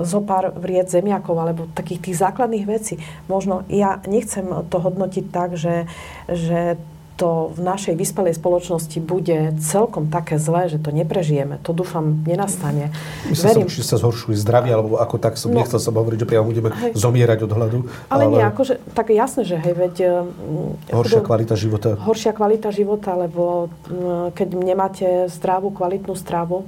zo 0.00 0.20
pár 0.24 0.56
vried 0.56 0.88
zemiakov 0.88 1.36
alebo 1.36 1.68
takých 1.76 2.10
tých 2.10 2.16
základných 2.24 2.64
vecí. 2.64 2.96
Možno 3.28 3.68
ja 3.68 4.00
nechcem 4.08 4.48
to 4.72 4.80
hodnotiť 4.80 5.24
tak, 5.28 5.60
že, 5.60 5.84
že 6.24 6.80
to 7.20 7.52
v 7.52 7.60
našej 7.60 8.00
vyspelej 8.00 8.40
spoločnosti 8.40 8.96
bude 9.04 9.52
celkom 9.60 10.08
také 10.08 10.40
zlé, 10.40 10.72
že 10.72 10.80
to 10.80 10.88
neprežijeme. 10.88 11.60
To 11.68 11.76
dúfam 11.76 12.24
nenastane. 12.24 12.88
Myslím 13.28 13.44
Verím. 13.52 13.66
som, 13.68 13.76
či 13.76 13.84
sa 13.84 14.00
zhoršuje 14.00 14.40
zdravie, 14.40 14.72
alebo 14.72 14.96
ako 14.96 15.20
tak 15.20 15.36
som 15.36 15.52
no, 15.52 15.60
nechcel 15.60 15.76
som 15.76 15.92
hovoriť, 15.92 16.24
že 16.24 16.26
priamo 16.26 16.48
budeme 16.48 16.72
hej. 16.72 16.96
zomierať 16.96 17.44
od 17.44 17.52
hladu. 17.52 17.78
Ale, 18.08 18.24
ale 18.24 18.32
nie, 18.32 18.40
akože, 18.40 18.80
tak 18.96 19.12
jasné, 19.12 19.44
že 19.44 19.60
hej, 19.60 19.74
veď... 19.76 19.94
Mm, 20.32 20.96
horšia 20.96 21.20
kvalita 21.20 21.54
života. 21.60 22.00
Horšia 22.00 22.32
kvalita 22.32 22.72
života, 22.72 23.12
lebo 23.12 23.68
mm, 23.68 24.32
keď 24.32 24.48
nemáte 24.56 25.06
zdravú, 25.28 25.76
kvalitnú 25.76 26.16
stravu, 26.16 26.64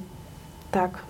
tak 0.68 1.00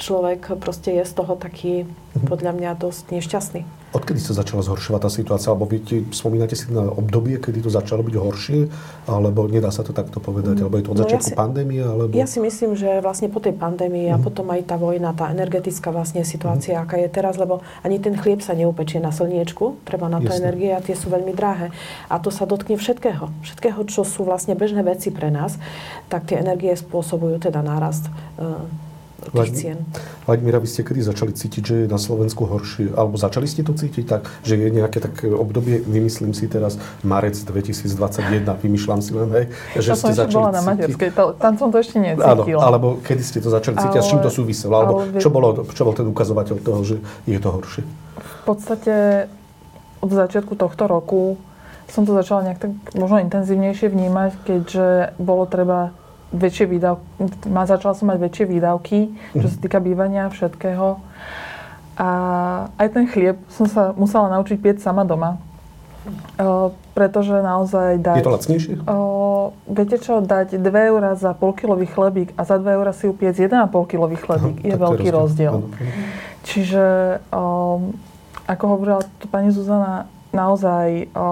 človek 0.00 0.56
proste 0.56 0.96
je 0.96 1.04
z 1.04 1.12
toho 1.12 1.36
taký, 1.36 1.84
podľa 2.24 2.56
mňa, 2.56 2.70
dosť 2.80 3.04
nešťastný. 3.12 3.62
Odkedy 3.88 4.20
sa 4.20 4.36
začala 4.36 4.60
zhoršovať 4.60 5.00
tá 5.00 5.08
situácia? 5.08 5.48
Alebo 5.48 5.64
viete, 5.64 6.04
spomínate 6.12 6.52
si 6.52 6.68
na 6.68 6.84
obdobie, 6.92 7.40
kedy 7.40 7.64
to 7.64 7.70
začalo 7.72 8.04
byť 8.04 8.14
horšie? 8.20 8.60
Alebo 9.08 9.48
nedá 9.48 9.72
sa 9.72 9.80
to 9.80 9.96
takto 9.96 10.20
povedať? 10.20 10.60
Alebo 10.60 10.76
je 10.76 10.84
to 10.84 10.92
od 10.92 10.98
no 11.00 11.02
začiatku 11.08 11.32
ja 11.32 11.32
si, 11.32 11.40
pandémie? 11.40 11.80
Alebo... 11.80 12.12
Ja 12.12 12.28
si 12.28 12.36
myslím, 12.44 12.76
že 12.76 13.00
vlastne 13.00 13.32
po 13.32 13.40
tej 13.40 13.56
pandémii 13.56 14.12
mm. 14.12 14.14
a 14.14 14.16
mhm. 14.20 14.24
potom 14.28 14.46
aj 14.52 14.60
tá 14.68 14.76
vojna, 14.76 15.16
tá 15.16 15.32
energetická 15.32 15.88
vlastne 15.88 16.20
situácia, 16.20 16.76
mm. 16.76 16.82
aká 16.84 16.96
je 17.00 17.08
teraz, 17.08 17.40
lebo 17.40 17.64
ani 17.80 17.96
ten 17.96 18.12
chlieb 18.12 18.44
sa 18.44 18.52
neupečie 18.52 19.00
na 19.00 19.08
slniečku, 19.08 19.80
treba 19.88 20.12
na 20.12 20.20
to 20.20 20.36
Jasne. 20.36 20.44
energie 20.44 20.70
a 20.76 20.84
tie 20.84 20.92
sú 20.92 21.08
veľmi 21.08 21.32
drahé. 21.32 21.72
A 22.12 22.20
to 22.20 22.28
sa 22.28 22.44
dotkne 22.44 22.76
všetkého. 22.76 23.32
Všetkého, 23.40 23.80
čo 23.88 24.04
sú 24.04 24.28
vlastne 24.28 24.52
bežné 24.52 24.84
veci 24.84 25.08
pre 25.08 25.32
nás, 25.32 25.56
tak 26.12 26.28
tie 26.28 26.36
energie 26.44 26.76
spôsobujú 26.76 27.40
teda 27.40 27.64
nárast 27.64 28.12
uh, 28.36 28.68
tých 29.32 29.52
cien. 29.54 29.78
Vladimíra, 30.24 30.60
vy 30.60 30.68
ste 30.68 30.84
kedy 30.84 31.00
začali 31.00 31.32
cítiť, 31.32 31.62
že 31.64 31.74
je 31.84 31.86
na 31.88 31.96
Slovensku 31.96 32.44
horšie? 32.44 32.92
Alebo 32.92 33.16
začali 33.16 33.48
ste 33.48 33.64
to 33.64 33.72
cítiť 33.72 34.04
tak, 34.04 34.28
že 34.44 34.56
je 34.56 34.68
nejaké 34.68 35.00
také 35.00 35.28
obdobie, 35.32 35.80
vymyslím 35.84 36.36
si 36.36 36.48
teraz, 36.48 36.76
marec 37.00 37.36
2021, 37.36 38.44
vymýšľam 38.44 39.00
si 39.00 39.12
len, 39.16 39.28
hej, 39.32 39.44
že 39.80 39.96
to 39.96 40.08
ste 40.08 40.12
začali 40.16 40.48
bola 40.48 40.52
na 40.52 40.62
materskej, 40.64 41.10
to, 41.12 41.24
tam 41.36 41.52
som 41.56 41.68
to 41.72 41.78
ešte 41.80 41.96
necítila. 42.00 42.34
Áno, 42.34 42.44
alebo 42.60 42.88
kedy 43.00 43.22
ste 43.24 43.38
to 43.40 43.48
začali 43.48 43.76
cítiť 43.76 43.98
ale, 43.98 44.02
a 44.02 44.06
s 44.06 44.10
čím 44.10 44.20
to 44.20 44.30
súviselo? 44.32 44.74
Alebo 44.76 44.94
ale, 45.04 45.20
čo, 45.20 45.28
bolo, 45.28 45.48
čo 45.72 45.82
bol 45.84 45.94
ten 45.96 46.06
ukazovateľ 46.08 46.56
toho, 46.60 46.80
že 46.84 46.96
je 47.24 47.38
to 47.40 47.48
horšie? 47.48 47.82
V 48.18 48.42
podstate 48.44 49.28
od 49.98 50.10
začiatku 50.10 50.54
tohto 50.54 50.86
roku 50.86 51.36
som 51.88 52.04
to 52.04 52.12
začala 52.12 52.44
nejak 52.52 52.60
tak 52.60 52.72
možno 52.94 53.24
intenzívnejšie 53.24 53.88
vnímať, 53.88 54.30
keďže 54.44 55.16
bolo 55.16 55.48
treba 55.48 55.96
väčšie 56.32 56.66
výdavky, 56.68 57.04
začala 57.48 57.94
som 57.96 58.12
mať 58.12 58.18
väčšie 58.20 58.44
výdavky, 58.44 58.98
čo 59.32 59.46
sa 59.48 59.56
mhm. 59.56 59.62
týka 59.64 59.78
bývania 59.80 60.28
a 60.28 60.32
všetkého. 60.32 61.00
A 61.98 62.08
aj 62.78 62.88
ten 62.94 63.04
chlieb 63.10 63.42
som 63.50 63.66
sa 63.66 63.90
musela 63.98 64.30
naučiť 64.38 64.58
pieť 64.62 64.76
sama 64.78 65.02
doma. 65.02 65.42
O, 66.38 66.72
pretože 66.94 67.34
naozaj 67.34 68.00
dať... 68.00 68.22
Je 68.22 68.26
to 68.26 68.34
lacnejšie? 68.38 68.74
O, 68.86 68.96
viete 69.66 69.96
čo, 70.00 70.22
dať 70.22 70.56
2 70.56 70.90
eurá 70.94 71.18
za 71.18 71.34
polkilový 71.34 71.90
chlebík 71.90 72.32
a 72.38 72.46
za 72.46 72.56
2 72.56 72.64
eurá 72.78 72.94
si 72.94 73.10
upiec 73.10 73.34
1,5 73.34 73.50
kilový 73.90 74.16
chlebík 74.16 74.56
Aha, 74.62 74.68
je 74.72 74.74
veľký 74.78 75.08
je 75.10 75.12
rozdiel. 75.12 75.54
rozdiel. 75.58 75.90
Čiže, 76.46 76.84
o, 77.34 77.44
ako 78.46 78.64
hovorila 78.64 79.02
tu 79.20 79.26
pani 79.28 79.52
Zuzana, 79.52 80.08
naozaj 80.32 81.12
o, 81.12 81.28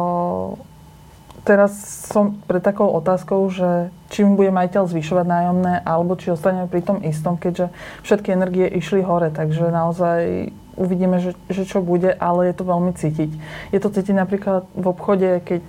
teraz 1.47 1.73
som 2.11 2.35
pred 2.51 2.59
takou 2.59 2.91
otázkou, 2.91 3.47
že 3.55 3.95
či 4.11 4.27
mi 4.27 4.35
bude 4.35 4.51
majiteľ 4.51 4.91
zvyšovať 4.91 5.27
nájomné, 5.31 5.75
alebo 5.87 6.19
či 6.19 6.35
ostaneme 6.35 6.67
pri 6.67 6.83
tom 6.83 6.99
istom, 7.07 7.39
keďže 7.39 7.71
všetky 8.03 8.35
energie 8.35 8.67
išli 8.67 9.07
hore, 9.07 9.31
takže 9.31 9.71
naozaj 9.71 10.51
uvidíme, 10.75 11.23
že, 11.23 11.39
že 11.47 11.63
čo 11.65 11.81
bude, 11.81 12.11
ale 12.11 12.51
je 12.51 12.55
to 12.59 12.65
veľmi 12.67 12.93
cítiť. 12.93 13.31
Je 13.71 13.79
to 13.79 13.89
cítiť 13.89 14.13
napríklad 14.19 14.67
v 14.75 14.87
obchode, 14.91 15.41
keď 15.47 15.63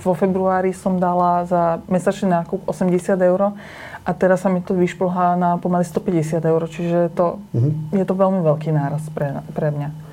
vo 0.00 0.16
februári 0.16 0.72
som 0.72 0.96
dala 0.96 1.44
za 1.44 1.84
mesačný 1.92 2.32
nákup 2.32 2.64
80 2.64 3.20
eur 3.20 3.52
a 4.06 4.10
teraz 4.14 4.46
sa 4.46 4.48
mi 4.48 4.62
to 4.62 4.72
vyšplhá 4.72 5.34
na 5.34 5.58
pomaly 5.58 5.82
150 5.84 6.40
eur, 6.40 6.62
čiže 6.70 7.10
to, 7.12 7.42
mm-hmm. 7.52 7.92
je 7.92 8.04
to 8.06 8.14
veľmi 8.14 8.40
veľký 8.40 8.70
náraz 8.70 9.02
pre, 9.12 9.44
pre 9.52 9.74
mňa. 9.74 10.05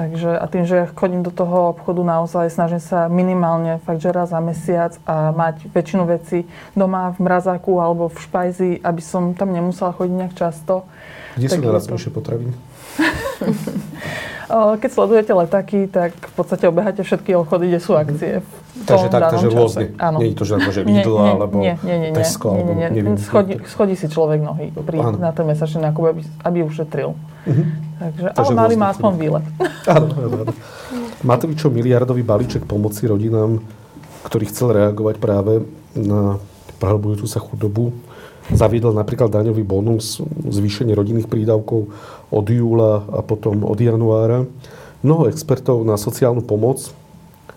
Takže 0.00 0.32
a 0.32 0.44
tým, 0.48 0.64
že 0.64 0.88
chodím 0.96 1.20
do 1.20 1.28
toho 1.28 1.76
obchodu 1.76 2.00
naozaj, 2.00 2.48
snažím 2.48 2.80
sa 2.80 3.12
minimálne 3.12 3.76
fakt, 3.84 4.00
že 4.00 4.08
raz 4.08 4.32
za 4.32 4.40
mesiac 4.40 4.96
a 5.04 5.28
mať 5.28 5.68
väčšinu 5.76 6.08
veci 6.08 6.48
doma 6.72 7.12
v 7.12 7.20
mrazáku 7.20 7.76
alebo 7.76 8.08
v 8.08 8.16
špajzi, 8.16 8.70
aby 8.80 9.02
som 9.04 9.36
tam 9.36 9.52
nemusela 9.52 9.92
chodiť 9.92 10.14
nejak 10.16 10.34
často. 10.40 10.88
Kde 11.36 11.52
tak 11.52 11.60
sú 11.60 11.60
najlacnejšie 11.68 12.08
to... 12.08 12.16
potraviny? 12.16 12.52
Keď 14.80 14.90
sledujete 14.90 15.30
letáky, 15.30 15.86
tak 15.86 16.10
v 16.16 16.34
podstate 16.34 16.66
obeháte 16.66 17.06
všetky 17.06 17.38
obchody, 17.38 17.70
kde 17.70 17.78
sú 17.78 17.94
akcie. 17.94 18.42
Takže 18.82 19.06
tak, 19.12 19.36
takže 19.36 19.46
rôzne. 19.52 19.94
Nie 20.18 20.32
je 20.32 20.36
to, 20.40 20.44
že 20.48 20.52
akože 20.58 20.80
Lidl 20.88 21.14
alebo 21.20 21.60
nie, 21.60 21.76
nie, 21.84 21.96
nie, 22.08 22.10
Tesco, 22.16 22.56
nie, 22.56 22.88
nie, 22.88 22.88
nie. 22.90 23.14
Schodí, 23.20 23.60
schodí 23.68 23.94
si 23.94 24.08
človek 24.08 24.40
nohy 24.40 24.72
pri, 24.72 25.20
na 25.20 25.30
ten 25.30 25.44
mesačný 25.44 25.84
nákup, 25.92 26.02
aby, 26.16 26.22
aby 26.42 26.58
ušetril. 26.66 27.14
Uh-huh. 27.14 27.64
Takže, 28.00 28.32
takže 28.32 28.54
ale 28.56 28.62
mali 28.64 28.74
má 28.80 28.96
aspoň 28.96 29.12
výlet. 29.20 29.44
Áno, 29.84 30.08
áno, 30.16 30.36
áno. 30.48 30.54
Matovičov 31.20 31.68
miliardový 31.68 32.24
balíček 32.24 32.64
pomoci 32.64 33.04
rodinám, 33.04 33.60
ktorý 34.24 34.48
chcel 34.48 34.72
reagovať 34.72 35.20
práve 35.20 35.68
na 35.92 36.40
prehlbujúcu 36.80 37.28
sa 37.28 37.44
chudobu, 37.44 37.92
zaviedol 38.48 38.96
napríklad 38.96 39.28
daňový 39.28 39.60
bonus, 39.60 40.24
zvýšenie 40.48 40.96
rodinných 40.96 41.28
prídavkov 41.28 41.92
od 42.32 42.46
júla 42.48 43.04
a 43.12 43.20
potom 43.20 43.68
od 43.68 43.76
januára. 43.76 44.48
Mnoho 45.04 45.28
expertov 45.28 45.84
na 45.84 46.00
sociálnu 46.00 46.40
pomoc, 46.40 46.88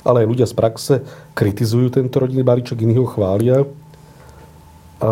ale 0.03 0.27
aj 0.27 0.27
ľudia 0.27 0.47
z 0.47 0.55
praxe 0.59 0.93
kritizujú 1.31 1.95
tento 1.95 2.19
rodinný 2.19 2.43
balíček, 2.43 2.83
iní 2.83 2.99
ho 2.99 3.07
chvália. 3.07 3.63
A 4.99 5.11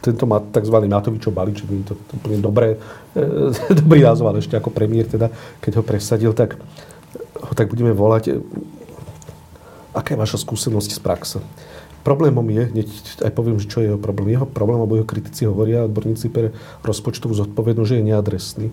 tento 0.00 0.24
tzv. 0.26 0.76
Matovičov 0.86 1.32
balíček, 1.32 1.66
je 1.66 1.86
to 1.92 1.94
úplne 2.16 2.38
dobré, 2.40 2.76
e, 3.16 3.52
dobrý 3.82 4.00
názov, 4.04 4.32
ale 4.32 4.40
ešte 4.40 4.56
ako 4.56 4.72
premiér, 4.72 5.08
teda, 5.08 5.32
keď 5.60 5.80
ho 5.80 5.82
presadil, 5.82 6.32
tak 6.36 6.58
ho 7.36 7.52
tak 7.52 7.68
budeme 7.68 7.92
volať. 7.92 8.40
Aká 9.96 10.12
je 10.12 10.20
vaša 10.20 10.38
skúsenosť 10.40 10.90
z 10.92 11.00
praxe? 11.00 11.38
Problémom 12.04 12.46
je, 12.52 12.86
aj 13.24 13.32
poviem, 13.34 13.58
čo 13.58 13.82
je 13.82 13.90
jeho 13.90 13.98
problém. 13.98 14.36
Jeho 14.36 14.46
problém, 14.46 14.78
alebo 14.78 14.94
jeho 14.94 15.08
kritici 15.08 15.42
hovoria, 15.42 15.88
odborníci 15.88 16.30
pre 16.30 16.54
rozpočtovú 16.86 17.34
zodpovednosť, 17.34 17.88
že 17.88 17.98
je 17.98 18.04
neadresný. 18.06 18.66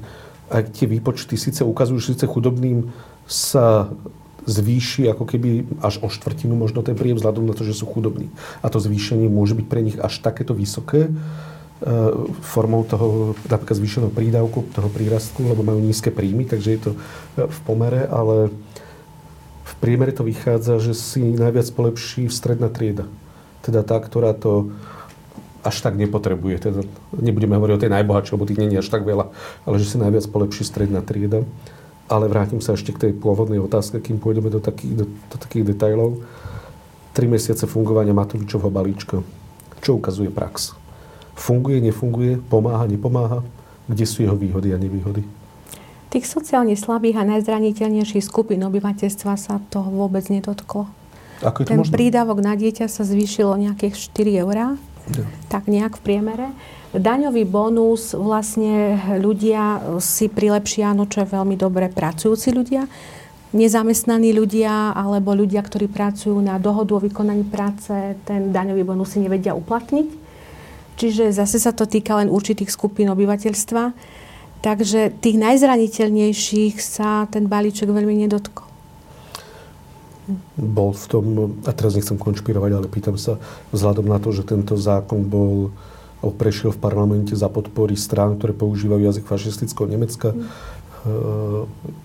A 0.54 0.62
tie 0.62 0.86
výpočty 0.86 1.34
síce 1.34 1.66
ukazujú, 1.66 1.98
že 1.98 2.14
síce 2.14 2.26
chudobným 2.30 2.94
sa 3.26 3.90
zvýši 4.46 5.10
ako 5.10 5.24
keby 5.28 5.50
až 5.84 6.00
o 6.04 6.08
štvrtinu 6.12 6.56
možno 6.56 6.84
ten 6.84 6.96
príjem 6.96 7.20
vzhľadom 7.20 7.48
na 7.48 7.56
to, 7.56 7.64
že 7.64 7.78
sú 7.78 7.90
chudobní. 7.90 8.32
A 8.64 8.72
to 8.72 8.80
zvýšenie 8.80 9.28
môže 9.28 9.56
byť 9.56 9.68
pre 9.68 9.82
nich 9.82 9.98
až 10.00 10.20
takéto 10.20 10.52
vysoké 10.56 11.08
e, 11.08 11.12
formou 12.44 12.84
toho 12.84 13.36
napríklad 13.48 13.78
zvýšeného 13.80 14.12
prídavku, 14.12 14.68
toho 14.76 14.90
prírastku, 14.92 15.44
lebo 15.48 15.64
majú 15.64 15.80
nízke 15.80 16.12
príjmy, 16.12 16.48
takže 16.48 16.70
je 16.76 16.80
to 16.80 16.92
v 17.40 17.60
pomere, 17.68 18.08
ale 18.08 18.52
v 19.64 19.74
priemere 19.80 20.16
to 20.16 20.28
vychádza, 20.28 20.80
že 20.80 20.94
si 20.96 21.24
najviac 21.24 21.68
polepší 21.72 22.28
stredná 22.32 22.72
trieda 22.72 23.08
teda 23.64 23.82
tá, 23.82 23.98
ktorá 23.98 24.36
to 24.36 24.76
až 25.64 25.80
tak 25.80 25.96
nepotrebuje. 25.96 26.56
Teda 26.60 26.84
nebudeme 27.16 27.56
hovoriť 27.56 27.76
o 27.80 27.84
tej 27.88 27.92
najbohatšej, 27.96 28.34
lebo 28.36 28.48
tých 28.52 28.60
je 28.60 28.84
až 28.84 28.92
tak 28.92 29.08
veľa, 29.08 29.32
ale 29.64 29.76
že 29.80 29.88
si 29.88 29.96
najviac 29.96 30.28
polepší 30.28 30.68
stredná 30.68 31.00
trieda. 31.00 31.48
Ale 32.12 32.28
vrátim 32.28 32.60
sa 32.60 32.76
ešte 32.76 32.92
k 32.92 33.10
tej 33.10 33.12
pôvodnej 33.16 33.60
otázke, 33.64 34.04
kým 34.04 34.20
pôjdeme 34.20 34.52
do 34.52 34.60
takých, 34.60 35.04
do, 35.04 35.06
do 35.08 35.38
takých 35.40 35.74
detajlov. 35.74 36.20
Tri 37.16 37.30
mesiace 37.30 37.70
fungovania 37.70 38.12
Matovičovho 38.12 38.68
balíčka. 38.74 39.24
Čo 39.80 40.00
ukazuje 40.00 40.34
prax? 40.34 40.76
Funguje, 41.34 41.80
nefunguje, 41.82 42.38
pomáha, 42.50 42.86
nepomáha? 42.86 43.42
Kde 43.88 44.06
sú 44.08 44.24
jeho 44.24 44.38
výhody 44.38 44.72
a 44.72 44.78
nevýhody? 44.80 45.24
Tých 46.14 46.30
sociálne 46.30 46.78
slabých 46.78 47.20
a 47.20 47.24
najzraniteľnejších 47.26 48.22
skupín 48.22 48.62
obyvateľstva 48.62 49.34
sa 49.34 49.58
toho 49.74 49.90
vôbec 49.90 50.22
nedotklo. 50.30 50.86
Ako 51.42 51.64
je 51.64 51.66
to 51.66 51.72
Ten 51.74 51.82
možné? 51.82 51.96
prídavok 51.98 52.40
na 52.40 52.54
dieťa 52.54 52.86
sa 52.86 53.02
zvýšil 53.02 53.50
o 53.50 53.58
nejakých 53.58 53.98
4 54.14 54.46
eurá, 54.46 54.78
ja. 55.10 55.26
tak 55.50 55.66
nejak 55.66 55.98
v 56.00 56.02
priemere. 56.06 56.48
Daňový 56.94 57.50
bonus 57.50 58.14
vlastne 58.14 59.02
ľudia 59.18 59.98
si 59.98 60.30
prilepšia, 60.30 60.94
no 60.94 61.10
čo 61.10 61.26
je 61.26 61.34
veľmi 61.34 61.58
dobre, 61.58 61.90
pracujúci 61.90 62.54
ľudia, 62.54 62.86
nezamestnaní 63.50 64.30
ľudia 64.30 64.94
alebo 64.94 65.34
ľudia, 65.34 65.66
ktorí 65.66 65.90
pracujú 65.90 66.38
na 66.38 66.62
dohodu 66.62 66.94
o 66.94 67.02
vykonaní 67.02 67.50
práce, 67.50 67.90
ten 68.30 68.54
daňový 68.54 68.86
bonus 68.86 69.18
si 69.18 69.26
nevedia 69.26 69.58
uplatniť. 69.58 70.22
Čiže 70.94 71.34
zase 71.34 71.58
sa 71.58 71.74
to 71.74 71.90
týka 71.90 72.14
len 72.14 72.30
určitých 72.30 72.70
skupín 72.70 73.10
obyvateľstva. 73.10 73.84
Takže 74.62 75.18
tých 75.18 75.38
najzraniteľnejších 75.42 76.78
sa 76.78 77.26
ten 77.26 77.50
balíček 77.50 77.90
veľmi 77.90 78.22
nedotkol 78.30 78.70
bol 80.56 80.96
v 80.96 81.06
tom, 81.12 81.26
a 81.68 81.72
teraz 81.76 82.00
nechcem 82.00 82.16
konšpirovať, 82.16 82.72
ale 82.72 82.88
pýtam 82.88 83.20
sa, 83.20 83.36
vzhľadom 83.76 84.08
na 84.08 84.24
to, 84.24 84.32
že 84.32 84.48
tento 84.48 84.80
zákon 84.80 85.28
bol 85.28 85.76
prešiel 86.32 86.72
v 86.72 86.80
parlamente 86.80 87.36
za 87.36 87.52
podpory 87.52 88.00
strán, 88.00 88.40
ktoré 88.40 88.56
používajú 88.56 89.04
jazyk 89.04 89.26
fašistického 89.28 89.92
Nemecka. 89.92 90.32
Mm. 90.32 90.48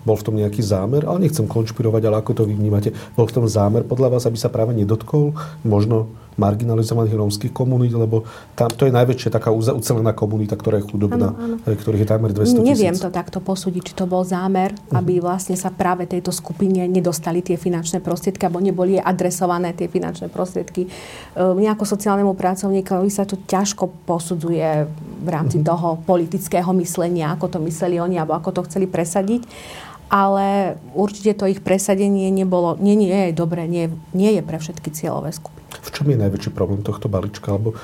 Bol 0.03 0.15
v 0.19 0.25
tom 0.27 0.35
nejaký 0.35 0.59
zámer, 0.59 1.07
ale 1.07 1.23
nechcem 1.23 1.47
konšpirovať, 1.47 2.03
ale 2.03 2.19
ako 2.19 2.31
to 2.35 2.43
vy 2.43 2.51
vnímate? 2.51 2.91
Bol 3.15 3.31
v 3.31 3.35
tom 3.39 3.45
zámer 3.47 3.87
podľa 3.87 4.19
vás, 4.19 4.27
aby 4.27 4.35
sa 4.35 4.51
práve 4.51 4.75
nedotkol 4.75 5.31
možno 5.63 6.11
marginalizovaných 6.39 7.15
rómskych 7.19 7.51
komunít, 7.51 7.91
lebo 7.91 8.23
tam 8.55 8.71
to 8.71 8.87
je 8.87 8.95
najväčšia 8.95 9.29
taká 9.29 9.51
ucelená 9.51 10.15
komunita, 10.15 10.55
ktorá 10.55 10.79
je 10.79 10.87
chudobná, 10.87 11.35
ano, 11.35 11.59
ano. 11.59 11.75
ktorých 11.75 12.07
je 12.07 12.09
takmer 12.09 12.31
200 12.31 12.63
tisíc. 12.63 12.63
Neviem 12.63 12.95
to 12.95 13.11
takto 13.11 13.43
posúdiť, 13.43 13.91
či 13.91 13.93
to 13.93 14.07
bol 14.07 14.23
zámer, 14.23 14.71
uh-huh. 14.71 15.03
aby 15.03 15.19
vlastne 15.19 15.59
sa 15.59 15.67
práve 15.69 16.07
tejto 16.07 16.31
skupine 16.31 16.87
nedostali 16.87 17.43
tie 17.43 17.59
finančné 17.59 17.99
prostriedky, 17.99 18.47
alebo 18.47 18.63
neboli 18.63 18.95
adresované 18.95 19.75
tie 19.75 19.91
finančné 19.91 20.31
prostriedky. 20.31 20.87
Mne 21.35 21.75
ako 21.75 21.83
sociálnemu 21.83 22.31
pracovníkovi 22.33 23.09
sa 23.11 23.27
to 23.27 23.35
ťažko 23.43 24.07
posudzuje 24.07 24.87
v 25.19 25.29
rámci 25.29 25.59
uh-huh. 25.59 25.69
toho 25.75 25.87
politického 26.07 26.71
myslenia, 26.79 27.35
ako 27.35 27.51
to 27.51 27.59
mysleli 27.67 27.99
oni, 27.99 28.15
alebo 28.15 28.39
ako 28.39 28.55
to 28.55 28.61
chceli 28.71 28.87
presadiť 28.87 29.43
ale 30.09 30.75
určite 30.97 31.37
to 31.37 31.45
ich 31.45 31.61
presadenie 31.61 32.33
nebolo, 32.33 32.75
nie, 32.81 32.97
nie 32.97 33.29
je 33.29 33.37
dobré, 33.37 33.69
nie, 33.69 33.93
nie 34.17 34.33
je 34.33 34.41
pre 34.41 34.57
všetky 34.57 34.89
cieľové 34.89 35.29
skupiny. 35.29 35.58
V 35.69 35.89
čom 35.93 36.09
je 36.09 36.17
najväčší 36.17 36.51
problém 36.51 36.81
tohto 36.81 37.05
balíčka? 37.07 37.53
Lebo, 37.53 37.77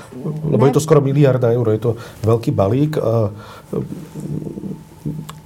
lebo 0.50 0.64
je 0.66 0.74
to 0.74 0.84
skoro 0.84 1.02
miliarda 1.02 1.54
eur, 1.54 1.70
je 1.74 1.82
to 1.82 1.92
veľký 2.26 2.52
balík. 2.52 2.98
A, 2.98 3.30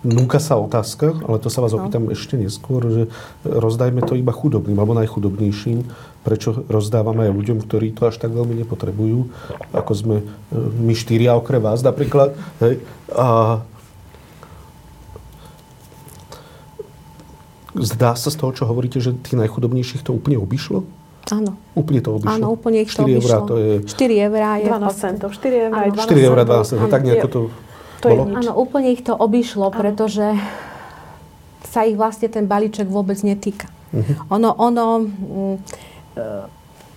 núka 0.04 0.40
sa 0.40 0.56
otázka, 0.56 1.12
ale 1.28 1.44
to 1.44 1.52
sa 1.52 1.60
vás 1.60 1.76
no. 1.76 1.84
opýtam 1.84 2.08
ešte 2.08 2.40
neskôr, 2.40 2.82
že 2.88 3.04
rozdajme 3.44 4.00
to 4.08 4.16
iba 4.16 4.32
chudobným 4.32 4.80
alebo 4.80 4.96
najchudobnejším. 4.96 5.84
Prečo 6.24 6.64
rozdávame 6.68 7.28
aj 7.28 7.36
ľuďom, 7.36 7.58
ktorí 7.64 7.96
to 7.96 8.08
až 8.08 8.20
tak 8.20 8.32
veľmi 8.32 8.56
nepotrebujú, 8.64 9.32
ako 9.76 9.92
sme 9.96 10.18
e, 10.20 10.26
my 10.56 10.94
štyria 10.96 11.36
okrem 11.36 11.60
vás 11.60 11.84
napríklad. 11.84 12.36
Hej. 12.64 12.84
A 13.16 13.60
Zdá 17.80 18.18
sa 18.18 18.34
z 18.34 18.36
toho, 18.36 18.52
čo 18.52 18.68
hovoríte, 18.68 18.98
že 19.00 19.16
tých 19.16 19.40
najchudobnejších 19.40 20.02
to 20.04 20.12
úplne 20.12 20.42
obišlo? 20.42 20.84
Áno. 21.30 21.52
Úplne 21.76 22.00
to 22.02 22.10
obišlo? 22.18 22.36
Áno, 22.40 22.46
úplne 22.56 22.78
ich 22.82 22.92
to 22.92 23.06
4 23.06 23.20
eurá, 23.20 23.38
to 23.46 23.56
je... 23.60 23.72
4 23.86 24.26
eurá 24.28 24.50
je... 24.58 24.66
12 24.66 25.04
centov. 25.04 25.30
4 25.36 25.68
eurá 25.70 25.80
je 25.86 25.92
12 25.94 26.10
4 26.10 26.30
eurá 26.30 26.44
12 26.48 26.70
centov. 26.74 26.88
Tak 26.90 27.02
nejako 27.06 27.28
to, 27.28 27.40
to 28.02 28.06
bolo? 28.10 28.24
Je 28.26 28.36
Áno, 28.40 28.52
úplne 28.58 28.90
ich 28.90 29.04
to 29.06 29.14
obišlo, 29.14 29.68
pretože 29.70 30.26
sa 31.70 31.86
ich 31.86 31.94
vlastne 31.94 32.28
ten 32.34 32.50
balíček 32.50 32.90
vôbec 32.90 33.22
netýka. 33.22 33.70
Uh-huh. 33.94 34.34
Ono, 34.34 34.50
ono... 34.58 34.86
Mm, 35.06 35.56
e, 36.18 36.26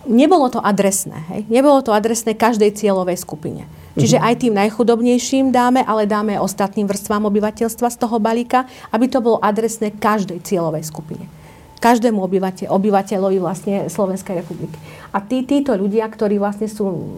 nebolo 0.08 0.48
to 0.48 0.58
adresné. 0.64 1.18
Hej? 1.30 1.40
Nebolo 1.52 1.84
to 1.84 1.92
adresné 1.92 2.34
každej 2.34 2.74
cieľovej 2.74 3.20
skupine. 3.20 3.68
Čiže 3.92 4.16
mhm. 4.18 4.24
aj 4.24 4.34
tým 4.40 4.54
najchudobnejším 4.56 5.44
dáme, 5.52 5.84
ale 5.84 6.08
dáme 6.08 6.40
ostatným 6.40 6.88
vrstvám 6.88 7.28
obyvateľstva 7.28 7.92
z 7.92 7.96
toho 8.00 8.16
balíka, 8.16 8.64
aby 8.88 9.04
to 9.04 9.20
bolo 9.20 9.36
adresné 9.36 9.92
každej 9.92 10.40
cieľovej 10.40 10.88
skupine. 10.88 11.28
Každému 11.82 12.22
obyvateľ, 12.22 12.70
obyvateľovi 12.70 13.38
vlastne 13.42 13.90
Slovenskej 13.90 14.38
republiky. 14.38 14.78
A 15.10 15.18
tí, 15.18 15.42
títo 15.42 15.74
ľudia, 15.74 16.06
ktorí 16.06 16.38
vlastne 16.38 16.70
sú 16.70 17.10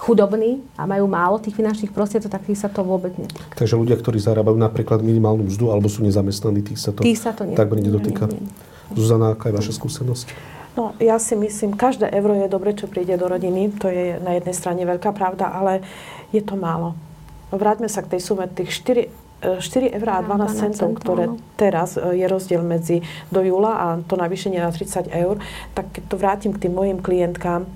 chudobní 0.00 0.64
a 0.80 0.88
majú 0.88 1.04
málo 1.04 1.36
tých 1.36 1.52
finančných 1.52 1.92
prostriedkov, 1.92 2.32
tak 2.32 2.48
tých 2.48 2.64
sa 2.64 2.72
to 2.72 2.80
vôbec 2.80 3.12
netýka. 3.20 3.44
Takže 3.60 3.76
ľudia, 3.76 4.00
ktorí 4.00 4.16
zarábajú 4.16 4.56
napríklad 4.56 5.04
minimálnu 5.04 5.44
mzdu 5.52 5.68
alebo 5.68 5.92
sú 5.92 6.00
nezamestnaní, 6.00 6.64
tých 6.64 6.80
sa 6.80 6.96
to, 6.96 7.04
tých 7.04 7.20
sa 7.20 7.36
to 7.36 7.44
takmer 7.52 7.84
nedotýka. 7.84 8.24
Nie, 8.24 8.40
nie, 8.40 8.48
nie. 8.48 8.96
Zuzana, 8.96 9.36
aká 9.36 9.52
je 9.52 9.54
vaša 9.60 9.76
skúsenosť? 9.76 10.26
No, 10.80 10.96
ja 10.96 11.20
si 11.20 11.36
myslím, 11.36 11.76
každé 11.76 12.08
euro 12.08 12.32
je 12.38 12.48
dobre, 12.48 12.72
čo 12.72 12.88
príde 12.88 13.12
do 13.20 13.28
rodiny. 13.28 13.68
To 13.84 13.92
je 13.92 14.16
na 14.22 14.38
jednej 14.40 14.54
strane 14.56 14.80
veľká 14.88 15.12
pravda, 15.12 15.52
ale 15.52 15.84
je 16.32 16.40
to 16.40 16.56
málo. 16.56 16.96
Vráťme 17.52 17.90
sa 17.90 18.00
k 18.00 18.16
tej 18.16 18.20
sume 18.24 18.48
tých 18.48 18.72
4, 18.80 19.27
4 19.38 19.94
eur 19.94 20.08
a 20.10 20.18
12 20.18 20.50
centov, 20.58 20.98
ktoré 20.98 21.30
teraz 21.54 21.94
e, 21.94 22.18
je 22.18 22.26
rozdiel 22.26 22.62
medzi 22.66 23.06
do 23.30 23.38
júla 23.38 23.72
a 23.78 23.86
to 24.02 24.18
navýšenie 24.18 24.58
na 24.58 24.74
30 24.74 25.14
eur, 25.14 25.38
tak 25.78 25.94
keď 25.94 26.02
to 26.10 26.16
vrátim 26.18 26.52
k 26.54 26.66
tým 26.66 26.74
mojim 26.74 26.98
klientkám, 26.98 27.70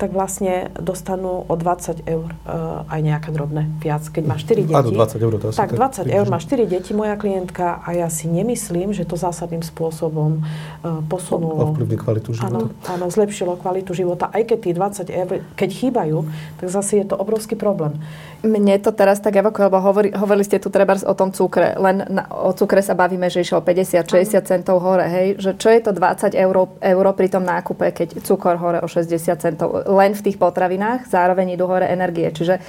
tak 0.00 0.16
vlastne 0.16 0.72
dostanú 0.80 1.44
o 1.44 1.54
20 1.60 2.08
eur 2.08 2.32
uh, 2.48 2.88
aj 2.88 3.00
nejaké 3.04 3.28
drobné 3.36 3.68
viac. 3.84 4.00
Keď 4.08 4.24
má 4.24 4.40
4 4.40 4.64
deti. 4.64 4.72
Áno, 4.72 4.88
20 4.96 5.20
eur 5.20 5.32
to 5.36 5.46
asi 5.52 5.60
tak, 5.60 5.76
20 5.76 6.08
eur 6.08 6.26
má 6.32 6.40
4 6.40 6.64
deti 6.64 6.96
moja 6.96 7.20
klientka 7.20 7.84
a 7.84 7.92
ja 7.92 8.08
si 8.08 8.24
nemyslím, 8.24 8.96
že 8.96 9.04
to 9.04 9.20
zásadným 9.20 9.60
spôsobom 9.60 10.40
uh, 10.40 11.04
posunulo. 11.04 11.76
Ovplyvní 11.76 12.00
kvalitu 12.00 12.32
života. 12.32 12.48
Áno, 12.48 12.72
áno, 12.88 13.04
zlepšilo 13.12 13.60
kvalitu 13.60 13.92
života. 13.92 14.32
Aj 14.32 14.40
keď 14.40 14.58
tých 14.64 14.76
20 15.04 15.20
eur, 15.20 15.28
keď 15.52 15.68
chýbajú, 15.68 16.24
tak 16.56 16.66
zase 16.72 17.04
je 17.04 17.06
to 17.12 17.20
obrovský 17.20 17.52
problém. 17.60 18.00
Mne 18.40 18.80
to 18.80 18.96
teraz 18.96 19.20
tak 19.20 19.36
evokuje, 19.36 19.68
lebo 19.68 19.84
hovorí, 19.84 20.08
hovorili 20.16 20.48
ste 20.48 20.56
tu 20.56 20.72
treba 20.72 20.96
o 20.96 21.12
tom 21.12 21.28
cukre. 21.28 21.76
Len 21.76 22.08
na, 22.08 22.24
o 22.32 22.56
cukre 22.56 22.80
sa 22.80 22.96
bavíme, 22.96 23.28
že 23.28 23.44
išiel 23.44 23.60
50-60 23.60 24.48
centov 24.48 24.80
hore. 24.80 25.04
Hej? 25.04 25.26
Že 25.36 25.50
čo 25.60 25.68
je 25.68 25.80
to 25.84 25.90
20 25.92 26.32
eur, 26.32 26.56
euro 26.80 27.10
pri 27.12 27.28
tom 27.28 27.44
nákupe, 27.44 27.92
keď 27.92 28.24
cukor 28.24 28.56
hore 28.56 28.80
o 28.80 28.88
60 28.88 29.12
centov? 29.36 29.68
Len 29.90 30.14
v 30.14 30.22
tých 30.22 30.38
potravinách, 30.38 31.10
zároveň 31.10 31.58
idú 31.58 31.66
hore 31.66 31.90
energie. 31.90 32.30
Čiže 32.30 32.62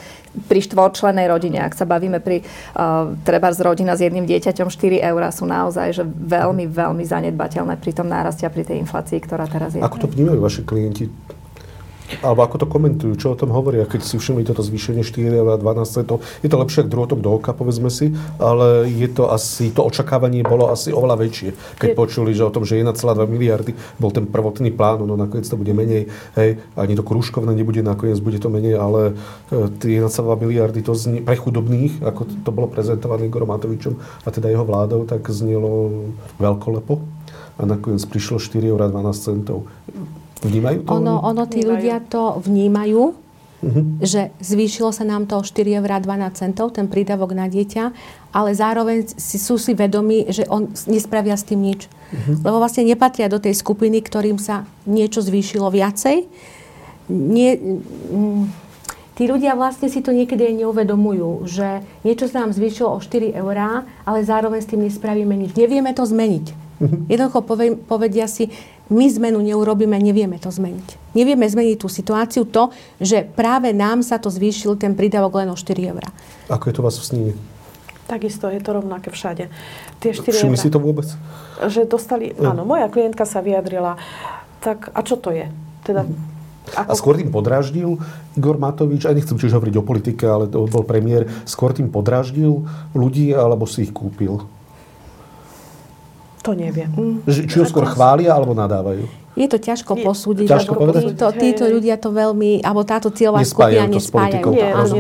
pri 0.49 0.59
štvorčlenej 0.65 1.29
rodine, 1.29 1.61
ak 1.61 1.77
sa 1.77 1.85
bavíme 1.85 2.17
pri 2.17 2.41
uh, 2.41 3.13
treba 3.21 3.53
z 3.53 3.61
rodina 3.61 3.93
s 3.93 4.01
jedným 4.01 4.25
dieťaťom, 4.25 4.73
4 4.73 5.05
eur 5.05 5.21
sú 5.29 5.45
naozaj 5.45 5.93
že 5.93 6.03
veľmi, 6.07 6.65
veľmi 6.65 7.03
zanedbateľné 7.05 7.77
pri 7.77 7.91
tom 7.93 8.09
náraste 8.09 8.47
a 8.47 8.53
pri 8.53 8.65
tej 8.65 8.81
inflácii, 8.81 9.21
ktorá 9.21 9.45
teraz 9.45 9.77
je. 9.77 9.85
Ako 9.85 10.01
to 10.01 10.09
vnímajú 10.09 10.39
vaši 10.41 10.61
klienti? 10.65 11.05
Alebo 12.19 12.43
ako 12.43 12.55
to 12.59 12.67
komentujú, 12.67 13.13
čo 13.15 13.27
o 13.31 13.39
tom 13.39 13.55
hovoria, 13.55 13.87
keď 13.87 14.03
si 14.03 14.19
všimli 14.19 14.43
toto 14.43 14.59
zvýšenie 14.59 15.07
4 15.07 15.31
eur 15.31 15.55
12 15.55 15.87
centov. 15.87 16.19
Je 16.43 16.51
to 16.51 16.59
lepšie 16.59 16.83
ako 16.83 16.91
druhotok 16.91 17.19
do 17.23 17.31
oka, 17.39 17.55
povedzme 17.55 17.87
si, 17.87 18.11
ale 18.35 18.91
je 18.91 19.07
to 19.07 19.31
asi, 19.31 19.71
to 19.71 19.85
očakávanie 19.87 20.43
bolo 20.43 20.67
asi 20.67 20.91
oveľa 20.91 21.15
väčšie, 21.23 21.49
keď 21.79 21.89
je... 21.93 21.95
počuli, 21.95 22.31
že 22.35 22.43
o 22.43 22.51
tom, 22.51 22.67
že 22.67 22.83
1,2 22.83 22.99
miliardy 23.31 23.71
bol 23.95 24.11
ten 24.11 24.27
prvotný 24.27 24.75
plán, 24.75 25.07
no 25.07 25.15
nakoniec 25.15 25.47
to 25.47 25.55
bude 25.55 25.71
menej, 25.71 26.11
hej, 26.35 26.59
ani 26.75 26.93
to 26.99 27.03
krúžkovné 27.05 27.55
nebude, 27.55 27.79
nakoniec 27.79 28.19
bude 28.19 28.37
to 28.41 28.51
menej, 28.51 28.75
ale 28.75 29.15
e, 29.49 29.71
tie 29.79 30.03
1,2 30.03 30.43
miliardy 30.43 30.83
to 30.83 30.91
znie, 30.97 31.23
pre 31.23 31.39
chudobných, 31.39 32.03
ako 32.03 32.27
to 32.43 32.49
bolo 32.51 32.67
prezentované 32.67 33.31
Igorom 33.31 33.53
Matovičom 33.53 33.95
a 34.25 34.29
teda 34.33 34.51
jeho 34.51 34.67
vládou, 34.67 35.07
tak 35.07 35.23
znelo 35.31 36.11
veľkolepo 36.41 37.21
a 37.59 37.61
nakoniec 37.67 38.01
prišlo 38.09 38.41
4 38.41 38.73
eur 38.73 38.81
12 38.89 39.13
centov. 39.13 39.69
Vnímajú 40.41 40.77
to? 40.85 40.89
Ono, 40.97 41.21
ono 41.21 41.43
tí 41.45 41.61
vnímajú. 41.61 41.69
ľudia 41.69 41.97
to 42.09 42.41
vnímajú, 42.41 43.01
uh-huh. 43.61 43.83
že 44.01 44.33
zvýšilo 44.41 44.89
sa 44.89 45.05
nám 45.05 45.29
to 45.29 45.37
o 45.37 45.43
4 45.45 45.77
eur 45.77 45.85
12 45.85 46.33
centov, 46.33 46.73
ten 46.73 46.89
prídavok 46.89 47.37
na 47.37 47.45
dieťa, 47.45 47.93
ale 48.33 48.49
zároveň 48.57 49.05
si, 49.05 49.37
sú 49.37 49.61
si 49.61 49.77
vedomí, 49.77 50.25
že 50.33 50.49
on 50.49 50.73
nespravia 50.89 51.37
s 51.37 51.45
tým 51.45 51.61
nič. 51.61 51.85
Uh-huh. 51.85 52.41
Lebo 52.41 52.57
vlastne 52.57 52.89
nepatria 52.89 53.29
do 53.29 53.37
tej 53.37 53.53
skupiny, 53.53 54.01
ktorým 54.01 54.41
sa 54.41 54.65
niečo 54.89 55.21
zvýšilo 55.21 55.69
viacej. 55.69 56.25
Nie, 57.11 57.59
mm, 57.59 58.43
tí 59.13 59.29
ľudia 59.29 59.53
vlastne 59.53 59.93
si 59.93 60.01
to 60.01 60.09
niekedy 60.09 60.41
aj 60.47 60.55
neuvedomujú, 60.65 61.45
že 61.45 61.85
niečo 62.01 62.25
sa 62.25 62.41
nám 62.41 62.57
zvýšilo 62.57 62.97
o 62.97 62.99
4 63.03 63.37
eurá, 63.37 63.85
ale 64.09 64.25
zároveň 64.25 64.59
s 64.65 64.69
tým 64.73 64.81
nespravíme 64.89 65.37
nič. 65.37 65.53
Nevieme 65.53 65.93
to 65.93 66.01
zmeniť. 66.01 66.45
Uh-huh. 66.81 67.05
Jednoducho 67.05 67.45
povedia 67.85 68.25
si, 68.25 68.49
my 68.89 69.05
zmenu 69.07 69.39
neurobíme, 69.43 69.99
nevieme 69.99 70.41
to 70.41 70.49
zmeniť. 70.49 71.13
Nevieme 71.13 71.45
zmeniť 71.45 71.77
tú 71.77 71.87
situáciu, 71.91 72.47
to, 72.47 72.71
že 72.97 73.23
práve 73.23 73.75
nám 73.75 74.01
sa 74.01 74.17
to 74.17 74.31
zvýšil 74.31 74.79
ten 74.79 74.95
prídavok 74.95 75.43
len 75.43 75.51
o 75.51 75.55
4 75.55 75.91
eurá. 75.91 76.09
Ako 76.47 76.71
je 76.71 76.75
to 76.75 76.81
vás 76.81 76.95
v 76.97 77.05
sníme? 77.05 77.31
Takisto 78.09 78.51
je 78.51 78.59
to 78.59 78.75
rovnaké 78.75 79.07
všade. 79.13 79.47
Tie 80.03 80.11
4 80.11 80.35
Všimli 80.35 80.59
si 80.59 80.73
to 80.73 80.81
vôbec? 80.83 81.07
Že 81.63 81.87
dostali, 81.87 82.35
no. 82.35 82.51
áno, 82.51 82.67
moja 82.67 82.91
klientka 82.91 83.23
sa 83.23 83.39
vyjadrila, 83.39 83.95
tak 84.59 84.91
a 84.91 84.99
čo 85.05 85.15
to 85.15 85.31
je? 85.31 85.47
Teda, 85.87 86.03
ako... 86.75 86.89
A 86.91 86.93
skôr 86.93 87.15
tým 87.17 87.33
podráždil 87.33 87.97
Igor 88.37 88.55
Matovič, 88.61 89.09
aj 89.09 89.17
nechcem 89.17 89.35
čiže 89.35 89.57
hovoriť 89.57 89.75
o 89.81 89.83
politike, 89.83 90.23
ale 90.29 90.45
to 90.45 90.69
bol 90.69 90.85
premiér, 90.85 91.27
skôr 91.43 91.73
tým 91.73 91.89
podráždil 91.89 92.63
ľudí, 92.93 93.33
alebo 93.33 93.65
si 93.65 93.89
ich 93.89 93.91
kúpil? 93.91 94.45
To 96.41 96.57
neviem. 96.57 96.89
Či 97.29 97.61
ho 97.61 97.65
skôr 97.69 97.85
chvália 97.85 98.33
alebo 98.33 98.57
nadávajú? 98.57 99.05
Je 99.31 99.47
to 99.47 99.61
ťažko 99.61 99.95
je, 99.95 100.03
posúdiť. 100.03 100.47
Ťažko 100.49 100.73
povedať? 100.75 101.01
Títo, 101.15 101.27
títo 101.31 101.63
ľudia 101.69 101.95
to 101.95 102.11
veľmi, 102.11 102.59
alebo 102.65 102.83
táto 102.83 103.13
cieľová 103.13 103.47
skupina 103.47 103.87
nespájajú. 103.87 104.51
Nie, 104.51 104.75
áno, 104.75 104.95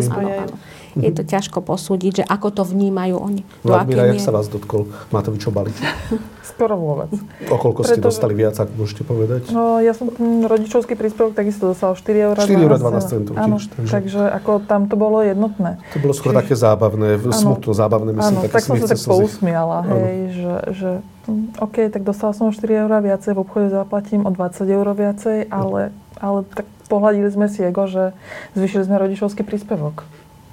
Je 0.99 1.11
to 1.15 1.23
ťažko 1.23 1.63
posúdiť, 1.63 2.21
že 2.21 2.23
ako 2.27 2.47
to 2.51 2.63
vnímajú 2.67 3.15
oni. 3.15 3.41
Vladimíra, 3.63 4.11
jak 4.11 4.19
sa 4.19 4.35
vás 4.35 4.51
dotkol 4.51 4.91
Matovičov 5.15 5.55
balíček? 5.55 5.87
Skoro 6.51 6.75
vôbec. 6.75 7.15
O 7.47 7.55
koľko 7.55 7.87
ste 7.87 8.03
dostali 8.03 8.35
viac, 8.35 8.59
ak 8.59 8.75
môžete 8.75 9.07
povedať? 9.07 9.55
No, 9.55 9.79
ja 9.79 9.95
som 9.95 10.11
ten 10.11 10.43
rodičovský 10.43 10.99
príspevok 10.99 11.31
takisto 11.31 11.71
dostal 11.71 11.95
4 11.95 12.27
eur 12.27 12.35
4 12.35 12.51
eur 12.59 12.71
12 12.75 13.07
centov 13.07 13.33
Áno, 13.39 13.55
takže... 13.55 13.87
takže 13.87 14.21
ako 14.35 14.51
tam 14.67 14.91
to 14.91 14.99
bolo 14.99 15.23
jednotné. 15.23 15.79
To 15.95 15.99
bolo 16.03 16.11
skôr 16.11 16.35
Čiže... 16.35 16.41
také 16.43 16.53
zábavné, 16.59 17.15
smutno 17.31 17.71
zábavné, 17.71 18.11
myslím, 18.19 18.35
áno, 18.35 18.43
také 18.43 18.55
tak 18.59 18.63
som 18.67 18.75
sa 18.83 18.87
tak 18.91 18.99
pousmiala, 18.99 19.79
hej, 19.87 20.17
že, 20.35 20.53
že 20.75 20.89
hm, 21.31 21.45
OK, 21.63 21.75
tak 21.87 22.01
dostala 22.03 22.35
som 22.35 22.51
4 22.51 22.59
eur 22.67 22.91
viacej, 22.91 23.31
v 23.31 23.39
obchode 23.39 23.67
zaplatím 23.71 24.27
o 24.27 24.31
20 24.33 24.67
eur 24.67 24.87
viacej, 24.91 25.37
ale, 25.47 25.95
ale 26.19 26.39
tak 26.51 26.67
pohľadili 26.91 27.31
sme 27.31 27.47
si 27.47 27.63
ego, 27.63 27.87
že 27.87 28.11
zvyšili 28.59 28.83
sme 28.83 28.99
rodičovský 28.99 29.47
príspevok. 29.47 30.03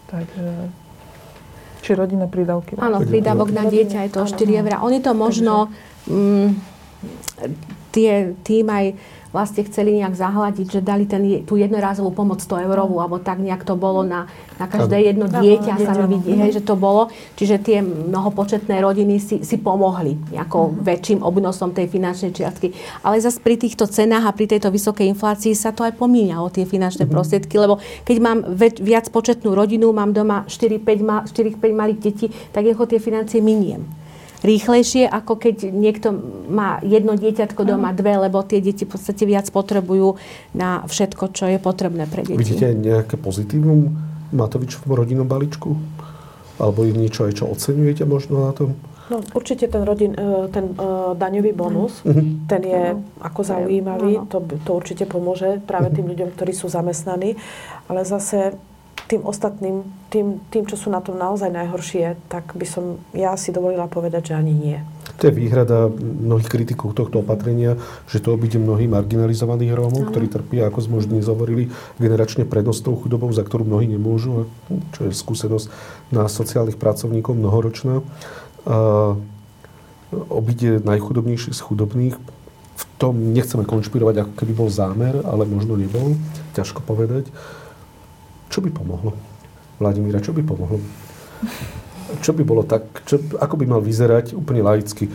Takže 0.09 0.73
či 1.85 1.91
rodinné 1.95 2.27
prídavky. 2.27 2.77
Áno, 2.77 3.01
prídavok 3.01 3.49
na 3.55 3.65
dieťa 3.65 4.09
je 4.09 4.11
to 4.13 4.21
4 4.27 4.61
eur. 4.61 4.73
Oni 4.83 4.99
to 5.01 5.15
možno 5.15 5.71
mm, 6.11 6.78
tie, 7.95 8.35
tým 8.45 8.67
aj 8.69 8.87
vlastne 9.29 9.61
chceli 9.69 10.01
nejak 10.01 10.17
zahľadiť, 10.17 10.67
že 10.73 10.81
dali 10.81 11.05
ten, 11.05 11.45
tú 11.45 11.61
jednorázovú 11.61 12.17
pomoc 12.17 12.41
100 12.41 12.65
eurovú, 12.65 12.97
alebo 13.05 13.21
tak 13.21 13.45
nejak 13.45 13.61
to 13.61 13.77
bolo 13.77 14.01
na, 14.01 14.25
na 14.57 14.65
každé 14.65 15.05
jedno 15.05 15.29
dieťa 15.29 15.77
sa 15.85 15.93
mi 16.09 16.17
vidí, 16.17 16.33
hej, 16.33 16.61
že 16.61 16.63
to 16.65 16.81
bolo. 16.81 17.13
Čiže 17.37 17.61
tie 17.61 17.79
mnohopočetné 17.85 18.81
rodiny 18.81 19.21
si, 19.21 19.45
si 19.45 19.57
pomohli 19.61 20.17
nejakou 20.33 20.73
mm-hmm. 20.73 20.85
väčším 20.85 21.19
obnosom 21.21 21.77
tej 21.77 21.93
finančnej 21.93 22.33
čiastky. 22.33 22.73
Ale 23.05 23.21
zase 23.21 23.45
pri 23.45 23.61
týchto 23.61 23.85
cenách 23.85 24.25
a 24.25 24.33
pri 24.33 24.49
tejto 24.49 24.73
vysokej 24.73 25.13
inflácii 25.13 25.53
sa 25.53 25.77
to 25.77 25.85
aj 25.85 25.93
pomíňa 26.01 26.41
o 26.41 26.49
tie 26.49 26.65
finančné 26.65 27.05
mm-hmm. 27.05 27.13
prostriedky, 27.13 27.55
lebo 27.61 27.77
keď 28.09 28.17
mám 28.25 28.39
väč, 28.57 28.81
viac 28.81 29.13
početnú 29.13 29.53
rodinu, 29.53 29.93
mám 29.93 30.17
doma 30.17 30.49
4-5 30.49 31.05
ma, 31.05 31.29
malých 31.69 32.01
detí, 32.01 32.27
tak 32.49 32.65
jeho 32.65 32.85
tie 32.89 32.97
financie 32.97 33.45
miniem 33.45 33.85
rýchlejšie, 34.43 35.11
ako 35.11 35.35
keď 35.35 35.71
niekto 35.71 36.15
má 36.47 36.79
jedno 36.87 37.19
dieťatko 37.19 37.63
doma, 37.67 37.91
dve, 37.95 38.29
lebo 38.29 38.43
tie 38.47 38.63
deti 38.63 38.87
v 38.87 38.95
podstate 38.95 39.27
viac 39.27 39.51
potrebujú 39.51 40.19
na 40.55 40.87
všetko, 40.87 41.35
čo 41.35 41.51
je 41.51 41.59
potrebné 41.59 42.07
pre 42.07 42.23
deti. 42.23 42.39
Vidíte 42.39 42.75
nejaké 42.75 43.19
pozitívum 43.19 43.99
Matovičovom 44.31 44.93
rodinnom 44.95 45.27
balíčku? 45.27 45.75
Alebo 46.59 46.83
je 46.83 46.93
niečo 46.95 47.31
aj, 47.31 47.39
čo 47.39 47.45
oceňujete 47.47 48.03
možno 48.03 48.51
na 48.51 48.53
tom? 48.53 48.75
No, 49.09 49.25
určite 49.33 49.73
ten, 49.73 49.83
rodin, 49.89 50.13
e, 50.13 50.53
ten 50.53 50.77
uh, 50.77 51.17
daňový 51.17 51.57
bonus, 51.57 52.05
uh-huh. 52.05 52.45
ten 52.45 52.61
je 52.61 52.85
uh-huh. 52.93 53.25
ako 53.25 53.41
zaujímavý, 53.41 54.21
uh-huh. 54.21 54.29
to, 54.29 54.45
to 54.69 54.71
určite 54.77 55.09
pomôže 55.09 55.65
práve 55.65 55.89
tým 55.97 56.13
ľuďom, 56.13 56.37
ktorí 56.37 56.53
sú 56.53 56.69
zamestnaní, 56.69 57.41
ale 57.89 58.05
zase 58.05 58.61
tým 59.09 59.25
ostatným, 59.25 59.89
tým, 60.13 60.37
tým, 60.53 60.69
čo 60.69 60.77
sú 60.77 60.93
na 60.93 61.01
tom 61.01 61.17
naozaj 61.17 61.49
najhoršie, 61.49 62.21
tak 62.29 62.53
by 62.53 62.67
som 62.69 63.01
ja 63.17 63.33
si 63.41 63.57
dovolila 63.57 63.89
povedať, 63.89 64.31
že 64.31 64.35
ani 64.37 64.53
nie. 64.53 64.79
To 65.19 65.27
je 65.27 65.35
výhrada 65.35 65.89
mnohých 65.99 66.47
kritikov 66.47 66.95
tohto 66.95 67.25
opatrenia, 67.25 67.81
že 68.07 68.21
to 68.21 68.37
obíde 68.37 68.61
mnohých 68.61 68.93
marginalizovaných 68.93 69.75
Rómov, 69.75 70.13
ktorí 70.13 70.29
trpia, 70.29 70.69
ako 70.69 70.79
sme 70.85 70.95
už 71.01 71.11
dnes 71.11 71.27
hovorili, 71.27 71.73
generačne 71.97 72.45
prednostnou 72.45 73.01
chudobou, 73.01 73.33
za 73.33 73.43
ktorú 73.43 73.65
mnohí 73.65 73.89
nemôžu, 73.89 74.47
čo 74.95 75.09
je 75.09 75.17
skúsenosť 75.17 75.67
na 76.13 76.29
sociálnych 76.29 76.79
pracovníkov 76.79 77.35
mnohoročná. 77.35 78.05
A 78.69 79.17
obíde 80.13 80.85
najchudobnejších 80.85 81.57
z 81.57 81.65
chudobných. 81.65 82.15
V 82.79 82.85
tom 83.01 83.35
nechceme 83.35 83.67
konšpirovať, 83.67 84.23
ako 84.23 84.33
keby 84.39 84.53
bol 84.55 84.71
zámer, 84.71 85.19
ale 85.27 85.49
možno 85.49 85.75
nebol. 85.75 86.15
Ťažko 86.55 86.85
povedať. 86.87 87.27
Čo 88.49 88.65
by 88.65 88.71
pomohlo? 88.73 89.13
Vladimíra, 89.79 90.19
čo 90.19 90.35
by 90.35 90.43
pomohlo? 90.43 90.81
Čo 92.25 92.33
by 92.33 92.43
bolo 92.43 92.65
tak, 92.65 92.89
čo, 93.05 93.21
ako 93.37 93.55
by 93.61 93.65
mal 93.69 93.81
vyzerať 93.85 94.33
úplne 94.33 94.65
laicky? 94.65 95.13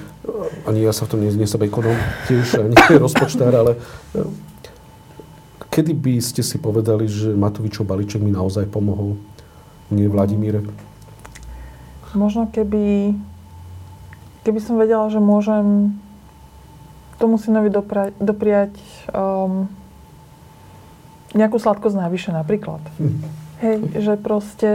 Ani 0.70 0.86
ja 0.86 0.94
sa 0.94 1.10
v 1.10 1.18
tom 1.18 1.20
nie, 1.26 1.34
ekonom, 1.44 1.98
tiež 2.30 2.70
nie 2.70 2.78
rozpočtár, 3.04 3.50
ale 3.50 3.82
e, 4.14 4.24
kedy 5.74 5.98
by 5.98 6.22
ste 6.22 6.46
si 6.46 6.62
povedali, 6.62 7.10
že 7.10 7.34
Matovičov 7.34 7.90
balíček 7.90 8.22
mi 8.22 8.30
naozaj 8.30 8.70
pomohol? 8.70 9.18
Nie 9.90 10.06
Vladimíre? 10.06 10.62
Možno 12.14 12.46
keby, 12.46 13.18
keby 14.46 14.60
som 14.62 14.78
vedela, 14.78 15.10
že 15.10 15.18
môžem 15.18 15.98
tomu 17.18 17.42
synovi 17.42 17.74
doprať, 17.74 18.14
dopriať 18.22 18.74
um, 19.10 19.66
nejakú 21.34 21.58
sladkosť 21.58 21.98
navyše 21.98 22.30
napríklad. 22.34 22.82
Hm. 22.98 23.18
Hej, 23.62 23.78
že 24.00 24.14
proste 24.18 24.70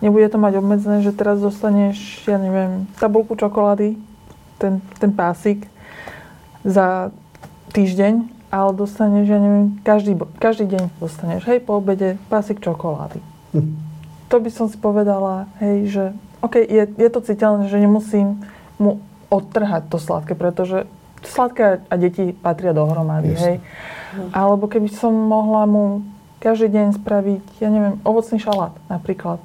nebude 0.00 0.28
to 0.28 0.38
mať 0.38 0.60
obmedzené, 0.60 1.02
že 1.02 1.14
teraz 1.14 1.40
dostaneš, 1.42 2.26
ja 2.26 2.38
neviem, 2.38 2.86
tabulku 2.98 3.34
čokolády, 3.34 3.96
ten, 4.56 4.80
ten 4.98 5.10
pásik 5.12 5.68
za 6.64 7.10
týždeň, 7.72 8.28
ale 8.50 8.70
dostaneš, 8.72 9.26
ja 9.28 9.38
neviem, 9.40 9.66
každý, 9.82 10.16
každý 10.38 10.64
deň 10.76 10.82
dostaneš, 11.00 11.44
hej, 11.48 11.60
po 11.60 11.80
obede 11.80 12.20
pásik 12.30 12.62
čokolády. 12.62 13.20
Hm. 13.52 13.76
To 14.26 14.36
by 14.42 14.50
som 14.50 14.66
si 14.66 14.76
povedala, 14.76 15.46
hej, 15.62 15.76
že 15.90 16.04
OK, 16.42 16.60
je, 16.60 16.84
je 16.86 17.08
to 17.10 17.20
citeľné, 17.22 17.66
že 17.66 17.80
nemusím 17.80 18.42
mu 18.76 19.00
odtrhať 19.32 19.90
to 19.90 19.98
sladké, 19.98 20.38
pretože 20.38 20.86
sladké 21.28 21.82
a 21.86 21.94
deti 21.98 22.32
patria 22.32 22.72
dohromady, 22.72 23.34
yes. 23.34 23.42
hej. 23.42 23.56
Alebo 24.32 24.70
keby 24.70 24.88
som 24.88 25.12
mohla 25.12 25.66
mu 25.68 26.06
každý 26.40 26.72
deň 26.72 26.86
spraviť, 27.02 27.42
ja 27.60 27.68
neviem, 27.68 27.98
ovocný 28.06 28.38
šalát 28.38 28.72
napríklad. 28.86 29.42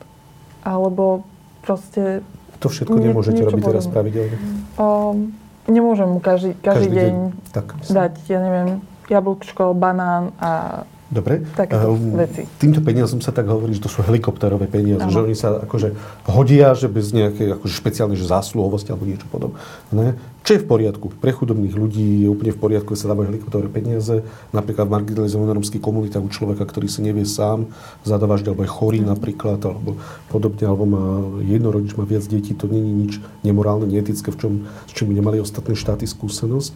Alebo 0.61 1.25
proste... 1.65 2.21
To 2.61 2.69
všetko 2.69 2.97
nie, 3.01 3.09
nemôžete 3.09 3.41
robiť 3.41 3.63
teraz 3.65 3.85
pravidelne? 3.89 4.37
Um, 4.77 5.33
nemôžem 5.65 6.05
mu 6.05 6.21
každý, 6.21 6.53
každý, 6.61 6.87
každý 6.87 6.87
deň, 6.93 7.13
deň 7.13 7.49
tak, 7.49 7.67
dať, 7.89 8.13
ja 8.29 8.39
neviem, 8.39 8.69
jablčko, 9.09 9.73
banán 9.73 10.31
a 10.37 10.83
Dobre. 11.11 11.43
Takéto 11.43 11.91
uh, 11.91 12.23
veci. 12.23 12.47
Týmto 12.55 12.79
peniazom 12.79 13.19
sa 13.19 13.35
tak 13.35 13.43
hovorí, 13.51 13.75
že 13.75 13.83
to 13.83 13.91
sú 13.91 13.99
helikopterové 13.99 14.71
peniaze, 14.71 15.03
ano. 15.03 15.11
že 15.11 15.19
oni 15.19 15.35
sa 15.35 15.59
akože 15.59 15.91
hodia, 16.23 16.71
že 16.71 16.87
bez 16.87 17.11
nejakej 17.11 17.59
akože 17.59 17.73
špeciálnej 17.75 18.15
že 18.15 18.31
zásluhovosti 18.31 18.95
alebo 18.95 19.03
niečo 19.03 19.27
podobné. 19.27 20.15
Čo 20.47 20.55
je 20.55 20.63
v 20.63 20.67
poriadku? 20.71 21.11
Pre 21.19 21.31
chudobných 21.35 21.75
ľudí 21.75 22.23
je 22.23 22.31
úplne 22.31 22.55
v 22.55 22.59
poriadku, 22.63 22.95
že 22.95 23.03
sa 23.03 23.11
dávajú 23.11 23.27
helikopterové 23.27 23.67
peniaze. 23.67 24.23
Napríklad 24.55 24.87
v 24.87 24.95
marginalizovaných 24.95 25.57
romských 25.59 25.83
komunitách 25.83 26.23
u 26.23 26.31
človeka, 26.31 26.63
ktorý 26.63 26.87
si 26.87 27.03
nevie 27.03 27.27
sám 27.27 27.67
zadávať, 28.07 28.47
alebo 28.47 28.63
je 28.63 28.71
chorý 28.71 29.03
mm. 29.03 29.11
napríklad, 29.11 29.59
alebo 29.67 29.99
podobne, 30.31 30.63
alebo 30.63 30.87
má 30.87 31.03
jedno 31.43 31.75
rodič, 31.75 31.91
má 31.93 32.07
viac 32.07 32.23
detí, 32.25 32.55
to 32.55 32.71
není 32.71 32.89
nič 32.89 33.19
nemorálne, 33.43 33.85
neetické, 33.85 34.31
v 34.31 34.37
čom, 34.39 34.53
s 34.87 34.91
čím 34.95 35.11
nemali 35.11 35.43
ostatné 35.43 35.75
štáty 35.75 36.07
skúsenosť. 36.07 36.71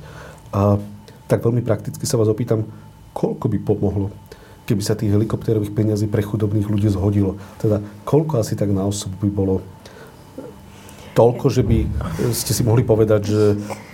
A 0.52 0.78
tak 1.26 1.42
veľmi 1.42 1.66
prakticky 1.66 2.06
sa 2.06 2.22
vás 2.22 2.30
opýtam, 2.30 2.70
koľko 3.16 3.47
by 3.47 3.57
pomohlo 3.63 4.11
keby 4.66 4.82
sa 4.82 4.97
tých 4.97 5.13
helikoptérových 5.13 5.72
peniazí 5.72 6.09
pre 6.09 6.26
chudobných 6.26 6.66
ľudí 6.66 6.89
zhodilo. 6.89 7.38
Teda 7.61 7.80
koľko 8.01 8.41
asi 8.41 8.57
tak 8.57 8.74
na 8.74 8.82
osobu 8.82 9.13
by 9.22 9.30
bolo 9.30 9.55
toľko, 11.16 11.45
že 11.47 11.63
by 11.63 11.88
ste 12.36 12.51
si 12.51 12.61
mohli 12.68 12.84
povedať, 12.84 13.22
že 13.24 13.43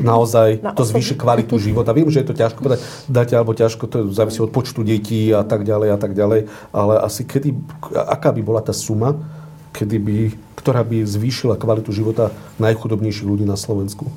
naozaj 0.01 0.73
to 0.73 0.81
zvýši 0.81 1.13
kvalitu 1.13 1.61
života. 1.61 1.93
Viem, 1.93 2.09
že 2.09 2.25
je 2.25 2.33
to 2.33 2.39
ťažko 2.39 2.65
povedať, 2.65 2.81
dáte 3.05 3.37
alebo 3.37 3.53
ťažko, 3.53 3.83
to 3.85 3.97
závisí 4.09 4.41
od 4.41 4.49
počtu 4.49 4.81
detí 4.81 5.29
a 5.29 5.45
tak 5.45 5.61
ďalej 5.61 5.89
a 5.93 5.97
tak 6.01 6.17
ďalej, 6.17 6.49
ale 6.73 6.93
asi 6.97 7.21
kedy, 7.21 7.53
aká 7.93 8.33
by 8.33 8.41
bola 8.41 8.65
tá 8.65 8.73
suma, 8.73 9.21
kedy 9.69 9.97
by, 10.01 10.17
ktorá 10.57 10.81
by 10.81 11.05
zvýšila 11.05 11.61
kvalitu 11.61 11.93
života 11.93 12.33
najchudobnejších 12.57 13.29
ľudí 13.29 13.45
na 13.45 13.55
Slovensku? 13.55 14.09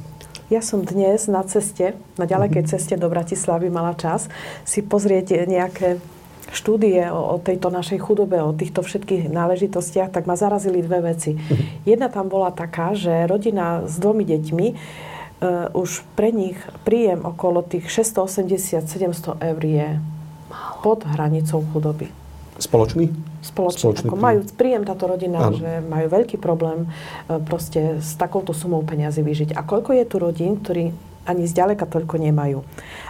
Ja 0.52 0.60
som 0.60 0.84
dnes 0.84 1.24
na 1.24 1.40
ceste, 1.48 1.96
na 2.20 2.28
ďalekej 2.28 2.62
mhm. 2.64 2.70
ceste 2.70 2.94
do 3.00 3.08
Bratislavy 3.08 3.72
mala 3.72 3.96
čas 3.96 4.28
si 4.68 4.84
pozrieť 4.84 5.48
nejaké 5.48 5.96
štúdie 6.52 7.08
o, 7.08 7.34
o 7.34 7.36
tejto 7.40 7.72
našej 7.72 7.98
chudobe, 8.04 8.36
o 8.44 8.52
týchto 8.52 8.84
všetkých 8.84 9.32
náležitostiach, 9.32 10.12
tak 10.12 10.28
ma 10.28 10.36
zarazili 10.36 10.84
dve 10.84 11.14
veci. 11.14 11.32
Mhm. 11.34 11.88
Jedna 11.88 12.12
tam 12.12 12.28
bola 12.28 12.52
taká, 12.52 12.92
že 12.92 13.24
rodina 13.24 13.88
s 13.88 13.96
dvomi 13.96 14.28
deťmi 14.28 14.66
uh, 14.70 15.72
už 15.72 16.04
pre 16.12 16.28
nich 16.30 16.60
príjem 16.84 17.24
okolo 17.24 17.64
tých 17.64 17.88
680-700 17.88 19.40
eur 19.40 19.62
je 19.64 19.88
pod 20.84 21.08
hranicou 21.08 21.64
chudoby. 21.72 22.12
Spoločný? 22.60 23.33
Spoločný. 23.44 23.80
Spoločný 23.92 24.08
ako 24.08 24.16
majú 24.16 24.38
príjem 24.56 24.88
táto 24.88 25.04
rodina, 25.04 25.52
ano. 25.52 25.60
že 25.60 25.84
majú 25.84 26.06
veľký 26.08 26.40
problém 26.40 26.88
uh, 26.88 27.36
proste 27.44 28.00
s 28.00 28.16
takouto 28.16 28.56
sumou 28.56 28.80
peniazy 28.80 29.20
vyžiť. 29.20 29.52
A 29.52 29.60
koľko 29.60 29.92
je 29.92 30.04
tu 30.08 30.16
rodín, 30.16 30.56
ktorí 30.56 30.96
ani 31.24 31.48
zďaleka 31.48 31.88
toľko 31.88 32.20
nemajú. 32.20 32.60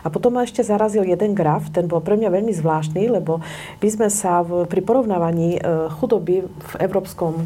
A 0.03 0.07
potom 0.09 0.39
ma 0.39 0.47
ešte 0.47 0.63
zarazil 0.63 1.03
jeden 1.03 1.35
graf, 1.35 1.67
ten 1.75 1.91
bol 1.91 1.99
pre 1.99 2.15
mňa 2.15 2.31
veľmi 2.31 2.55
zvláštny, 2.55 3.11
lebo 3.11 3.43
my 3.83 3.89
sme 3.91 4.09
sa 4.09 4.47
v, 4.47 4.71
pri 4.71 4.81
porovnávaní 4.87 5.59
e, 5.59 5.61
chudoby 5.99 6.47
v 6.47 6.73
európskom 6.79 7.43
e, 7.43 7.45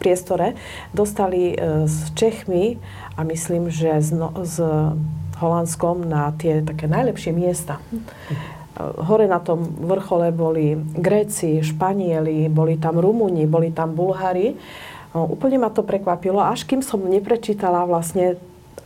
priestore 0.00 0.56
dostali 0.96 1.52
e, 1.52 1.84
s 1.84 2.12
Čechmi 2.16 2.80
a 3.16 3.20
myslím, 3.28 3.68
že 3.68 4.00
s, 4.00 4.10
no, 4.12 4.32
s 4.40 4.56
Holandskom 5.36 6.08
na 6.08 6.32
tie 6.32 6.64
také 6.64 6.88
najlepšie 6.88 7.32
miesta. 7.36 7.76
Hore 8.76 9.24
na 9.24 9.40
tom 9.40 9.64
vrchole 9.64 10.28
boli 10.36 10.76
Gréci, 10.76 11.64
Španieli, 11.64 12.52
boli 12.52 12.76
tam 12.76 13.00
Rumúni, 13.00 13.48
boli 13.48 13.72
tam 13.72 13.96
Bulhári. 13.96 14.52
No, 15.16 15.24
úplne 15.32 15.56
ma 15.56 15.72
to 15.72 15.80
prekvapilo, 15.80 16.44
až 16.44 16.68
kým 16.68 16.84
som 16.84 17.00
neprečítala 17.00 17.88
vlastne 17.88 18.36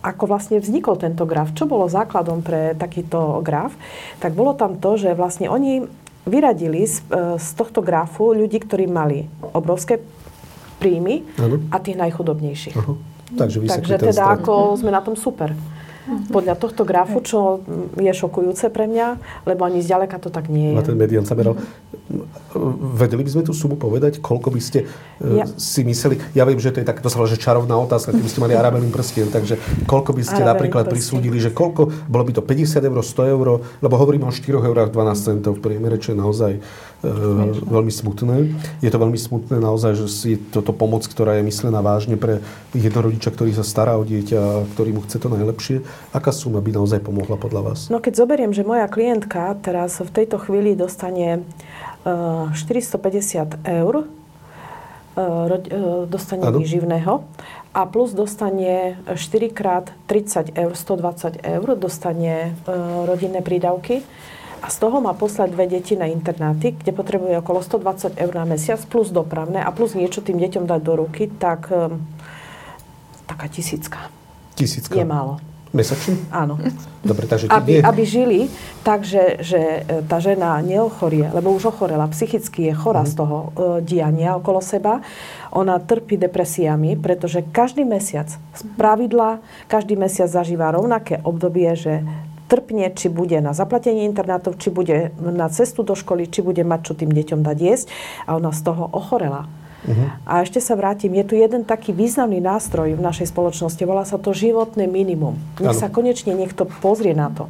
ako 0.01 0.33
vlastne 0.33 0.57
vznikol 0.57 0.97
tento 0.97 1.29
graf, 1.29 1.53
čo 1.53 1.69
bolo 1.69 1.85
základom 1.85 2.41
pre 2.41 2.73
takýto 2.73 3.45
graf, 3.45 3.77
tak 4.17 4.33
bolo 4.33 4.57
tam 4.57 4.81
to, 4.81 4.97
že 4.97 5.13
vlastne 5.13 5.53
oni 5.53 5.85
vyradili 6.25 6.89
z, 6.89 7.05
e, 7.13 7.37
z 7.37 7.49
tohto 7.53 7.85
grafu 7.85 8.33
ľudí, 8.33 8.65
ktorí 8.65 8.89
mali 8.89 9.29
obrovské 9.53 10.01
príjmy 10.81 11.21
ano. 11.37 11.61
a 11.69 11.77
tých 11.85 12.01
najchudobnejších. 12.01 12.77
Aha. 12.81 12.95
Takže, 13.31 13.59
Takže 13.69 13.95
teda 14.11 14.41
ako 14.41 14.75
sme 14.75 14.91
na 14.91 15.05
tom 15.05 15.15
super. 15.15 15.55
Podľa 16.31 16.55
tohto 16.59 16.83
grafu, 16.83 17.23
čo 17.23 17.63
je 17.95 18.11
šokujúce 18.11 18.67
pre 18.75 18.91
mňa, 18.91 19.07
lebo 19.47 19.63
ani 19.63 19.79
zďaleka 19.79 20.19
to 20.19 20.29
tak 20.29 20.51
nie 20.51 20.75
je. 20.75 20.77
Na 20.77 20.85
ten 20.87 20.99
median 20.99 21.23
sa 21.23 21.39
meral. 21.39 21.55
Vedeli 22.99 23.23
by 23.23 23.31
sme 23.31 23.43
tú 23.47 23.55
sumu 23.55 23.79
povedať, 23.79 24.19
koľko 24.19 24.51
by 24.51 24.61
ste 24.61 24.91
ja. 25.23 25.47
si 25.55 25.87
mysleli? 25.87 26.19
Ja 26.35 26.43
viem, 26.43 26.59
že 26.59 26.75
to 26.75 26.83
je 26.83 26.87
tak, 26.87 26.99
to 26.99 27.07
sa 27.07 27.23
že 27.23 27.39
čarovná 27.39 27.79
otázka, 27.79 28.11
keby 28.11 28.27
ste 28.27 28.43
mali 28.43 28.59
arabelým 28.59 28.91
prstien, 28.91 29.31
takže 29.31 29.55
koľko 29.87 30.19
by 30.19 30.23
ste 30.27 30.43
napríklad 30.43 30.91
prstien. 30.91 31.23
prisúdili, 31.23 31.39
že 31.39 31.55
koľko, 31.55 32.11
bolo 32.11 32.27
by 32.27 32.33
to 32.35 32.43
50 32.43 32.83
eur, 32.83 32.99
100 32.99 33.35
eur, 33.35 33.47
lebo 33.79 33.95
hovorím 33.95 34.27
o 34.27 34.33
4 34.35 34.67
eurách 34.67 34.91
12 34.91 35.15
centov 35.15 35.53
v 35.59 35.63
priemere, 35.63 36.03
čo 36.03 36.13
je 36.13 36.19
naozaj 36.19 36.53
veľmi 37.03 37.93
smutné. 37.93 38.53
Je 38.85 38.91
to 38.93 38.99
veľmi 39.01 39.17
smutné 39.17 39.57
naozaj, 39.57 39.97
že 39.97 40.07
je 40.37 40.39
toto 40.39 40.77
pomoc, 40.77 41.09
ktorá 41.09 41.41
je 41.41 41.49
myslená 41.49 41.81
vážne 41.81 42.21
pre 42.21 42.45
jednorodiča, 42.77 43.33
ktorý 43.33 43.57
sa 43.57 43.65
stará 43.65 43.97
o 43.97 44.05
dieťa 44.05 44.37
a 44.37 44.53
ktorý 44.77 44.97
mu 44.97 45.01
chce 45.09 45.17
to 45.17 45.29
najlepšie. 45.33 45.77
Aká 46.13 46.31
suma 46.31 46.61
by 46.61 46.77
naozaj 46.77 47.01
pomohla 47.01 47.41
podľa 47.41 47.73
vás? 47.73 47.79
No 47.89 48.05
keď 48.05 48.21
zoberiem, 48.21 48.53
že 48.53 48.69
moja 48.69 48.85
klientka 48.85 49.57
teraz 49.65 49.97
v 49.97 50.11
tejto 50.13 50.37
chvíli 50.37 50.77
dostane 50.77 51.45
450 52.05 53.65
eur 53.65 53.95
e, 54.01 54.05
e, 55.21 56.09
dostane 56.09 56.45
ano. 56.49 56.61
výživného 56.61 57.25
a 57.77 57.83
plus 57.87 58.17
dostane 58.17 58.99
4 59.09 59.17
krát 59.53 59.93
30 60.09 60.57
eur, 60.57 60.73
120 60.75 61.45
eur, 61.45 61.67
dostane 61.79 62.57
rodinné 63.07 63.45
prídavky 63.45 64.03
a 64.61 64.69
z 64.69 64.77
toho 64.77 65.01
má 65.01 65.17
poslať 65.17 65.57
dve 65.57 65.67
deti 65.67 65.97
na 65.97 66.07
internáty, 66.07 66.77
kde 66.77 66.93
potrebuje 66.93 67.41
okolo 67.41 67.65
120 67.65 68.21
eur 68.21 68.35
na 68.37 68.45
mesiac, 68.45 68.81
plus 68.87 69.09
dopravné 69.09 69.65
a 69.65 69.73
plus 69.73 69.97
niečo 69.97 70.21
tým 70.21 70.37
deťom 70.37 70.69
dať 70.69 70.81
do 70.85 70.95
ruky, 71.01 71.33
tak 71.33 71.73
taká 73.25 73.47
tisícka. 73.49 74.13
Tisícka. 74.59 74.99
Je 74.99 75.07
málo. 75.07 75.41
Mesačne? 75.71 76.19
Áno. 76.35 76.59
Dobre, 76.99 77.31
takže 77.31 77.47
aby, 77.47 77.79
nie... 77.79 77.87
aby 77.87 78.03
žili 78.03 78.41
tak, 78.83 79.07
že, 79.07 79.39
že 79.39 79.87
e, 79.87 80.03
tá 80.03 80.19
žena 80.19 80.59
neochorie, 80.59 81.31
lebo 81.31 81.55
už 81.55 81.71
ochorela, 81.71 82.11
psychicky 82.11 82.67
je 82.69 82.75
chora 82.75 83.07
mm. 83.07 83.09
z 83.09 83.13
toho 83.15 83.37
uh, 83.39 83.49
diania 83.79 84.35
okolo 84.35 84.59
seba. 84.59 84.99
Ona 85.55 85.79
trpí 85.79 86.19
depresiami, 86.19 86.99
pretože 86.99 87.47
každý 87.55 87.87
mesiac 87.87 88.27
z 88.35 88.63
pravidla, 88.75 89.39
každý 89.71 89.95
mesiac 89.95 90.27
zažíva 90.27 90.75
rovnaké 90.75 91.23
obdobie, 91.23 91.71
že 91.79 92.03
trpne, 92.51 92.91
či 92.91 93.07
bude 93.07 93.39
na 93.39 93.55
zaplatenie 93.55 94.03
internátov, 94.11 94.59
či 94.59 94.75
bude 94.75 95.15
na 95.23 95.47
cestu 95.47 95.87
do 95.87 95.95
školy, 95.95 96.27
či 96.27 96.43
bude 96.43 96.67
mať 96.67 96.81
čo 96.91 96.93
tým 96.99 97.15
deťom 97.15 97.47
dať 97.47 97.59
jesť. 97.63 97.87
A 98.27 98.35
ona 98.35 98.51
z 98.51 98.67
toho 98.67 98.91
ochorela. 98.91 99.47
Uh-huh. 99.81 100.13
A 100.29 100.45
ešte 100.45 100.61
sa 100.61 100.77
vrátim, 100.77 101.09
je 101.15 101.25
tu 101.25 101.35
jeden 101.39 101.65
taký 101.65 101.97
významný 101.97 102.43
nástroj 102.43 102.93
v 102.93 103.01
našej 103.01 103.33
spoločnosti, 103.33 103.81
volá 103.89 104.05
sa 104.05 104.21
to 104.21 104.37
životné 104.37 104.85
minimum. 104.85 105.41
Nech 105.57 105.73
ano. 105.73 105.81
sa 105.81 105.89
konečne 105.89 106.37
niekto 106.37 106.69
pozrie 106.85 107.17
na 107.17 107.33
to. 107.33 107.49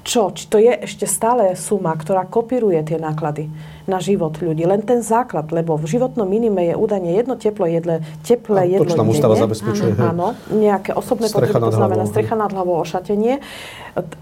Čo? 0.00 0.32
Či 0.32 0.44
to 0.48 0.56
je 0.56 0.72
ešte 0.88 1.04
stále 1.04 1.52
suma, 1.60 1.92
ktorá 1.92 2.24
kopíruje 2.24 2.80
tie 2.82 2.96
náklady 2.96 3.52
na 3.84 4.00
život 4.00 4.32
ľudí. 4.40 4.64
Len 4.64 4.80
ten 4.80 5.04
základ, 5.04 5.52
lebo 5.52 5.76
v 5.76 5.84
životnom 5.84 6.24
minime 6.24 6.72
je 6.72 6.74
údajne 6.78 7.12
jedno 7.12 7.36
teplo 7.36 7.68
jedle, 7.68 8.00
teplé 8.24 8.80
jedlo 8.80 8.88
To, 8.88 8.96
čo 8.96 9.00
nám 9.02 9.12
ústava 9.12 9.34
zabezpečuje. 9.36 9.98
Áno, 10.00 10.32
nejaké 10.48 10.96
osobné 10.96 11.28
potreby, 11.28 11.58
to 11.58 11.76
znamená 11.76 12.04
strecha 12.08 12.32
nad 12.32 12.48
hlavou, 12.48 12.80
ošatenie. 12.80 13.44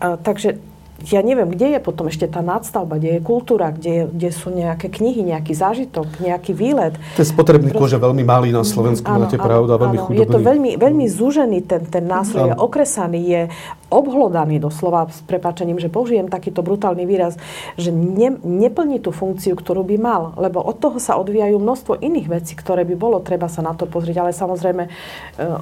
Takže 0.00 0.58
ja 0.98 1.22
neviem, 1.22 1.46
kde 1.46 1.78
je 1.78 1.80
potom 1.80 2.10
ešte 2.10 2.26
tá 2.26 2.42
nadstavba, 2.42 2.98
kde 2.98 3.18
je 3.18 3.20
kultúra, 3.22 3.70
kde, 3.70 4.02
je, 4.02 4.04
kde 4.10 4.30
sú 4.34 4.50
nejaké 4.50 4.90
knihy, 4.90 5.30
nejaký 5.30 5.54
zážitok, 5.54 6.10
nejaký 6.18 6.50
výlet. 6.58 6.98
Ten 7.14 7.22
spotrebný 7.22 7.70
Prost... 7.70 7.94
je 7.94 8.02
veľmi 8.02 8.26
malý 8.26 8.50
na 8.50 8.66
Slovensku, 8.66 9.06
áno, 9.06 9.30
máte 9.30 9.38
pravdu, 9.38 9.70
a 9.70 9.78
veľmi 9.78 9.94
áno, 9.94 10.06
chudobný. 10.10 10.26
Je 10.26 10.34
to 10.34 10.40
veľmi, 10.42 10.70
veľmi 10.74 11.06
zúžený 11.06 11.58
ten, 11.70 11.86
ten 11.86 12.02
nástroj, 12.02 12.50
je 12.50 12.58
okresaný, 12.58 13.20
je 13.30 13.42
obhlodaný 13.88 14.60
doslova, 14.60 15.08
s 15.08 15.24
prepačením, 15.24 15.80
že 15.80 15.88
použijem 15.88 16.28
takýto 16.28 16.60
brutálny 16.60 17.08
výraz, 17.08 17.40
že 17.80 17.88
ne, 17.88 18.36
neplní 18.44 19.00
tú 19.00 19.10
funkciu, 19.10 19.56
ktorú 19.56 19.84
by 19.84 19.96
mal, 19.96 20.22
lebo 20.36 20.60
od 20.60 20.76
toho 20.76 21.00
sa 21.00 21.16
odvíjajú 21.16 21.56
množstvo 21.56 21.96
iných 22.00 22.28
vecí, 22.28 22.52
ktoré 22.52 22.84
by 22.84 22.94
bolo 22.94 23.16
treba 23.24 23.48
sa 23.48 23.64
na 23.64 23.72
to 23.72 23.88
pozrieť, 23.88 24.20
ale 24.20 24.36
samozrejme 24.36 24.82
e, 24.86 24.90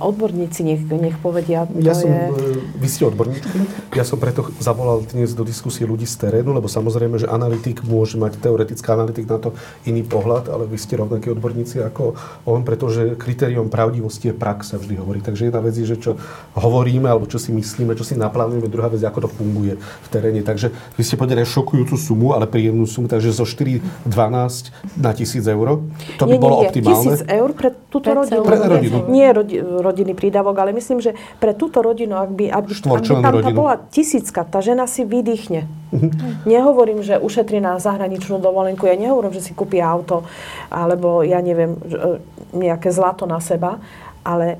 odborníci 0.02 0.60
nech, 0.66 0.82
nech 0.90 1.16
povedia. 1.22 1.70
Ja 1.78 1.94
som, 1.94 2.10
je... 2.10 2.66
vy 2.74 2.88
ste 2.90 3.06
odborníčky, 3.06 3.56
ja 3.94 4.02
som 4.02 4.18
preto 4.18 4.50
zavolal 4.58 5.06
dnes 5.06 5.30
do 5.32 5.46
diskusie 5.46 5.86
ľudí 5.86 6.04
z 6.04 6.26
terénu, 6.26 6.50
lebo 6.50 6.66
samozrejme, 6.66 7.22
že 7.22 7.30
analytik 7.30 7.86
môže 7.86 8.18
mať, 8.18 8.42
teoretický 8.42 8.88
analytik 8.90 9.30
na 9.30 9.38
to 9.38 9.54
iný 9.86 10.02
pohľad, 10.02 10.50
ale 10.50 10.66
vy 10.66 10.74
ste 10.74 10.98
rovnakí 10.98 11.30
odborníci 11.30 11.78
ako 11.86 12.18
on, 12.42 12.66
pretože 12.66 13.14
kritérium 13.14 13.70
pravdivosti 13.70 14.30
je 14.30 14.34
prax, 14.34 14.74
sa 14.74 14.76
vždy 14.82 14.98
hovorí. 14.98 15.22
Takže 15.22 15.46
jedna 15.46 15.62
vec 15.62 15.78
je, 15.78 15.86
že 15.86 15.96
čo 16.02 16.18
hovoríme, 16.58 17.06
alebo 17.06 17.30
čo 17.30 17.38
si 17.38 17.54
myslíme, 17.54 17.94
čo 17.94 18.02
si 18.02 18.15
naplánujeme, 18.18 18.68
druhá 18.68 18.88
vec 18.88 19.00
ako 19.04 19.24
to 19.24 19.30
funguje 19.30 19.76
v 19.78 20.08
teréne. 20.10 20.40
Takže 20.42 20.72
vy 20.96 21.02
ste 21.04 21.16
povedali 21.16 21.44
šokujúcu 21.44 21.96
sumu, 21.96 22.32
ale 22.32 22.48
príjemnú 22.48 22.84
sumu, 22.84 23.06
takže 23.06 23.32
zo 23.32 23.44
4,12 23.44 24.98
na 24.98 25.10
1000 25.12 25.54
eur. 25.54 25.68
To 26.20 26.24
by 26.24 26.36
nie, 26.36 26.42
bolo 26.42 26.56
nie, 26.60 26.62
optimálne. 26.68 27.14
1000 27.22 27.38
eur 27.40 27.50
pre 27.52 27.68
túto 27.92 28.08
rodinu. 28.12 28.42
Pre 28.42 28.58
rodinu. 28.58 28.96
Nie 29.08 29.28
rodi, 29.32 29.56
rodinný 29.60 30.14
prídavok, 30.16 30.56
ale 30.58 30.72
myslím, 30.76 30.98
že 31.00 31.14
pre 31.38 31.52
túto 31.52 31.80
rodinu, 31.80 32.16
ak 32.18 32.30
by, 32.32 32.44
ak 32.52 32.64
by, 32.66 32.74
ak 32.74 33.02
by 33.04 33.20
tam 33.22 33.34
rodinu. 33.40 33.56
bola 33.56 33.74
tisícka, 33.92 34.42
tá 34.44 34.58
žena 34.64 34.88
si 34.88 35.04
vydýchne. 35.04 35.68
Mm-hmm. 35.94 36.50
Nehovorím, 36.50 37.00
že 37.06 37.16
ušetrí 37.16 37.62
na 37.62 37.78
zahraničnú 37.78 38.42
dovolenku, 38.42 38.84
ja 38.90 38.98
nehovorím, 38.98 39.32
že 39.32 39.44
si 39.44 39.52
kúpi 39.54 39.78
auto, 39.78 40.26
alebo 40.66 41.22
ja 41.22 41.38
neviem, 41.38 41.78
e, 41.78 42.18
nejaké 42.52 42.90
zlato 42.90 43.24
na 43.24 43.38
seba, 43.38 43.78
ale 44.26 44.58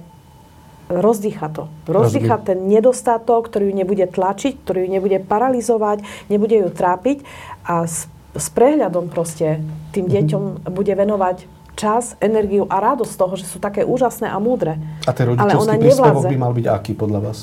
rozdýcha 0.89 1.49
to. 1.51 1.69
Rozdýcha 1.87 2.39
ten 2.43 2.71
nedostatok, 2.71 3.51
ktorý 3.51 3.71
ju 3.71 3.75
nebude 3.75 4.07
tlačiť, 4.07 4.63
ktorý 4.63 4.87
ju 4.87 4.89
nebude 4.91 5.19
paralizovať, 5.23 6.07
nebude 6.31 6.63
ju 6.63 6.69
trápiť 6.71 7.27
a 7.67 7.87
s, 7.87 8.07
s 8.35 8.47
prehľadom 8.55 9.11
proste 9.11 9.63
tým 9.91 10.07
mhm. 10.07 10.13
deťom 10.13 10.43
bude 10.71 10.95
venovať 10.95 11.57
čas, 11.77 12.17
energiu 12.25 12.65
a 12.73 12.81
radosť 12.81 13.13
z 13.13 13.19
toho, 13.21 13.35
že 13.37 13.45
sú 13.45 13.59
také 13.61 13.85
úžasné 13.85 14.33
a 14.33 14.41
múdre. 14.41 14.81
A 15.05 15.13
ten 15.13 15.29
rodičovský 15.29 15.77
príspevok 15.77 16.25
by 16.25 16.39
mal 16.41 16.53
byť 16.57 16.67
aký 16.73 16.93
podľa 16.97 17.21
vás? 17.21 17.39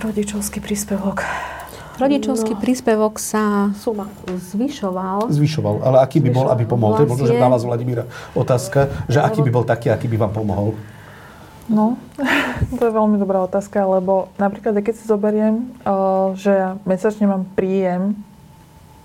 Rodičovský 0.00 0.58
príspevok. 0.64 1.20
Rodičovský 2.00 2.56
no, 2.56 2.60
príspevok 2.60 3.20
sa 3.20 3.68
suma. 3.76 4.08
zvyšoval. 4.24 5.28
Zvyšoval, 5.28 5.84
ale 5.84 5.96
aký 6.00 6.24
by 6.24 6.30
bol, 6.32 6.46
aby 6.48 6.64
pomohol? 6.64 6.96
Vlastne... 6.96 7.04
To 7.04 7.08
je 7.08 7.12
možno, 7.12 7.26
že 7.28 7.36
na 7.36 7.50
vás, 7.52 7.62
Vladimíra, 7.68 8.04
otázka, 8.32 8.88
že 9.12 9.20
aký 9.20 9.44
by 9.44 9.50
bol 9.52 9.64
taký, 9.68 9.92
aký 9.92 10.08
by 10.08 10.16
vám 10.16 10.32
pomohol? 10.32 10.72
No, 11.68 12.00
to 12.78 12.82
je 12.82 12.92
veľmi 12.92 13.20
dobrá 13.20 13.44
otázka, 13.44 13.84
lebo 13.84 14.32
napríklad, 14.40 14.80
keď 14.80 14.94
si 14.96 15.04
zoberiem, 15.04 15.68
uh, 15.84 16.32
že 16.32 16.52
ja 16.52 16.70
mesačne 16.88 17.28
mám 17.28 17.44
príjem, 17.52 18.16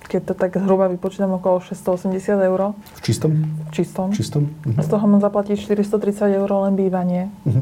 keď 0.08 0.32
to 0.32 0.34
tak 0.40 0.56
zhruba 0.56 0.88
vypočítam 0.88 1.36
okolo 1.36 1.60
680 1.60 2.16
eur. 2.40 2.72
V 2.96 3.02
čistom? 3.04 3.32
V 3.68 3.72
čistom. 3.76 4.08
V 4.16 4.16
čistom. 4.16 4.44
Uh-huh. 4.64 4.80
Z 4.80 4.88
toho 4.88 5.04
mám 5.04 5.20
zaplatiť 5.20 5.60
430 5.60 6.40
eur 6.40 6.48
len 6.48 6.80
bývanie. 6.80 7.28
Uh-huh. 7.44 7.60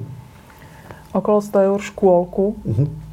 Okolo 1.18 1.42
100 1.42 1.74
eur 1.74 1.80
škôlku. 1.82 2.46
Uh-huh 2.62 3.05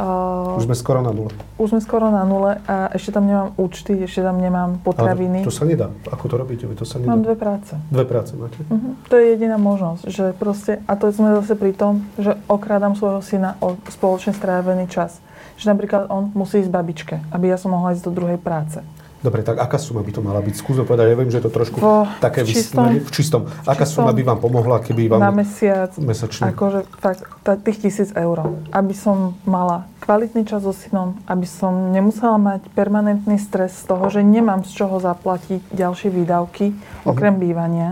Uh, 0.00 0.56
už 0.56 0.64
sme 0.64 0.72
skoro 0.72 1.04
na 1.04 1.12
nule. 1.12 1.28
Už 1.60 1.76
sme 1.76 1.80
skoro 1.84 2.08
na 2.08 2.24
nule 2.24 2.56
a 2.64 2.88
ešte 2.96 3.12
tam 3.12 3.28
nemám 3.28 3.52
účty, 3.60 4.00
ešte 4.00 4.24
tam 4.24 4.40
nemám 4.40 4.80
potraviny. 4.80 5.44
Ale 5.44 5.48
to 5.48 5.52
sa 5.52 5.68
nedá. 5.68 5.92
Ako 6.08 6.24
to 6.24 6.40
robíte? 6.40 6.64
To 6.64 6.88
sa 6.88 6.96
nedá. 6.96 7.12
Mám 7.12 7.28
dve 7.28 7.36
práce. 7.36 7.76
Dve 7.92 8.08
práce 8.08 8.32
máte? 8.32 8.56
Uh-huh. 8.64 8.96
To 9.12 9.14
je 9.20 9.36
jediná 9.36 9.60
možnosť. 9.60 10.08
Že 10.08 10.24
proste, 10.40 10.72
a 10.88 10.96
to 10.96 11.12
sme 11.12 11.36
zase 11.44 11.52
pri 11.52 11.76
tom, 11.76 12.08
že 12.16 12.32
okrádam 12.48 12.96
svojho 12.96 13.20
syna 13.20 13.60
o 13.60 13.76
spoločne 13.92 14.32
strávený 14.32 14.88
čas. 14.88 15.20
Že 15.60 15.76
napríklad 15.76 16.08
on 16.08 16.32
musí 16.32 16.64
ísť 16.64 16.72
babičke, 16.72 17.20
aby 17.36 17.52
ja 17.52 17.60
som 17.60 17.76
mohla 17.76 17.92
ísť 17.92 18.08
do 18.08 18.16
druhej 18.16 18.40
práce. 18.40 18.80
Dobre, 19.20 19.44
tak 19.44 19.60
aká 19.60 19.76
suma 19.76 20.00
by 20.00 20.12
to 20.16 20.24
mala 20.24 20.40
byť? 20.40 20.54
Skúsme 20.56 20.88
povedať, 20.88 21.12
ja 21.12 21.16
viem, 21.20 21.28
že 21.28 21.38
je 21.40 21.44
to 21.44 21.52
trošku 21.52 21.76
v 21.76 22.08
také 22.24 22.40
čistom, 22.48 22.88
vysnenie. 22.88 23.04
V 23.04 23.10
čistom. 23.12 23.40
Aká 23.68 23.84
čistom, 23.84 24.08
suma 24.08 24.16
by 24.16 24.22
vám 24.24 24.38
pomohla, 24.40 24.80
keby 24.80 25.12
vám... 25.12 25.20
Na 25.20 25.28
mesiac. 25.28 25.92
Mesačne. 26.00 26.56
Akože 26.56 26.88
fakt, 27.04 27.28
tých 27.60 27.78
tisíc 27.84 28.08
eur. 28.16 28.48
Aby 28.72 28.96
som 28.96 29.36
mala 29.44 29.84
kvalitný 30.00 30.48
čas 30.48 30.64
so 30.64 30.72
synom, 30.72 31.20
aby 31.28 31.44
som 31.44 31.92
nemusela 31.92 32.40
mať 32.40 32.72
permanentný 32.72 33.36
stres 33.36 33.76
z 33.84 33.92
toho, 33.92 34.08
že 34.08 34.24
nemám 34.24 34.64
z 34.64 34.72
čoho 34.72 34.96
zaplatiť 34.96 35.68
ďalšie 35.68 36.08
výdavky, 36.08 36.72
okrem 37.04 37.36
uh-huh. 37.36 37.44
bývania 37.44 37.90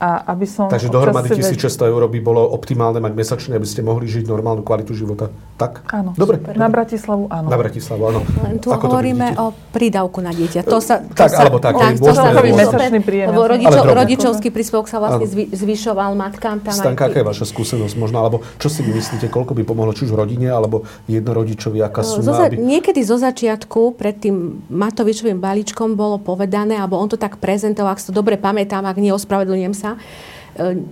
a 0.00 0.32
aby 0.32 0.48
som... 0.48 0.72
Takže 0.72 0.88
dohromady 0.88 1.28
1600 1.36 1.92
eur 1.92 2.02
by 2.08 2.20
bolo 2.24 2.40
optimálne 2.40 3.04
mať 3.04 3.12
mesačne, 3.12 3.52
aby 3.60 3.68
ste 3.68 3.84
mohli 3.84 4.08
žiť 4.08 4.24
normálnu 4.24 4.64
kvalitu 4.64 4.96
života. 4.96 5.28
Tak? 5.60 5.92
Áno. 5.92 6.16
Dobre. 6.16 6.40
Super. 6.40 6.56
Na 6.56 6.72
Bratislavu 6.72 7.28
áno. 7.28 7.48
Na 7.52 7.58
Bratislavu 7.60 8.02
áno. 8.08 8.20
Len 8.40 8.56
tu 8.56 8.72
Ako 8.72 8.88
hovoríme 8.88 9.36
o 9.36 9.52
prídavku 9.76 10.24
na 10.24 10.32
dieťa. 10.32 10.64
To 10.64 10.80
sa, 10.80 11.04
to 11.04 11.12
tak, 11.12 11.28
sa, 11.28 11.44
alebo 11.44 11.60
tak. 11.60 11.76
tak 11.76 12.00
to 12.00 12.16
sa, 12.16 12.32
mesačný 12.32 13.04
príjem. 13.04 13.28
Lebo 13.28 13.44
rodičo, 13.44 13.80
rodičovský 13.84 14.48
príspevok 14.48 14.88
sa 14.88 15.04
vlastne 15.04 15.28
zvy, 15.28 15.52
zvyšoval 15.52 16.16
matkám. 16.16 16.64
Tam 16.64 16.72
Stanka, 16.72 17.12
aká 17.12 17.20
je 17.20 17.26
vaša 17.28 17.44
skúsenosť 17.44 17.94
možno? 18.00 18.24
Alebo 18.24 18.40
čo 18.56 18.72
si 18.72 18.80
vy 18.80 18.96
myslíte, 18.96 19.28
koľko 19.28 19.52
by 19.52 19.68
pomohlo 19.68 19.92
či 19.92 20.08
už 20.08 20.16
v 20.16 20.18
rodine, 20.24 20.48
alebo 20.48 20.88
jednorodičovi, 21.12 21.84
aká 21.84 22.00
no, 22.00 22.08
suma? 22.08 22.24
Zo, 22.24 22.32
aby... 22.40 22.56
Niekedy 22.56 23.04
zo 23.04 23.20
začiatku, 23.20 24.00
pred 24.00 24.16
tým 24.16 24.64
Matovičovým 24.72 25.36
balíčkom 25.36 25.92
bolo 25.92 26.16
povedané, 26.16 26.80
alebo 26.80 26.96
on 26.96 27.12
to 27.12 27.20
tak 27.20 27.36
prezentoval, 27.36 27.92
ak 27.92 28.00
si 28.00 28.08
to 28.08 28.16
dobre 28.16 28.40
pamätám, 28.40 28.88
ak 28.88 28.96
nie, 28.96 29.12
ospravedlňujem 29.12 29.76
sa, 29.90 29.98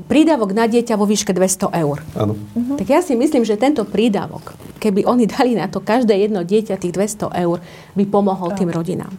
prídavok 0.07 0.55
na 0.55 0.71
dieťa 0.71 0.95
vo 0.95 1.05
výške 1.05 1.35
200 1.35 1.83
eur. 1.83 1.99
Áno. 2.15 2.35
Tak 2.79 2.87
ja 2.87 3.01
si 3.03 3.19
myslím, 3.19 3.43
že 3.43 3.59
tento 3.59 3.83
prídavok, 3.83 4.55
keby 4.79 5.03
oni 5.05 5.27
dali 5.27 5.59
na 5.59 5.67
to 5.67 5.83
každé 5.83 6.15
jedno 6.15 6.47
dieťa 6.47 6.79
tých 6.79 6.95
200 6.95 7.35
eur, 7.43 7.59
by 7.99 8.05
pomohol 8.07 8.55
tým 8.55 8.71
rodinám. 8.71 9.11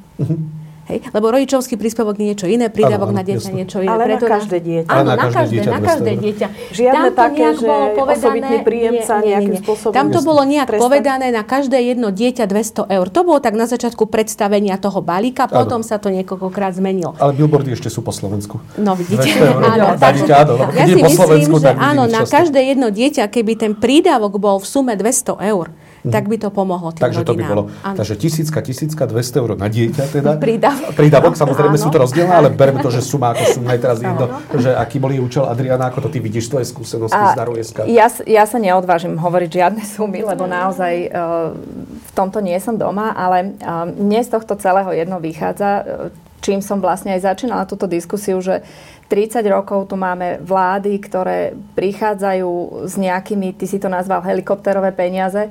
Hej? 0.90 1.06
Lebo 1.14 1.30
rodičovský 1.30 1.78
príspevok 1.78 2.18
je 2.18 2.26
niečo 2.34 2.48
iné, 2.50 2.74
prídavok 2.74 3.14
na 3.14 3.22
dieťa 3.22 3.54
jasné. 3.54 3.58
niečo 3.62 3.78
iné. 3.86 3.94
Ale 3.94 4.04
na 4.04 4.18
Preto 4.18 4.26
každé 4.26 4.58
dieťa. 4.58 4.90
Áno, 4.90 5.10
na 5.14 5.16
na 5.16 5.26
každé 5.30 5.54
dieťa 5.54 5.70
na 5.70 5.80
200 5.80 5.90
každé 5.94 6.12
dieťa. 6.18 6.48
Žiadne 6.74 6.98
Tam 6.98 7.04
to 7.06 7.14
také, 7.14 7.38
nejak 7.46 7.56
že 7.56 7.68
bolo 7.70 7.86
osobitný 8.10 8.58
príjemca 8.66 9.14
nejakým 9.22 9.56
spôsobom 9.62 9.94
Tam 9.94 10.08
to 10.10 10.20
bolo 10.26 10.42
nejak 10.50 10.68
trestať. 10.74 10.84
povedané 10.84 11.26
na 11.30 11.44
každé 11.46 11.78
jedno 11.78 12.08
dieťa 12.10 12.46
200 12.50 12.90
eur. 12.90 13.08
To 13.14 13.22
bolo 13.22 13.38
tak 13.38 13.54
na 13.54 13.70
začiatku 13.70 14.04
predstavenia 14.10 14.76
toho 14.82 15.00
balíka, 15.06 15.46
Áno. 15.46 15.62
potom 15.62 15.86
sa 15.86 16.02
to 16.02 16.10
niekoľkokrát 16.10 16.74
zmenilo. 16.74 17.14
Ale 17.22 17.38
billboardy 17.38 17.78
ešte 17.78 17.94
sú 17.94 18.02
po 18.02 18.10
Slovensku. 18.10 18.58
No 18.82 18.98
vidíte, 18.98 19.30
200 19.30 19.46
eur. 19.46 19.62
áno. 19.78 19.86
Na 19.94 20.02
takže 20.02 20.26
keď 20.26 20.74
ja 20.74 20.86
si 20.90 20.96
myslím, 21.06 21.42
že 21.62 21.70
áno, 21.78 22.04
na 22.10 22.22
každé 22.26 22.60
jedno 22.66 22.90
dieťa, 22.90 23.30
keby 23.30 23.54
ten 23.62 23.72
prídavok 23.78 24.42
bol 24.42 24.58
v 24.58 24.66
sume 24.66 24.98
200 24.98 25.38
eur, 25.54 25.70
tak 26.08 26.32
by 26.32 26.38
to 26.40 26.48
pomohlo 26.48 26.96
tým 26.96 27.04
Takže 27.04 27.28
to 27.28 27.36
by 27.36 27.44
rodinám. 27.44 27.52
bolo. 27.52 27.64
Áno. 27.84 27.98
Takže 28.00 28.16
tisícka, 28.16 28.60
tisícka, 28.64 29.04
200 29.04 29.42
eur 29.44 29.52
na 29.60 29.68
dieťa 29.68 30.04
teda. 30.08 30.30
Prídavok. 30.48 30.96
Prídavok, 30.96 31.34
samozrejme 31.36 31.76
Áno. 31.76 31.84
sú 31.84 31.90
to 31.92 32.00
rozdielne, 32.00 32.32
ale 32.32 32.50
berme 32.52 32.80
to, 32.80 32.88
že 32.88 33.04
suma 33.04 33.36
ako 33.36 33.60
suma 33.60 33.76
je 33.76 33.80
teraz 33.84 34.00
jedno, 34.00 34.26
že 34.56 34.72
aký 34.72 34.98
boli 35.04 35.20
účel 35.20 35.44
Adriana, 35.44 35.92
ako 35.92 36.08
to 36.08 36.10
ty 36.16 36.24
vidíš, 36.24 36.48
tvoje 36.48 36.66
skúsenosti 36.72 37.20
z 37.20 37.36
Darujeska. 37.36 37.82
ja, 37.92 38.08
ja 38.24 38.44
sa 38.48 38.58
neodvážim 38.58 39.20
hovoriť 39.20 39.50
žiadne 39.52 39.84
sumy, 39.84 40.24
lebo 40.24 40.48
naozaj 40.48 41.12
uh, 41.12 41.52
v 42.00 42.12
tomto 42.16 42.40
nie 42.40 42.56
som 42.64 42.80
doma, 42.80 43.12
ale 43.12 43.60
uh, 43.60 43.84
mne 43.90 44.24
z 44.24 44.30
tohto 44.32 44.56
celého 44.56 44.90
jedno 44.96 45.20
vychádza, 45.20 45.70
uh, 45.84 45.84
čím 46.40 46.64
som 46.64 46.80
vlastne 46.80 47.16
aj 47.20 47.36
začínala 47.36 47.68
túto 47.68 47.86
diskusiu, 47.86 48.40
že 48.40 48.64
30 49.10 49.42
rokov 49.50 49.90
tu 49.90 49.98
máme 49.98 50.38
vlády, 50.38 51.02
ktoré 51.02 51.58
prichádzajú 51.74 52.86
s 52.86 52.94
nejakými, 52.94 53.58
ty 53.58 53.66
si 53.66 53.82
to 53.82 53.90
nazval 53.90 54.22
helikopterové 54.22 54.94
peniaze, 54.94 55.50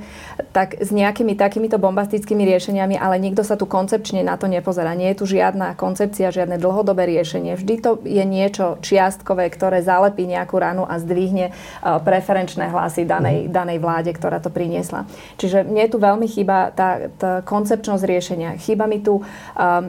tak 0.55 0.79
s 0.79 0.95
nejakými 0.95 1.35
takýmito 1.35 1.75
bombastickými 1.83 2.47
riešeniami, 2.47 2.95
ale 2.95 3.19
nikto 3.19 3.43
sa 3.43 3.59
tu 3.59 3.67
koncepčne 3.67 4.23
na 4.23 4.39
to 4.39 4.47
nepozerá. 4.47 4.95
Nie 4.95 5.11
je 5.13 5.27
tu 5.27 5.35
žiadna 5.35 5.75
koncepcia, 5.75 6.31
žiadne 6.31 6.55
dlhodobé 6.55 7.11
riešenie. 7.11 7.59
Vždy 7.59 7.75
to 7.83 7.99
je 8.07 8.23
niečo 8.23 8.79
čiastkové, 8.79 9.51
ktoré 9.51 9.83
zalepí 9.83 10.23
nejakú 10.23 10.55
ranu 10.55 10.87
a 10.87 11.03
zdvihne 11.03 11.51
uh, 11.51 11.99
preferenčné 11.99 12.71
hlasy 12.71 13.03
danej, 13.03 13.51
danej 13.51 13.83
vláde, 13.83 14.15
ktorá 14.15 14.39
to 14.39 14.55
priniesla. 14.55 15.11
Čiže 15.35 15.67
mne 15.67 15.91
tu 15.91 15.99
veľmi 15.99 16.31
chýba 16.31 16.71
tá, 16.71 17.11
tá 17.19 17.43
koncepčnosť 17.43 18.07
riešenia. 18.07 18.55
Chýba 18.63 18.87
mi 18.87 19.03
tu 19.03 19.19
um, 19.19 19.25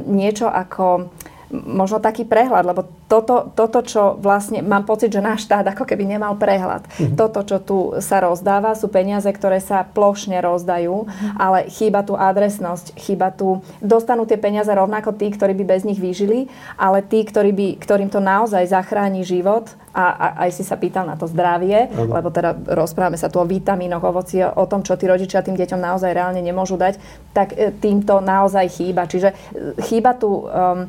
niečo 0.09 0.49
ako 0.49 1.13
možno 1.49 1.97
taký 1.97 2.29
prehľad, 2.29 2.61
lebo 2.61 2.85
toto, 3.09 3.49
toto, 3.57 3.81
čo 3.81 4.13
vlastne 4.21 4.61
mám 4.61 4.85
pocit, 4.85 5.09
že 5.09 5.17
náš 5.17 5.49
štát 5.49 5.65
ako 5.73 5.89
keby 5.89 6.05
nemal 6.05 6.37
prehľad. 6.37 6.85
Mhm. 6.85 7.17
Toto, 7.17 7.41
čo 7.41 7.57
tu 7.57 7.77
sa 7.99 8.21
rozdáva, 8.21 8.77
sú 8.77 8.87
peniaze, 8.87 9.25
ktoré 9.25 9.57
sa 9.57 9.81
plošne 9.81 10.37
rozdajú, 10.45 11.09
ale 11.35 11.65
chýba 11.73 12.05
tu 12.05 12.13
adresnosť, 12.13 12.93
chýba 13.01 13.33
tu, 13.33 13.65
dostanú 13.81 14.29
tie 14.29 14.37
peniaze 14.37 14.69
rovnako 14.69 15.17
tí, 15.17 15.33
ktorí 15.33 15.57
by 15.57 15.65
bez 15.65 15.81
nich 15.83 15.97
vyžili, 15.97 16.45
ale 16.77 17.01
tí, 17.01 17.25
ktorí 17.25 17.49
by, 17.49 17.67
ktorým 17.81 18.13
to 18.13 18.21
naozaj 18.21 18.69
zachráni 18.69 19.25
život 19.25 19.73
a, 19.89 20.05
a 20.05 20.27
aj 20.47 20.49
si 20.53 20.63
sa 20.63 20.77
pýtal 20.77 21.09
na 21.09 21.17
to 21.17 21.25
zdravie, 21.25 21.89
Áno. 21.89 22.13
lebo 22.13 22.29
teda 22.29 22.53
rozprávame 22.53 23.17
sa 23.17 23.27
tu 23.27 23.41
o 23.41 23.45
vitamínoch, 23.49 24.05
ovoci, 24.05 24.45
o 24.45 24.65
tom, 24.69 24.85
čo 24.85 24.93
tí 24.95 25.09
rodičia 25.09 25.41
tým 25.41 25.57
deťom 25.57 25.81
naozaj 25.81 26.13
reálne 26.13 26.41
nemôžu 26.45 26.77
dať, 26.77 27.01
tak 27.33 27.57
e, 27.57 27.73
týmto 27.73 28.21
naozaj 28.21 28.69
chýba. 28.69 29.09
Čiže 29.09 29.33
e, 29.33 29.35
chýba 29.81 30.13
tu 30.13 30.45
um, 30.45 30.85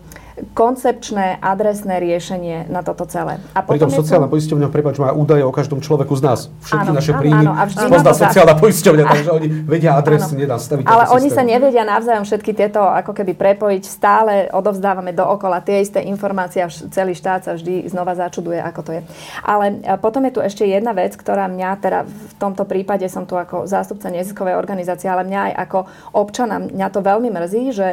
koncepčné, 0.52 1.38
adresné 1.40 2.00
riešenie 2.00 2.68
na 2.68 2.80
toto 2.80 3.04
celé. 3.06 3.40
A 3.52 3.62
Pritom 3.62 3.88
je 3.88 3.96
tu- 3.96 4.02
sociálna 4.02 4.28
poisťovňa, 4.28 4.66
prepáč, 4.72 4.96
má 5.00 5.12
údaje 5.12 5.44
o 5.44 5.52
každom 5.52 5.80
človeku 5.80 6.14
z 6.16 6.22
nás. 6.22 6.38
Všetky 6.64 6.88
Áno, 6.90 6.96
naše 6.96 7.12
príjmy 7.16 7.46
pozná 7.88 8.12
sociálna 8.12 8.54
poisťovňa, 8.56 9.04
takže 9.12 9.30
oni 9.30 9.48
vedia 9.64 9.96
adresne 9.96 10.44
nastaviť. 10.44 10.84
Ale 10.86 11.04
oni 11.12 11.28
sa 11.28 11.42
systém. 11.42 11.52
nevedia 11.52 11.84
navzájom 11.84 12.24
všetky 12.24 12.50
tieto 12.54 12.80
ako 12.80 13.12
keby 13.12 13.32
prepojiť. 13.34 13.82
Stále 13.84 14.32
odovzdávame 14.52 15.12
dookola 15.12 15.60
tie 15.60 15.82
isté 15.82 16.04
informácie 16.04 16.62
a 16.64 16.68
celý 16.68 17.12
štát 17.16 17.44
sa 17.44 17.52
vždy 17.56 17.88
znova 17.88 18.14
začuduje, 18.14 18.60
ako 18.60 18.80
to 18.84 18.90
je. 18.98 19.02
Ale 19.42 19.80
a 19.84 19.96
potom 19.96 20.22
je 20.28 20.32
tu 20.36 20.40
ešte 20.40 20.62
jedna 20.66 20.92
vec, 20.94 21.16
ktorá 21.16 21.48
mňa 21.48 21.70
teda 21.80 21.98
v 22.06 22.34
tomto 22.38 22.62
prípade 22.64 23.06
som 23.10 23.26
tu 23.26 23.34
ako 23.34 23.66
zástupca 23.66 24.12
neziskovej 24.12 24.54
organizácie, 24.54 25.10
ale 25.10 25.26
mňa 25.26 25.40
aj 25.50 25.54
ako 25.66 25.78
občana, 26.14 26.62
mňa 26.62 26.88
to 26.92 27.00
veľmi 27.02 27.30
mrzí, 27.32 27.64
že 27.72 27.88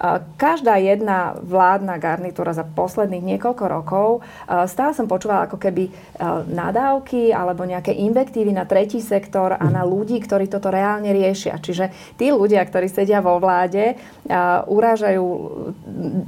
a, 0.00 0.22
každá 0.36 0.78
jedna 0.78 1.36
vládna 1.42 1.89
garnitúra 1.96 2.54
za 2.54 2.62
posledných 2.62 3.34
niekoľko 3.34 3.64
rokov 3.66 4.08
a, 4.46 4.68
stále 4.68 4.94
som 4.94 5.10
počúvala 5.10 5.48
ako 5.48 5.56
keby 5.56 5.88
a, 5.88 6.44
nadávky 6.44 7.32
alebo 7.32 7.66
nejaké 7.66 7.96
invektívy 7.96 8.52
na 8.54 8.68
tretí 8.68 9.00
sektor 9.00 9.56
a 9.56 9.66
na 9.66 9.82
ľudí, 9.82 10.20
ktorí 10.22 10.46
toto 10.46 10.70
reálne 10.70 11.10
riešia. 11.10 11.58
Čiže 11.58 12.16
tí 12.20 12.30
ľudia, 12.30 12.62
ktorí 12.62 12.86
sedia 12.86 13.24
vo 13.24 13.40
vláde, 13.40 13.96
a, 14.28 14.62
urážajú 14.68 15.26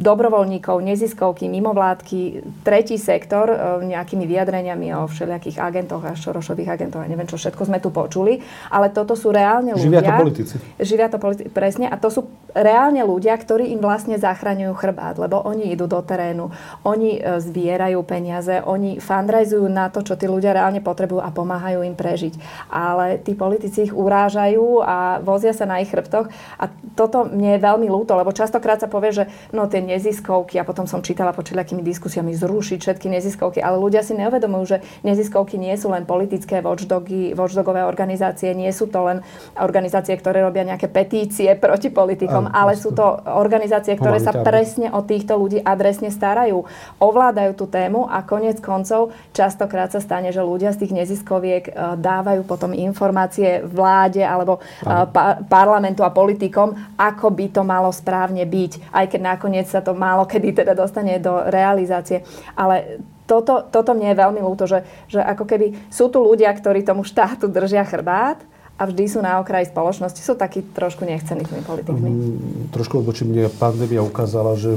dobrovoľníkov, 0.02 0.80
neziskovky, 0.82 1.46
mimovládky, 1.50 2.42
tretí 2.62 2.96
sektor 2.96 3.50
e, 3.50 3.56
nejakými 3.90 4.24
vyjadreniami 4.24 4.94
o 4.96 5.10
všelijakých 5.10 5.58
agentoch 5.58 6.02
a 6.06 6.16
šorošových 6.16 6.70
agentoch 6.72 7.02
a 7.02 7.10
neviem, 7.10 7.28
čo 7.28 7.36
všetko 7.36 7.62
sme 7.66 7.78
tu 7.82 7.90
počuli. 7.90 8.40
Ale 8.70 8.94
toto 8.94 9.18
sú 9.18 9.34
reálne 9.34 9.74
ľudia. 9.74 10.00
Živia 10.00 10.02
to 10.02 10.22
politici. 10.22 10.54
Živia 10.78 11.08
to 11.10 11.18
politi- 11.18 11.48
presne. 11.50 11.86
A 11.90 11.96
to 11.98 12.08
sú 12.08 12.20
reálne 12.54 13.02
ľudia, 13.02 13.34
ktorí 13.34 13.72
im 13.74 13.80
vlastne 13.82 14.16
zachraňujú 14.16 14.72
chrbát, 14.78 15.18
lebo 15.18 15.41
oni 15.42 15.74
idú 15.74 15.90
do 15.90 16.00
terénu, 16.00 16.50
oni 16.86 17.18
e, 17.18 17.42
zbierajú 17.42 18.00
peniaze, 18.06 18.62
oni 18.62 19.02
fundraizujú 19.02 19.66
na 19.66 19.90
to, 19.90 20.06
čo 20.06 20.14
tí 20.14 20.30
ľudia 20.30 20.54
reálne 20.54 20.78
potrebujú 20.78 21.20
a 21.22 21.34
pomáhajú 21.34 21.82
im 21.82 21.98
prežiť. 21.98 22.38
Ale 22.70 23.18
tí 23.20 23.34
politici 23.34 23.90
ich 23.90 23.94
urážajú 23.94 24.82
a 24.82 25.18
vozia 25.20 25.52
sa 25.52 25.66
na 25.66 25.82
ich 25.82 25.90
chrbtoch 25.90 26.30
a 26.58 26.64
toto 26.94 27.24
mne 27.26 27.56
je 27.56 27.64
veľmi 27.64 27.88
ľúto, 27.88 28.14
lebo 28.14 28.34
častokrát 28.34 28.78
sa 28.78 28.88
povie, 28.88 29.12
že 29.12 29.24
no 29.50 29.66
tie 29.66 29.80
neziskovky, 29.80 30.60
a 30.60 30.66
potom 30.66 30.84
som 30.84 31.00
čítala 31.00 31.32
pod 31.32 31.48
všelijakými 31.48 31.82
diskusiami 31.82 32.32
zrušiť 32.36 32.78
všetky 32.80 33.06
neziskovky, 33.08 33.58
ale 33.64 33.80
ľudia 33.80 34.04
si 34.04 34.14
neuvedomujú, 34.16 34.64
že 34.64 34.78
neziskovky 35.02 35.56
nie 35.56 35.74
sú 35.76 35.92
len 35.92 36.04
politické 36.04 36.60
watchdogy, 36.60 37.32
watchdogové 37.32 37.84
organizácie, 37.84 38.52
nie 38.52 38.70
sú 38.70 38.88
to 38.88 39.00
len 39.08 39.18
organizácie, 39.56 40.14
ktoré 40.16 40.44
robia 40.44 40.64
nejaké 40.68 40.88
petície 40.88 41.52
proti 41.56 41.88
politikom, 41.88 42.48
ale 42.52 42.76
jasné. 42.76 42.82
sú 42.84 42.90
to 42.92 43.06
organizácie, 43.24 43.96
ktoré 43.96 44.20
sa 44.20 44.32
presne 44.44 44.92
o 44.92 45.00
týchto 45.04 45.31
ľudí 45.34 45.58
adresne 45.62 46.12
starajú, 46.12 46.64
ovládajú 47.00 47.52
tú 47.56 47.66
tému 47.68 48.08
a 48.08 48.20
konec 48.24 48.60
koncov 48.60 49.14
častokrát 49.32 49.90
sa 49.92 50.00
stane, 50.00 50.30
že 50.30 50.44
ľudia 50.44 50.72
z 50.76 50.86
tých 50.86 50.92
neziskoviek 50.92 51.64
e, 51.68 51.72
dávajú 51.98 52.42
potom 52.44 52.76
informácie 52.76 53.64
vláde 53.64 54.20
alebo 54.20 54.58
e, 54.58 54.86
pa- 54.86 55.40
parlamentu 55.46 56.04
a 56.04 56.14
politikom, 56.14 56.74
ako 56.96 57.32
by 57.32 57.46
to 57.50 57.62
malo 57.64 57.90
správne 57.90 58.44
byť, 58.44 58.92
aj 58.92 59.04
keď 59.12 59.20
nakoniec 59.20 59.66
sa 59.68 59.80
to 59.80 59.96
málo 59.96 60.24
kedy 60.28 60.64
teda 60.64 60.72
dostane 60.72 61.20
do 61.20 61.44
realizácie. 61.48 62.24
Ale 62.56 63.02
toto, 63.26 63.64
toto 63.64 63.96
mne 63.96 64.12
je 64.12 64.20
veľmi 64.20 64.40
ľúto, 64.42 64.68
že, 64.68 64.84
že 65.08 65.22
ako 65.22 65.44
keby 65.46 65.88
sú 65.88 66.10
tu 66.10 66.20
ľudia, 66.20 66.50
ktorí 66.52 66.82
tomu 66.82 67.06
štátu 67.06 67.48
držia 67.48 67.86
chrbát 67.86 68.42
a 68.76 68.82
vždy 68.88 69.04
sú 69.06 69.20
na 69.22 69.38
okraji 69.38 69.70
spoločnosti, 69.70 70.20
sú 70.20 70.34
takí 70.34 70.64
trošku 70.74 71.06
nechcení 71.06 71.46
tými 71.46 71.62
politikmi. 71.62 72.08
Mm, 72.10 72.74
trošku 72.74 72.98
odbočím, 72.98 73.30
mne 73.30 73.46
pandémia 73.56 74.02
ukázala, 74.02 74.58
že 74.58 74.76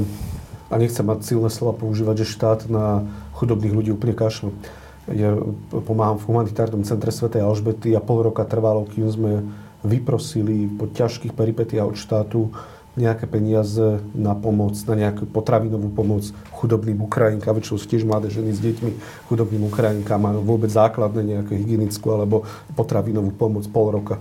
a 0.70 0.74
nechcem 0.78 1.06
mať 1.06 1.22
silné 1.22 1.50
slova 1.50 1.76
používať, 1.78 2.26
že 2.26 2.32
štát 2.34 2.60
na 2.66 3.06
chudobných 3.38 3.74
ľudí 3.74 3.90
úplne 3.94 4.16
kašle. 4.16 4.50
Ja 5.06 5.38
pomáham 5.70 6.18
v 6.18 6.26
humanitárnom 6.26 6.82
centre 6.82 7.14
Sv. 7.14 7.30
Alžbety 7.30 7.94
a 7.94 8.02
pol 8.02 8.26
roka 8.26 8.42
trvalo, 8.42 8.90
kým 8.90 9.06
sme 9.06 9.32
vyprosili 9.86 10.66
po 10.66 10.90
ťažkých 10.90 11.30
peripetiách 11.30 11.94
od 11.94 11.96
štátu 11.96 12.40
nejaké 12.96 13.28
peniaze 13.28 14.00
na 14.16 14.32
pomoc, 14.32 14.72
na 14.88 14.96
nejakú 14.96 15.28
potravinovú 15.28 15.92
pomoc 15.92 16.32
chudobným 16.48 17.04
Ukrajinkám, 17.04 17.52
väčšinou 17.52 17.76
sú 17.76 17.86
tiež 17.86 18.08
mladé 18.08 18.32
ženy 18.32 18.56
s 18.56 18.60
deťmi, 18.64 18.90
chudobným 19.28 19.68
Ukrajinkám 19.68 20.16
majú 20.16 20.40
vôbec 20.40 20.72
základné 20.72 21.22
nejaké 21.22 21.60
hygienickú 21.60 22.08
alebo 22.08 22.48
potravinovú 22.72 23.36
pomoc 23.36 23.68
pol 23.68 23.92
roka. 23.92 24.16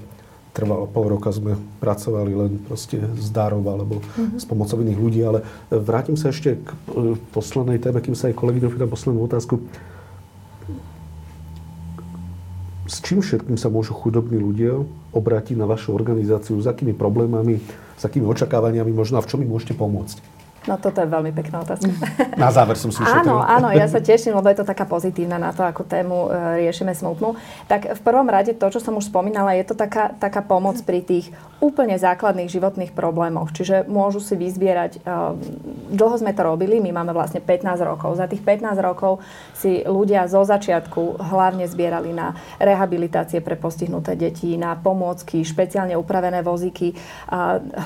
Trvalo 0.55 0.87
pol 0.87 1.11
roka 1.11 1.35
sme 1.35 1.59
pracovali 1.83 2.31
len 2.31 2.51
proste 2.63 2.95
z 3.19 3.27
darov 3.35 3.67
alebo 3.67 3.99
mm-hmm. 3.99 4.39
s 4.39 4.47
pomocou 4.47 4.79
iných 4.79 4.99
ľudí, 5.03 5.19
ale 5.19 5.43
vrátim 5.67 6.15
sa 6.15 6.31
ešte 6.31 6.55
k 6.55 6.69
e, 6.71 7.19
poslednej 7.35 7.75
téme, 7.75 7.99
kým 7.99 8.15
sa 8.15 8.31
aj 8.31 8.39
kolegyňom 8.39 8.71
pýtam 8.71 8.87
poslednú 8.87 9.27
otázku. 9.27 9.59
S 12.87 13.03
čím 13.03 13.19
všetkým 13.19 13.59
sa 13.59 13.67
môžu 13.67 13.91
chudobní 13.97 14.39
ľudia 14.39 14.79
obrátiť 15.11 15.59
na 15.59 15.67
vašu 15.67 15.91
organizáciu? 15.91 16.55
S 16.63 16.71
akými 16.71 16.95
problémami, 16.95 17.59
s 17.99 18.03
akými 18.07 18.23
očakávaniami 18.23 18.95
možno 18.95 19.19
a 19.19 19.25
v 19.25 19.29
čom 19.29 19.43
im 19.43 19.51
môžete 19.51 19.75
pomôcť? 19.75 20.34
No 20.65 20.81
toto 20.81 20.97
je 20.97 21.07
veľmi 21.09 21.29
pekná 21.29 21.61
otázka. 21.61 21.93
Na 22.41 22.49
záver 22.49 22.73
som 22.75 22.89
si 22.89 22.99
Áno, 23.05 23.37
áno, 23.37 23.69
ja 23.69 23.85
sa 23.85 24.01
teším, 24.01 24.33
lebo 24.33 24.49
je 24.49 24.59
to 24.59 24.65
taká 24.65 24.83
pozitívna 24.89 25.37
na 25.37 25.53
to, 25.53 25.61
ako 25.61 25.85
tému 25.85 26.27
e, 26.27 26.65
riešime 26.65 26.91
smutnú. 26.91 27.37
Tak 27.69 27.95
v 27.95 28.01
prvom 28.01 28.25
rade 28.27 28.57
to, 28.57 28.65
čo 28.73 28.81
som 28.81 28.97
už 28.97 29.07
spomínala, 29.07 29.53
je 29.55 29.65
to 29.71 29.75
taká, 29.77 30.17
taká 30.17 30.41
pomoc 30.41 30.81
pri 30.81 31.05
tých 31.05 31.29
úplne 31.61 31.95
základných 31.95 32.49
životných 32.49 32.91
problémoch. 32.91 33.53
Čiže 33.53 33.85
môžu 33.85 34.19
si 34.19 34.33
vyzbierať, 34.35 34.99
e, 34.99 35.09
dlho 35.93 36.15
sme 36.17 36.33
to 36.33 36.41
robili, 36.41 36.81
my 36.81 36.91
máme 36.91 37.13
vlastne 37.13 37.39
15 37.39 37.85
rokov. 37.85 38.17
Za 38.17 38.25
tých 38.25 38.41
15 38.41 38.75
rokov 38.81 39.21
si 39.53 39.85
ľudia 39.85 40.25
zo 40.25 40.41
začiatku 40.41 41.21
hlavne 41.21 41.69
zbierali 41.69 42.09
na 42.11 42.33
rehabilitácie 42.57 43.39
pre 43.39 43.53
postihnuté 43.55 44.17
deti, 44.17 44.57
na 44.57 44.73
pomôcky, 44.75 45.45
špeciálne 45.45 45.93
upravené 45.95 46.41
vozíky. 46.41 46.97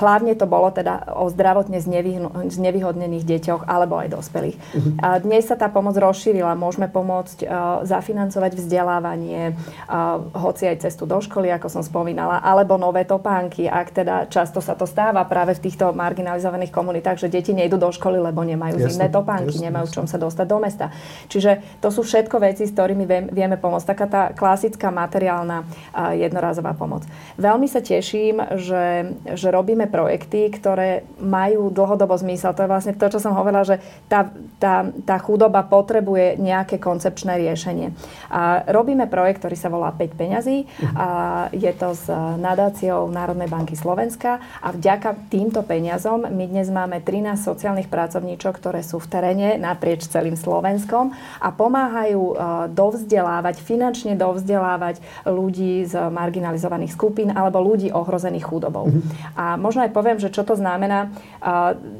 Hlavne 0.00 0.34
to 0.34 0.48
bolo 0.48 0.72
teda 0.74 1.14
o 1.14 1.30
zdravotne 1.30 1.78
znevýhodnených 1.78 2.69
znevýhodnených 2.70 3.26
deťoch 3.26 3.62
alebo 3.66 3.98
aj 3.98 4.14
dospelých. 4.14 4.56
Uh-huh. 4.56 4.94
A 5.02 5.18
dnes 5.18 5.42
sa 5.50 5.58
tá 5.58 5.66
pomoc 5.66 5.98
rozšírila. 5.98 6.54
Môžeme 6.54 6.86
pomôcť 6.86 7.42
uh, 7.42 7.82
zafinancovať 7.82 8.54
vzdelávanie, 8.54 9.58
uh, 9.90 10.22
hoci 10.38 10.70
aj 10.70 10.86
cestu 10.86 11.02
do 11.10 11.18
školy, 11.18 11.50
ako 11.50 11.66
som 11.66 11.82
spomínala, 11.82 12.38
alebo 12.38 12.78
nové 12.78 13.02
topánky, 13.02 13.66
ak 13.66 13.90
teda 13.90 14.30
často 14.30 14.62
sa 14.62 14.78
to 14.78 14.86
stáva 14.86 15.26
práve 15.26 15.58
v 15.58 15.66
týchto 15.66 15.90
marginalizovaných 15.90 16.70
komunitách, 16.70 17.26
že 17.26 17.26
deti 17.26 17.50
nejdú 17.50 17.74
do 17.74 17.90
školy, 17.90 18.22
lebo 18.22 18.46
nemajú 18.46 18.78
jasne, 18.78 18.86
zimné 18.94 19.06
topánky, 19.10 19.58
jasne, 19.58 19.66
nemajú 19.66 19.86
čom 19.90 20.06
sa 20.06 20.22
dostať 20.22 20.46
do 20.46 20.58
mesta. 20.62 20.94
Čiže 21.26 21.82
to 21.82 21.90
sú 21.90 22.06
všetko 22.06 22.38
veci, 22.38 22.70
s 22.70 22.72
ktorými 22.72 23.34
vieme 23.34 23.58
pomôcť. 23.58 23.86
Taká 23.90 24.06
tá 24.06 24.22
klasická 24.30 24.94
materiálna 24.94 25.66
uh, 25.66 26.14
jednorazová 26.14 26.78
pomoc. 26.78 27.02
Veľmi 27.34 27.66
sa 27.66 27.82
teším, 27.82 28.38
že, 28.54 29.10
že 29.34 29.48
robíme 29.50 29.90
projekty, 29.90 30.46
ktoré 30.54 31.02
majú 31.18 31.72
dlhodobo 31.74 32.14
zmysel 32.20 32.52
to 32.60 32.68
je 32.68 32.74
vlastne 32.76 32.92
to, 32.92 33.08
čo 33.08 33.24
som 33.24 33.32
hovorila, 33.32 33.64
že 33.64 33.80
tá, 34.04 34.28
tá, 34.60 34.84
tá 35.08 35.16
chudoba 35.16 35.64
potrebuje 35.64 36.36
nejaké 36.36 36.76
koncepčné 36.76 37.40
riešenie. 37.40 37.96
A 38.28 38.68
robíme 38.68 39.08
projekt, 39.08 39.40
ktorý 39.40 39.56
sa 39.56 39.72
volá 39.72 39.88
5 39.96 40.12
peňazí. 40.12 40.68
A 40.92 41.08
je 41.56 41.72
to 41.72 41.96
s 41.96 42.04
nadáciou 42.36 43.08
Národnej 43.08 43.48
banky 43.48 43.80
Slovenska 43.80 44.44
a 44.60 44.76
vďaka 44.76 45.32
týmto 45.32 45.64
peniazom 45.64 46.28
my 46.28 46.44
dnes 46.52 46.68
máme 46.68 47.00
13 47.00 47.40
sociálnych 47.40 47.88
pracovníčok, 47.88 48.60
ktoré 48.60 48.84
sú 48.84 49.00
v 49.00 49.08
teréne 49.08 49.56
naprieč 49.56 50.04
celým 50.04 50.36
Slovenskom 50.36 51.16
a 51.40 51.48
pomáhajú 51.48 52.20
e, 52.20 52.34
dovzdelávať, 52.76 53.56
finančne 53.64 54.20
dovzdelávať 54.20 55.00
ľudí 55.24 55.88
z 55.88 55.96
marginalizovaných 55.96 56.92
skupín 56.92 57.32
alebo 57.32 57.64
ľudí 57.64 57.88
ohrozených 57.88 58.44
chudobou. 58.44 58.92
A 59.32 59.56
možno 59.56 59.80
aj 59.80 59.96
poviem, 59.96 60.20
že 60.20 60.28
čo 60.28 60.44
to 60.44 60.58
znamená. 60.60 61.08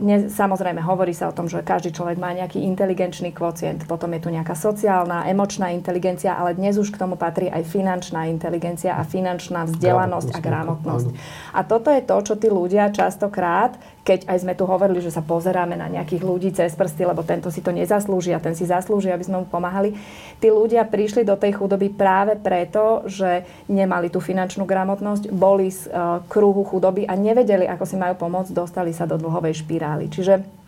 Dnes, 0.01 0.33
Samozrejme, 0.51 0.83
hovorí 0.83 1.15
sa 1.15 1.31
o 1.31 1.37
tom, 1.37 1.47
že 1.47 1.63
každý 1.63 1.95
človek 1.95 2.19
má 2.19 2.35
nejaký 2.35 2.59
inteligenčný 2.67 3.31
kvocient, 3.31 3.87
potom 3.87 4.11
je 4.19 4.27
tu 4.27 4.35
nejaká 4.35 4.59
sociálna, 4.59 5.31
emočná 5.31 5.71
inteligencia, 5.71 6.35
ale 6.35 6.59
dnes 6.59 6.75
už 6.75 6.91
k 6.91 6.99
tomu 6.99 7.15
patrí 7.15 7.47
aj 7.47 7.71
finančná 7.71 8.27
inteligencia 8.27 8.99
a 8.99 9.07
finančná 9.07 9.71
vzdelanosť 9.71 10.35
a 10.35 10.39
gramotnosť. 10.43 11.09
A 11.55 11.63
toto 11.63 11.95
je 11.95 12.03
to, 12.03 12.17
čo 12.27 12.35
tí 12.35 12.51
ľudia 12.51 12.91
častokrát, 12.91 13.79
keď 14.01 14.27
aj 14.27 14.39
sme 14.43 14.57
tu 14.57 14.65
hovorili, 14.65 15.05
že 15.05 15.13
sa 15.13 15.21
pozeráme 15.21 15.77
na 15.77 15.89
nejakých 15.89 16.23
ľudí 16.25 16.49
cez 16.57 16.73
prsty, 16.73 17.05
lebo 17.05 17.21
tento 17.21 17.53
si 17.53 17.61
to 17.61 17.73
nezaslúži 17.73 18.33
a 18.33 18.41
ten 18.41 18.57
si 18.57 18.65
zaslúži, 18.65 19.13
aby 19.13 19.25
sme 19.25 19.45
mu 19.45 19.47
pomáhali. 19.47 19.93
Tí 20.41 20.49
ľudia 20.49 20.89
prišli 20.89 21.25
do 21.25 21.37
tej 21.37 21.61
chudoby 21.61 21.93
práve 21.93 22.37
preto, 22.41 23.05
že 23.05 23.45
nemali 23.69 24.09
tú 24.09 24.19
finančnú 24.19 24.65
gramotnosť, 24.65 25.29
boli 25.33 25.69
z 25.69 25.89
uh, 25.93 26.25
kruhu 26.27 26.65
chudoby 26.65 27.05
a 27.05 27.15
nevedeli, 27.17 27.69
ako 27.69 27.85
si 27.85 27.97
majú 28.01 28.17
pomôcť, 28.17 28.57
dostali 28.57 28.93
sa 28.97 29.05
do 29.05 29.21
dlhovej 29.21 29.61
špirály. 29.61 30.09
Čiže 30.09 30.60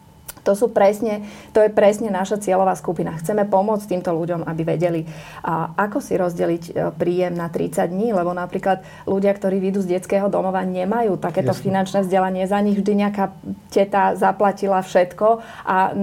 to, 0.42 0.52
sú 0.58 0.70
presne, 0.74 1.22
to 1.54 1.62
je 1.62 1.70
presne 1.70 2.10
naša 2.10 2.42
cieľová 2.42 2.74
skupina. 2.74 3.14
Chceme 3.18 3.46
pomôcť 3.46 3.86
týmto 3.86 4.10
ľuďom, 4.10 4.42
aby 4.44 4.62
vedeli, 4.66 5.00
a 5.42 5.70
ako 5.78 5.98
si 6.02 6.18
rozdeliť 6.18 6.62
e, 6.68 6.72
príjem 6.94 7.34
na 7.34 7.46
30 7.46 7.86
dní, 7.88 8.10
lebo 8.10 8.34
napríklad 8.34 8.82
ľudia, 9.06 9.32
ktorí 9.32 9.62
vyjdú 9.62 9.80
z 9.86 9.98
detského 9.98 10.26
domova, 10.26 10.66
nemajú 10.66 11.14
takéto 11.16 11.54
Jasne. 11.54 11.64
finančné 11.70 11.98
vzdelanie. 12.04 12.50
Za 12.50 12.58
nich 12.58 12.74
vždy 12.74 12.92
nejaká 13.06 13.30
teta 13.70 14.18
zaplatila 14.18 14.82
všetko 14.82 15.26
a 15.64 15.94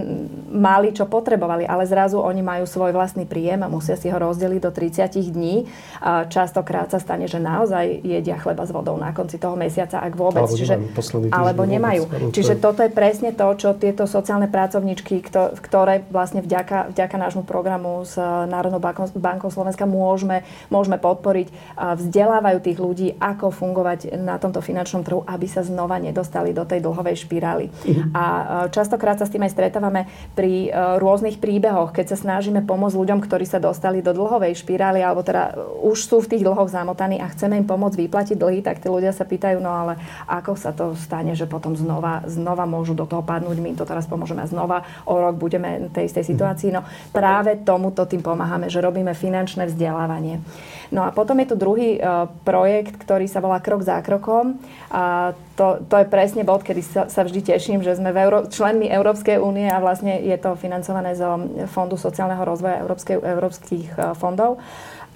mali, 0.49 0.95
čo 0.95 1.05
potrebovali, 1.05 1.67
ale 1.67 1.83
zrazu 1.83 2.23
oni 2.23 2.39
majú 2.39 2.63
svoj 2.63 2.95
vlastný 2.95 3.27
príjem 3.27 3.61
a 3.61 3.67
musia 3.67 3.99
si 3.99 4.07
ho 4.07 4.17
rozdeliť 4.17 4.59
do 4.63 4.71
30 4.71 5.19
dní. 5.35 5.67
A 5.99 6.25
častokrát 6.31 6.87
sa 6.87 7.03
stane, 7.03 7.27
že 7.27 7.43
naozaj 7.43 8.07
jedia 8.07 8.39
chleba 8.39 8.63
s 8.63 8.71
vodou 8.71 8.95
na 8.95 9.11
konci 9.11 9.35
toho 9.35 9.59
mesiaca, 9.59 9.99
ak 9.99 10.13
vôbec. 10.15 10.47
Alebo 10.47 10.55
Čiže, 10.55 10.75
nemajú. 10.79 11.35
Alebo 11.35 11.61
nemajú. 11.67 12.03
Čiže 12.31 12.53
toto 12.63 12.81
je 12.81 12.91
presne 12.91 13.35
to, 13.35 13.47
čo 13.59 13.75
tieto 13.75 14.07
sociálne 14.07 14.28
pracovničky, 14.29 15.25
ktoré 15.57 16.05
vlastne 16.13 16.45
vďaka, 16.45 16.93
vďaka 16.93 17.15
nášmu 17.17 17.43
programu 17.49 18.05
s 18.05 18.13
Národnou 18.45 18.77
bankou, 19.17 19.49
Slovenska 19.49 19.89
môžeme, 19.89 20.45
môžeme 20.69 21.01
podporiť. 21.01 21.49
Vzdelávajú 21.73 22.57
tých 22.61 22.77
ľudí, 22.77 23.07
ako 23.17 23.49
fungovať 23.49 24.13
na 24.21 24.37
tomto 24.37 24.61
finančnom 24.61 25.01
trhu, 25.01 25.25
aby 25.25 25.49
sa 25.49 25.65
znova 25.65 25.97
nedostali 25.97 26.53
do 26.53 26.61
tej 26.61 26.85
dlhovej 26.85 27.25
špirály. 27.25 27.73
Mhm. 27.73 28.01
A 28.13 28.23
častokrát 28.69 29.17
sa 29.17 29.25
s 29.25 29.33
tým 29.33 29.41
aj 29.41 29.57
stretávame 29.57 30.05
pri 30.37 30.69
e, 30.69 30.69
rôznych 31.01 31.41
príbehoch, 31.41 31.89
keď 31.89 32.13
sa 32.13 32.17
snažíme 32.29 32.61
pomôcť 32.61 32.93
ľuďom, 32.93 33.19
ktorí 33.25 33.49
sa 33.49 33.57
dostali 33.57 34.05
do 34.05 34.13
dlhovej 34.13 34.53
špirály, 34.61 35.01
alebo 35.01 35.25
teda 35.25 35.57
už 35.81 35.97
sú 35.97 36.21
v 36.21 36.37
tých 36.37 36.45
dlhoch 36.45 36.69
zamotaní 36.69 37.17
a 37.17 37.31
chceme 37.31 37.57
im 37.57 37.65
pomôcť 37.65 37.97
vyplatiť 37.97 38.37
dlhy, 38.37 38.59
tak 38.61 38.83
tí 38.83 38.87
ľudia 38.91 39.15
sa 39.15 39.25
pýtajú, 39.25 39.57
no 39.57 39.71
ale 39.71 39.97
ako 40.29 40.53
sa 40.53 40.75
to 40.75 40.93
stane, 40.99 41.33
že 41.33 41.47
potom 41.47 41.73
znova, 41.73 42.27
znova 42.27 42.67
môžu 42.67 42.93
do 42.93 43.07
toho 43.07 43.23
padnúť, 43.23 43.57
my 43.57 43.73
to 43.73 43.87
teraz 43.87 44.05
pomôžeme 44.05 44.18
a 44.23 44.45
znova 44.49 44.83
o 45.05 45.15
rok 45.15 45.35
budeme 45.37 45.87
v 45.87 45.93
tej 45.93 46.09
istej 46.09 46.25
situácii. 46.35 46.69
No 46.73 46.83
práve 47.13 47.61
tomuto 47.61 48.03
tým 48.09 48.23
pomáhame, 48.25 48.67
že 48.67 48.83
robíme 48.83 49.15
finančné 49.15 49.69
vzdelávanie. 49.69 50.41
No 50.89 51.05
a 51.05 51.13
potom 51.13 51.37
je 51.37 51.53
tu 51.53 51.55
druhý 51.55 52.01
uh, 52.01 52.25
projekt, 52.41 52.97
ktorý 52.97 53.29
sa 53.29 53.39
volá 53.45 53.61
Krok 53.61 53.85
za 53.85 54.01
krokom. 54.01 54.57
A 54.89 55.37
to, 55.53 55.85
to 55.85 56.01
je 56.01 56.07
presne 56.09 56.41
bod, 56.41 56.65
kedy 56.65 56.81
sa, 56.81 57.05
sa 57.05 57.21
vždy 57.21 57.45
teším, 57.45 57.85
že 57.85 57.93
sme 57.93 58.09
v 58.09 58.25
Euró- 58.25 58.47
členmi 58.49 58.89
Európskej 58.89 59.37
únie 59.37 59.69
a 59.69 59.77
vlastne 59.77 60.17
je 60.17 60.33
to 60.41 60.57
financované 60.57 61.13
zo 61.13 61.37
Fondu 61.69 61.93
sociálneho 61.93 62.41
rozvoja 62.41 62.81
Európskej, 62.81 63.21
európskych 63.21 63.87
uh, 63.95 64.17
fondov. 64.17 64.57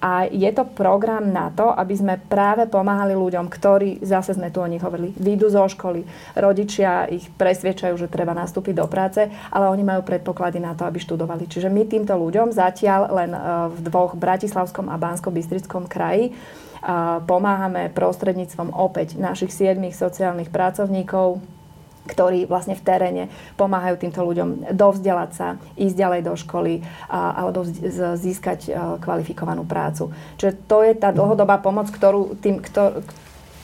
A 0.03 0.27
je 0.27 0.51
to 0.51 0.67
program 0.67 1.31
na 1.31 1.47
to, 1.47 1.71
aby 1.71 1.95
sme 1.95 2.19
práve 2.19 2.67
pomáhali 2.67 3.15
ľuďom, 3.15 3.47
ktorí, 3.47 4.03
zase 4.03 4.35
sme 4.35 4.51
tu 4.51 4.59
o 4.59 4.67
nich 4.67 4.83
hovorili, 4.83 5.15
výjdu 5.15 5.47
zo 5.47 5.63
školy, 5.63 6.03
rodičia 6.35 7.07
ich 7.07 7.31
presviečajú, 7.31 7.95
že 7.95 8.11
treba 8.11 8.35
nastúpiť 8.35 8.83
do 8.83 8.87
práce, 8.91 9.31
ale 9.47 9.71
oni 9.71 9.87
majú 9.87 10.03
predpoklady 10.03 10.59
na 10.59 10.75
to, 10.75 10.83
aby 10.83 10.99
študovali. 10.99 11.47
Čiže 11.47 11.71
my 11.71 11.87
týmto 11.87 12.19
ľuďom 12.19 12.51
zatiaľ 12.51 13.15
len 13.15 13.31
e, 13.31 13.39
v 13.71 13.79
dvoch 13.87 14.19
Bratislavskom 14.19 14.91
a 14.91 14.99
Bansko-Bystrickom 14.99 15.87
kraji 15.87 16.27
e, 16.27 16.31
pomáhame 17.23 17.87
prostredníctvom 17.95 18.75
opäť 18.75 19.15
našich 19.15 19.55
siedmých 19.55 19.95
sociálnych 19.95 20.51
pracovníkov, 20.51 21.39
ktorí 22.03 22.45
vlastne 22.45 22.75
v 22.75 22.83
teréne 22.83 23.23
pomáhajú 23.55 23.95
týmto 23.99 24.21
ľuďom 24.23 24.75
dovzdelať 24.75 25.31
sa, 25.31 25.47
ísť 25.79 25.95
ďalej 25.95 26.21
do 26.27 26.33
školy 26.35 26.83
a, 27.07 27.43
alebo 27.43 27.63
získať 28.19 28.59
a, 28.67 28.99
kvalifikovanú 28.99 29.63
prácu. 29.63 30.11
Čiže 30.35 30.53
to 30.67 30.83
je 30.83 30.93
tá 30.99 31.15
dlhodobá 31.15 31.63
pomoc, 31.63 31.87
ktorú 31.87 32.35
tým, 32.43 32.59
ktor, 32.59 33.03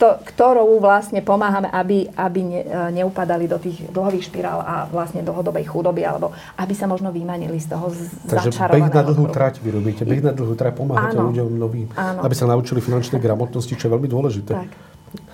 to, 0.00 0.16
ktorou 0.24 0.80
vlastne 0.80 1.20
pomáhame, 1.20 1.68
aby, 1.68 2.08
aby 2.16 2.40
ne, 2.40 2.60
neupadali 2.96 3.44
do 3.44 3.60
tých 3.60 3.84
dlhových 3.92 4.32
špirál 4.32 4.64
a 4.64 4.88
vlastne 4.88 5.20
dlhodobej 5.20 5.68
chudoby, 5.68 6.08
alebo 6.08 6.32
aby 6.56 6.72
sa 6.72 6.88
možno 6.88 7.12
vymanili 7.12 7.60
z 7.60 7.76
toho 7.76 7.92
Takže 8.24 8.56
beh 8.56 8.88
na 8.88 9.04
dlhú 9.04 9.28
trať 9.28 9.60
vy 9.60 9.76
robíte, 9.76 10.08
beh 10.08 10.24
na 10.24 10.32
dlhú 10.32 10.56
trať 10.56 10.72
pomáhate 10.80 11.20
áno, 11.20 11.28
ľuďom 11.28 11.52
novým, 11.52 11.92
áno. 11.92 12.24
aby 12.24 12.32
sa 12.32 12.48
naučili 12.48 12.80
finančné 12.80 13.20
gramotnosti, 13.20 13.76
čo 13.76 13.84
je 13.86 13.92
veľmi 13.92 14.08
dôležité. 14.08 14.52
Tak, 14.56 14.70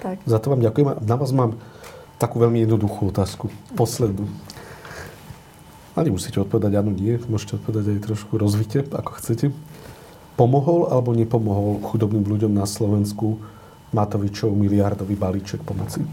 tak. 0.02 0.16
Za 0.26 0.42
to 0.42 0.50
vám 0.50 0.60
ďakujem. 0.66 0.98
Na 1.06 1.14
vás 1.14 1.30
mám 1.30 1.54
takú 2.16 2.40
veľmi 2.40 2.64
jednoduchú 2.64 3.12
otázku. 3.12 3.52
Poslednú. 3.76 4.28
A 5.96 6.04
nemusíte 6.04 6.36
odpovedať 6.36 6.76
áno, 6.76 6.92
nie. 6.92 7.16
Môžete 7.28 7.56
odpovedať 7.56 7.96
aj 7.96 8.04
trošku 8.04 8.36
rozvite, 8.36 8.84
ako 8.84 9.16
chcete. 9.16 9.48
Pomohol 10.36 10.92
alebo 10.92 11.16
nepomohol 11.16 11.80
chudobným 11.80 12.28
ľuďom 12.28 12.52
na 12.52 12.68
Slovensku 12.68 13.40
Matovičov 13.96 14.52
miliardový 14.52 15.16
balíček 15.16 15.64
pomoci? 15.64 16.04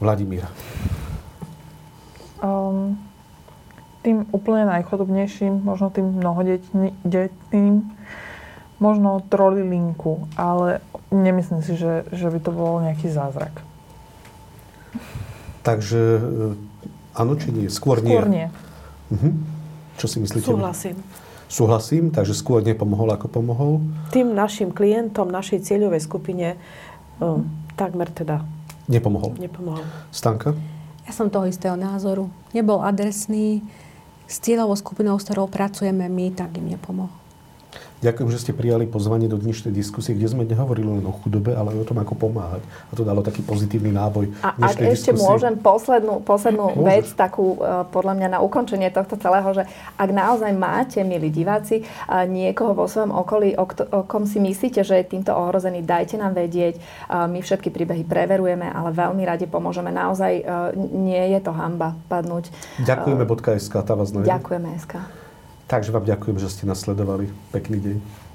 Vladimír. 0.00 0.48
Um, 2.40 2.96
tým 4.00 4.24
úplne 4.32 4.64
najchodobnejším, 4.64 5.68
možno 5.68 5.92
tým 5.92 6.16
mnohodetným, 6.16 7.74
možno 8.80 9.20
trolilinku, 9.28 10.24
ale 10.40 10.80
nemyslím 11.12 11.60
si, 11.60 11.76
že, 11.76 12.08
že 12.08 12.32
by 12.32 12.38
to 12.40 12.50
bol 12.54 12.80
nejaký 12.80 13.12
zázrak. 13.12 13.67
Takže 15.68 16.00
e, 16.00 16.20
áno 17.12 17.36
či 17.36 17.52
nie? 17.52 17.68
Skôr, 17.68 18.00
skôr 18.00 18.24
nie. 18.24 18.48
nie. 18.48 18.48
Uh-huh. 19.12 19.32
Čo 20.00 20.06
si 20.08 20.16
myslíte? 20.24 20.48
Súhlasím. 20.48 20.96
Súhlasím, 21.48 22.08
takže 22.08 22.32
skôr 22.32 22.64
nepomohol, 22.64 23.12
ako 23.12 23.28
pomohol? 23.28 23.84
Tým 24.12 24.32
našim 24.32 24.72
klientom, 24.72 25.28
našej 25.28 25.64
cieľovej 25.64 26.04
skupine 26.04 26.56
um, 27.20 27.44
takmer 27.76 28.08
teda 28.08 28.44
Nepomohol. 28.88 29.36
Nepomohol. 29.36 29.84
Stanka? 30.08 30.56
Ja 31.04 31.12
som 31.12 31.28
toho 31.28 31.44
istého 31.44 31.76
názoru. 31.76 32.32
Nebol 32.56 32.80
adresný. 32.80 33.60
S 34.24 34.40
cieľovou 34.40 34.76
skupinou, 34.80 35.20
s 35.20 35.28
ktorou 35.28 35.48
pracujeme 35.48 36.08
my, 36.08 36.32
tak 36.32 36.56
im 36.56 36.72
nepomohol. 36.72 37.12
Ďakujem, 37.98 38.28
že 38.30 38.38
ste 38.38 38.52
prijali 38.54 38.86
pozvanie 38.86 39.26
do 39.26 39.34
dnešnej 39.34 39.74
diskusie, 39.74 40.14
kde 40.14 40.30
sme 40.30 40.46
nehovorili 40.46 40.86
len 40.86 41.02
o 41.02 41.10
chudobe, 41.18 41.50
ale 41.50 41.74
aj 41.74 41.78
o 41.82 41.86
tom, 41.90 41.98
ako 41.98 42.14
pomáhať. 42.14 42.62
A 42.62 42.92
to 42.94 43.02
dalo 43.02 43.26
taký 43.26 43.42
pozitívny 43.42 43.90
náboj. 43.90 44.30
A 44.38 44.54
ak 44.54 44.78
ešte 44.86 45.10
diskusie. 45.10 45.18
môžem 45.18 45.58
poslednú, 45.58 46.22
poslednú 46.22 46.78
vec, 46.86 47.10
takú 47.18 47.58
e, 47.58 47.82
podľa 47.90 48.14
mňa 48.14 48.28
na 48.28 48.38
ukončenie 48.38 48.94
tohto 48.94 49.18
celého, 49.18 49.50
že 49.50 49.66
ak 49.98 50.10
naozaj 50.14 50.54
máte, 50.54 51.02
milí 51.02 51.26
diváci, 51.34 51.82
niekoho 52.30 52.78
vo 52.78 52.86
svojom 52.86 53.10
okolí, 53.10 53.58
o, 53.58 53.66
kto, 53.66 53.82
o 53.90 54.06
kom 54.06 54.30
si 54.30 54.38
myslíte, 54.38 54.86
že 54.86 55.02
je 55.02 55.10
týmto 55.18 55.34
ohrozený, 55.34 55.82
dajte 55.82 56.22
nám 56.22 56.38
vedieť. 56.38 56.78
My 57.10 57.42
všetky 57.42 57.74
príbehy 57.74 58.06
preverujeme, 58.06 58.70
ale 58.70 58.94
veľmi 58.94 59.26
radi 59.26 59.50
pomôžeme. 59.50 59.90
Naozaj 59.90 60.32
e, 60.38 60.42
nie 60.78 61.34
je 61.34 61.40
to 61.42 61.50
hamba 61.50 61.98
padnúť. 62.06 62.54
Ďakujeme, 62.78 63.26
.sk, 63.58 63.74
tá 63.82 63.98
vás 63.98 64.14
Ďakujeme, 64.14 64.70
SK. 64.78 65.17
Takže 65.68 65.92
vám 65.92 66.08
ďakujem, 66.08 66.40
že 66.40 66.48
ste 66.48 66.64
nasledovali. 66.64 67.28
Pekný 67.52 67.76
deň. 67.76 68.27